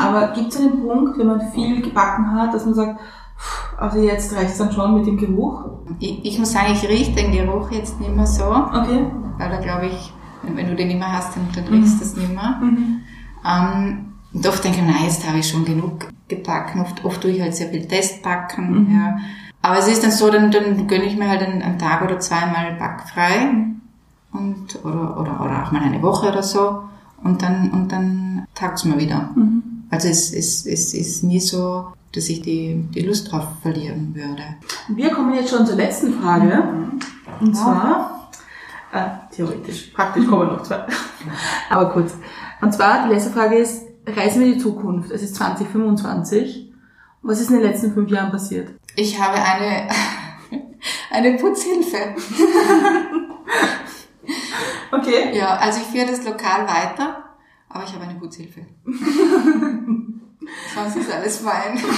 Aber 0.02 0.28
gibt 0.28 0.54
es 0.54 0.60
einen 0.60 0.80
Punkt, 0.80 1.18
wenn 1.18 1.26
man 1.26 1.40
viel 1.52 1.82
gebacken 1.82 2.32
hat, 2.32 2.54
dass 2.54 2.64
man 2.64 2.74
sagt, 2.74 2.98
"Pff, 3.38 3.74
also 3.78 3.98
jetzt 3.98 4.34
reicht 4.34 4.52
es 4.52 4.58
dann 4.58 4.72
schon 4.72 4.94
mit 4.94 5.06
dem 5.06 5.18
Geruch? 5.18 5.64
Ich, 5.98 6.24
ich 6.24 6.38
muss 6.38 6.52
sagen, 6.52 6.72
ich 6.72 6.88
rieche 6.88 7.12
den 7.12 7.32
Geruch 7.32 7.70
jetzt 7.72 8.00
nicht 8.00 8.14
mehr 8.14 8.26
so, 8.26 8.44
Okay. 8.44 9.04
weil 9.36 9.50
da 9.50 9.60
glaube 9.60 9.86
ich, 9.86 10.12
wenn, 10.42 10.56
wenn 10.56 10.68
du 10.68 10.74
den 10.76 10.88
nicht 10.88 10.98
mehr 10.98 11.12
hast, 11.12 11.36
dann, 11.36 11.48
dann 11.54 11.66
riechst 11.74 12.00
du 12.00 12.04
es 12.04 12.16
nicht 12.16 12.32
mehr. 12.34 12.56
Mhm. 12.62 13.00
Ähm, 13.44 14.12
und 14.32 14.46
oft 14.46 14.62
denke 14.64 14.78
ich, 14.78 14.84
nein, 14.86 15.04
jetzt 15.04 15.26
habe 15.28 15.38
ich 15.38 15.48
schon 15.48 15.64
genug 15.64 16.08
gebacken. 16.28 16.80
Oft, 16.80 17.04
oft 17.04 17.20
tue 17.20 17.30
ich 17.32 17.40
halt 17.42 17.54
sehr 17.54 17.68
viel 17.68 17.86
Testbacken. 17.86 18.92
Ja. 18.94 19.16
Aber 19.62 19.78
es 19.78 19.88
ist 19.88 20.02
dann 20.04 20.10
so, 20.12 20.30
dann, 20.30 20.50
dann 20.50 20.86
gönne 20.86 21.04
ich 21.04 21.16
mir 21.16 21.28
halt 21.28 21.42
einen, 21.42 21.62
einen 21.62 21.78
Tag 21.78 22.02
oder 22.02 22.20
zweimal 22.20 22.74
backfrei 22.78 23.54
und, 24.32 24.78
oder, 24.84 25.18
oder, 25.18 25.40
oder 25.40 25.62
auch 25.64 25.72
mal 25.72 25.82
eine 25.82 26.02
Woche 26.02 26.28
oder 26.28 26.42
so. 26.42 26.82
Und 27.24 27.42
dann, 27.42 27.70
und 27.70 27.90
dann 27.92 28.35
tagt's 28.56 28.84
mir 28.84 28.98
wieder. 28.98 29.30
Also 29.90 30.08
es, 30.08 30.32
es, 30.32 30.66
es 30.66 30.94
ist 30.94 31.22
nie 31.22 31.38
so, 31.40 31.92
dass 32.12 32.28
ich 32.28 32.42
die, 32.42 32.84
die 32.94 33.02
Lust 33.02 33.30
drauf 33.30 33.46
verlieren 33.62 34.14
würde. 34.14 34.42
Wir 34.88 35.10
kommen 35.10 35.34
jetzt 35.34 35.50
schon 35.50 35.66
zur 35.66 35.76
letzten 35.76 36.20
Frage. 36.20 36.64
Und 37.40 37.54
zwar, 37.54 38.30
äh, 38.92 39.34
theoretisch, 39.34 39.92
praktisch 39.94 40.26
kommen 40.26 40.48
noch 40.48 40.62
zwei. 40.62 40.86
Aber 41.70 41.90
kurz. 41.90 42.14
Und 42.60 42.72
zwar, 42.72 43.06
die 43.06 43.14
letzte 43.14 43.30
Frage 43.30 43.56
ist, 43.56 43.82
reisen 44.06 44.40
wir 44.40 44.48
in 44.48 44.54
die 44.54 44.60
Zukunft. 44.60 45.10
Es 45.10 45.22
ist 45.22 45.36
2025. 45.36 46.72
Was 47.22 47.40
ist 47.40 47.50
in 47.50 47.56
den 47.60 47.64
letzten 47.64 47.92
fünf 47.92 48.10
Jahren 48.10 48.30
passiert? 48.30 48.70
Ich 48.94 49.20
habe 49.20 49.36
eine, 49.36 49.88
eine 51.10 51.36
Putzhilfe. 51.36 51.96
Okay. 54.90 55.36
Ja, 55.36 55.56
also 55.56 55.80
ich 55.80 55.86
führe 55.88 56.10
das 56.10 56.24
Lokal 56.24 56.66
weiter, 56.66 57.24
aber 57.76 57.84
ich 57.84 57.92
habe 57.92 58.04
eine 58.04 58.18
Putzhilfe. 58.18 58.62
Sonst 60.74 60.96
ist 60.96 61.12
alles 61.12 61.38
fein. 61.38 61.78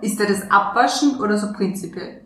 Ist 0.00 0.20
da 0.20 0.26
das 0.26 0.48
Abwaschen 0.48 1.18
oder 1.18 1.36
so 1.36 1.52
prinzipiell? 1.52 2.20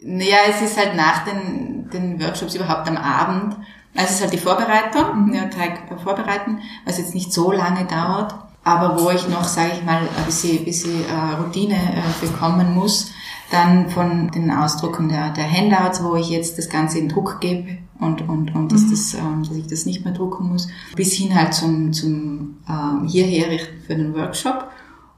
Naja, 0.00 0.36
es 0.48 0.62
ist 0.62 0.78
halt 0.78 0.94
nach 0.94 1.24
den, 1.24 1.90
den 1.90 2.22
Workshops 2.22 2.54
überhaupt 2.54 2.86
am 2.88 2.96
Abend. 2.96 3.56
Also 3.96 4.06
es 4.06 4.10
ist 4.12 4.20
halt 4.20 4.32
die 4.32 4.38
Vorbereitung, 4.38 5.32
ja, 5.32 5.46
Teig 5.46 5.80
vorbereiten, 6.00 6.60
was 6.84 6.98
jetzt 6.98 7.14
nicht 7.14 7.32
so 7.32 7.50
lange 7.50 7.86
dauert, 7.86 8.36
aber 8.62 9.02
wo 9.02 9.10
ich 9.10 9.26
noch, 9.28 9.42
sage 9.44 9.72
ich 9.74 9.82
mal, 9.84 10.02
ein 10.02 10.24
bisschen, 10.26 10.64
bisschen 10.64 11.04
äh, 11.04 11.34
Routine 11.42 11.74
äh, 11.74 12.24
bekommen 12.24 12.72
muss, 12.72 13.10
dann 13.50 13.90
von 13.90 14.30
den 14.30 14.52
Ausdrucken 14.52 15.08
der, 15.08 15.30
der 15.30 15.50
Handouts, 15.50 16.04
wo 16.04 16.14
ich 16.14 16.28
jetzt 16.30 16.56
das 16.56 16.68
Ganze 16.68 16.98
in 16.98 17.08
Druck 17.08 17.40
gebe 17.40 17.78
und, 18.00 18.28
und, 18.28 18.54
und 18.54 18.72
dass, 18.72 18.88
das, 18.88 19.14
ähm, 19.14 19.42
dass 19.46 19.56
ich 19.56 19.66
das 19.66 19.86
nicht 19.86 20.04
mehr 20.04 20.14
drucken 20.14 20.48
muss, 20.48 20.68
bis 20.96 21.12
hin 21.12 21.34
halt 21.34 21.54
zum, 21.54 21.92
zum 21.92 22.56
ähm, 22.68 23.06
hierher 23.06 23.50
richten 23.50 23.80
für 23.86 23.94
den 23.94 24.14
Workshop. 24.14 24.70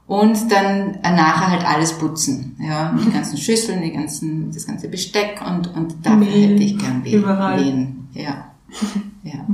Und 0.05 0.51
dann 0.51 0.95
äh, 0.95 1.15
nachher 1.15 1.51
halt 1.51 1.65
alles 1.65 1.93
putzen. 1.97 2.57
Ja, 2.59 2.93
die 2.93 3.09
ganzen 3.09 3.37
Schüsseln, 3.37 3.81
die 3.81 3.93
ganzen, 3.93 4.51
das 4.51 4.67
ganze 4.67 4.89
Besteck 4.89 5.41
und, 5.47 5.73
und 5.75 5.95
dafür 6.05 6.19
Mehl 6.19 6.49
hätte 6.51 6.63
ich 6.63 6.77
gern 6.77 7.01
Mehl. 7.01 7.15
überall. 7.15 7.61
Lehnen. 7.61 8.09
Ja. 8.13 8.51
ja. 9.23 9.45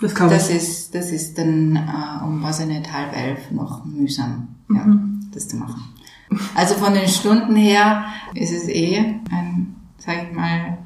Das 0.00 0.14
kann 0.14 0.28
Das 0.28 0.50
ist, 0.50 0.94
das 0.94 1.10
ist 1.10 1.38
dann 1.38 1.76
äh, 1.76 2.24
um 2.24 2.42
was 2.42 2.60
ich 2.60 2.66
nicht 2.66 2.92
halb 2.92 3.16
elf 3.16 3.50
noch 3.50 3.84
mühsam, 3.86 4.48
ja, 4.68 4.86
das 5.32 5.48
zu 5.48 5.56
machen. 5.56 5.82
Also 6.54 6.74
von 6.74 6.92
den 6.94 7.08
Stunden 7.08 7.56
her 7.56 8.04
ist 8.34 8.52
es 8.52 8.68
eh 8.68 8.98
ein, 9.30 9.76
sag 9.98 10.24
ich 10.24 10.36
mal, 10.36 10.78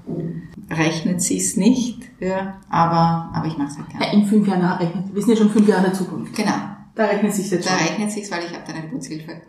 rechnet 0.70 1.22
sich's 1.22 1.56
nicht, 1.56 2.02
ja, 2.20 2.58
aber, 2.68 3.30
aber 3.34 3.46
ich 3.46 3.56
mache 3.56 3.68
es 3.68 3.78
halt 3.78 3.92
Ja, 3.94 3.98
gerne. 4.00 4.14
in 4.22 4.26
fünf 4.26 4.46
Jahren 4.46 4.60
nachrechnen. 4.62 5.10
Wir 5.12 5.22
sind 5.22 5.30
ja 5.34 5.36
schon 5.36 5.50
fünf 5.50 5.66
Jahre 5.68 5.80
in 5.84 5.90
der 5.90 5.94
Zukunft. 5.94 6.34
Genau, 6.36 6.52
Da 6.94 7.04
rechnet 7.06 7.32
sich 7.34 7.50
jetzt 7.50 7.66
da 7.66 7.70
schon. 7.78 7.86
rechnet 7.88 8.10
sich's, 8.12 8.30
weil 8.30 8.44
ich 8.44 8.52
habe 8.54 8.64
dann 8.66 8.76
eine 8.76 8.88
Putzhilfe. 8.88 9.42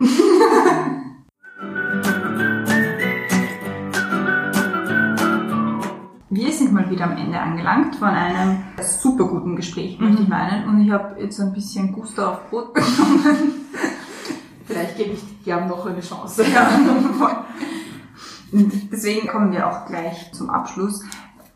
Wir 6.32 6.52
sind 6.52 6.72
mal 6.72 6.88
wieder 6.88 7.04
am 7.04 7.16
Ende 7.16 7.38
angelangt 7.40 7.96
von 7.96 8.08
einem 8.08 8.58
super 8.80 9.24
guten 9.24 9.56
Gespräch, 9.56 9.98
möchte 9.98 10.22
ich 10.22 10.28
meinen. 10.28 10.68
Und 10.68 10.84
ich 10.84 10.90
habe 10.92 11.20
jetzt 11.20 11.36
so 11.36 11.42
ein 11.42 11.52
bisschen 11.52 11.92
Gusto 11.92 12.24
auf 12.24 12.48
Brot 12.50 12.72
bekommen. 12.74 13.66
Vielleicht 14.64 14.96
gebe 14.96 15.10
ich 15.14 15.20
Jan 15.44 15.68
noch 15.68 15.84
eine 15.86 16.00
Chance. 16.00 16.44
Ja, 16.54 16.68
deswegen 18.52 19.28
kommen 19.28 19.52
wir 19.52 19.68
auch 19.68 19.86
gleich 19.86 20.32
zum 20.32 20.50
Abschluss. 20.50 21.02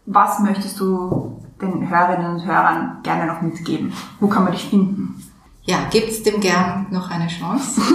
Was 0.07 0.39
möchtest 0.41 0.79
du 0.81 1.41
den 1.61 1.89
Hörerinnen 1.89 2.35
und 2.35 2.47
Hörern 2.47 2.99
gerne 3.03 3.27
noch 3.27 3.41
mitgeben? 3.43 3.93
Wo 4.21 4.29
kann 4.29 4.45
man 4.45 4.53
dich 4.53 4.69
finden? 4.69 5.23
Ja, 5.63 5.89
gibt's 5.91 6.23
dem 6.23 6.41
gern 6.41 6.87
noch 6.91 7.11
eine 7.11 7.29
Chance. 7.29 7.81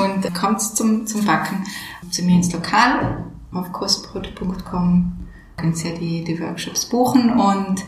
und 0.00 0.34
kommt 0.34 0.60
zum, 0.60 1.06
zum 1.06 1.24
Backen 1.24 1.64
zu 2.10 2.22
mir 2.22 2.36
ins 2.36 2.52
Lokal 2.52 3.24
auf 3.52 3.72
kostbrot.com. 3.72 5.12
Könnt 5.56 5.84
ihr 5.84 5.94
die, 5.94 6.22
die 6.22 6.40
Workshops 6.40 6.86
buchen 6.86 7.32
und 7.32 7.84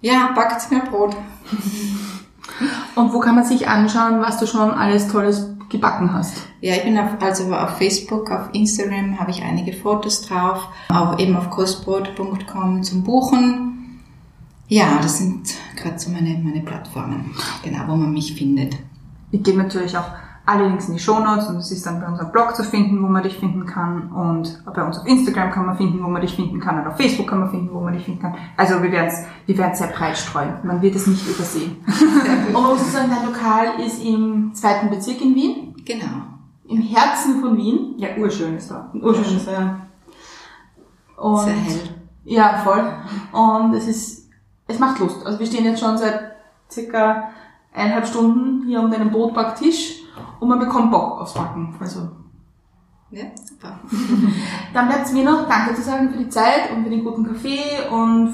ja, 0.00 0.30
backt 0.34 0.70
mir 0.70 0.82
Brot. 0.82 1.16
Und 2.94 3.12
wo 3.12 3.18
kann 3.18 3.34
man 3.34 3.44
sich 3.44 3.66
anschauen, 3.68 4.20
was 4.20 4.38
du 4.38 4.46
schon 4.46 4.70
alles 4.70 5.08
Tolles 5.08 5.53
gebacken 5.74 6.12
hast? 6.12 6.46
Ja, 6.60 6.74
ich 6.74 6.84
bin 6.84 6.98
auf, 6.98 7.10
also 7.20 7.52
auf 7.54 7.76
Facebook, 7.78 8.30
auf 8.30 8.48
Instagram 8.52 9.18
habe 9.18 9.30
ich 9.30 9.42
einige 9.42 9.72
Fotos 9.72 10.22
drauf, 10.22 10.68
auch 10.88 11.18
eben 11.18 11.36
auf 11.36 11.50
kostbrot.com 11.50 12.82
zum 12.82 13.04
Buchen. 13.04 14.00
Ja, 14.68 14.98
das 15.02 15.18
sind 15.18 15.54
gerade 15.76 15.98
so 15.98 16.10
meine, 16.10 16.40
meine 16.42 16.60
Plattformen, 16.60 17.34
genau, 17.62 17.80
wo 17.88 17.96
man 17.96 18.12
mich 18.12 18.34
findet. 18.34 18.76
Ich 19.30 19.42
gebe 19.42 19.58
natürlich 19.58 19.96
auch 19.98 20.06
alle 20.46 20.68
Links 20.68 20.88
in 20.88 20.94
die 20.94 21.00
Shownotes 21.00 21.48
und 21.48 21.56
es 21.56 21.70
ist 21.70 21.86
dann 21.86 22.00
bei 22.00 22.06
unserem 22.06 22.30
Blog 22.30 22.54
zu 22.54 22.64
finden, 22.64 23.02
wo 23.02 23.06
man 23.06 23.22
dich 23.22 23.38
finden 23.38 23.64
kann 23.64 24.10
und 24.12 24.62
bei 24.74 24.84
uns 24.84 24.98
auf 24.98 25.06
Instagram 25.06 25.50
kann 25.50 25.66
man 25.66 25.76
finden, 25.76 26.04
wo 26.04 26.08
man 26.08 26.20
dich 26.20 26.34
finden 26.34 26.60
kann 26.60 26.80
und 26.80 26.86
auf 26.86 26.96
Facebook 26.96 27.28
kann 27.28 27.40
man 27.40 27.50
finden, 27.50 27.70
wo 27.72 27.80
man 27.80 27.94
dich 27.94 28.04
finden 28.04 28.20
kann. 28.20 28.34
Also 28.56 28.82
wir 28.82 28.92
werden 28.92 29.08
es 29.08 29.24
wir 29.46 29.58
werden's 29.58 29.78
sehr 29.78 29.88
breit 29.88 30.16
streuen. 30.16 30.54
Man 30.62 30.82
wird 30.82 30.96
es 30.96 31.06
nicht 31.06 31.26
übersehen. 31.26 31.76
Und 32.46 32.52
man 32.52 32.62
muss 32.64 32.92
sagen, 32.92 33.10
dein 33.10 33.26
Lokal 33.26 33.80
ist 33.84 34.02
im 34.02 34.54
zweiten 34.54 34.88
Bezirk 34.88 35.20
in 35.20 35.34
Wien, 35.34 35.63
Genau. 35.84 36.22
im 36.68 36.80
Herzen 36.80 37.40
von 37.40 37.56
Wien. 37.56 37.94
Ja, 37.98 38.16
urschön 38.16 38.56
ist 38.56 38.70
da. 38.70 38.90
Urschön 38.94 39.36
ist 39.36 39.46
er, 39.46 39.52
ja. 39.52 39.80
Und 41.16 41.44
Sehr 41.44 41.54
hell. 41.54 41.80
Ja, 42.24 42.58
voll. 42.58 42.84
Und 43.32 43.74
es 43.74 43.86
ist, 43.86 44.30
es 44.66 44.78
macht 44.78 44.98
Lust. 44.98 45.24
Also 45.24 45.38
wir 45.38 45.46
stehen 45.46 45.64
jetzt 45.64 45.80
schon 45.80 45.96
seit 45.98 46.36
circa 46.70 47.30
eineinhalb 47.72 48.06
Stunden 48.06 48.66
hier 48.66 48.80
um 48.80 48.90
deinen 48.90 49.10
Brotbacktisch 49.10 50.02
und 50.40 50.48
man 50.48 50.58
bekommt 50.58 50.90
Bock 50.90 51.20
aufs 51.20 51.34
Backen. 51.34 51.74
Also 51.78 52.08
Ja, 53.10 53.24
super. 53.34 53.78
Dann 54.72 54.88
bleibt 54.88 55.06
es 55.06 55.12
mir 55.12 55.24
noch 55.24 55.48
Danke 55.48 55.74
zu 55.74 55.82
sagen 55.82 56.10
für 56.10 56.18
die 56.18 56.28
Zeit 56.28 56.70
und 56.74 56.84
für 56.84 56.90
den 56.90 57.04
guten 57.04 57.26
Kaffee 57.26 57.88
und 57.90 58.32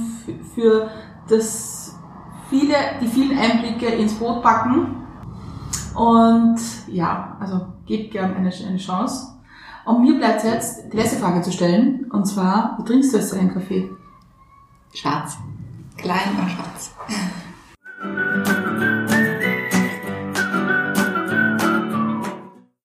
für 0.54 0.88
das 1.28 1.98
viele, 2.48 2.74
die 3.00 3.08
vielen 3.08 3.38
Einblicke 3.38 3.86
ins 3.86 4.14
Brotbacken. 4.14 4.96
Und 5.94 6.58
ja, 6.88 7.36
also 7.40 7.66
gebt 7.86 8.12
gern 8.12 8.34
eine, 8.34 8.50
eine 8.50 8.78
Chance. 8.78 9.34
Und 9.84 10.02
mir 10.02 10.16
bleibt 10.16 10.44
jetzt 10.44 10.92
die 10.92 10.96
letzte 10.96 11.16
Frage 11.16 11.42
zu 11.42 11.52
stellen. 11.52 12.10
Und 12.10 12.26
zwar, 12.26 12.76
wie 12.78 12.84
trinkst 12.84 13.12
du 13.12 13.18
jetzt 13.18 13.32
deinen 13.32 13.52
Kaffee? 13.52 13.90
Schwarz. 14.92 15.38
Klein 15.96 16.36
und 16.40 16.50
schwarz. 16.50 16.94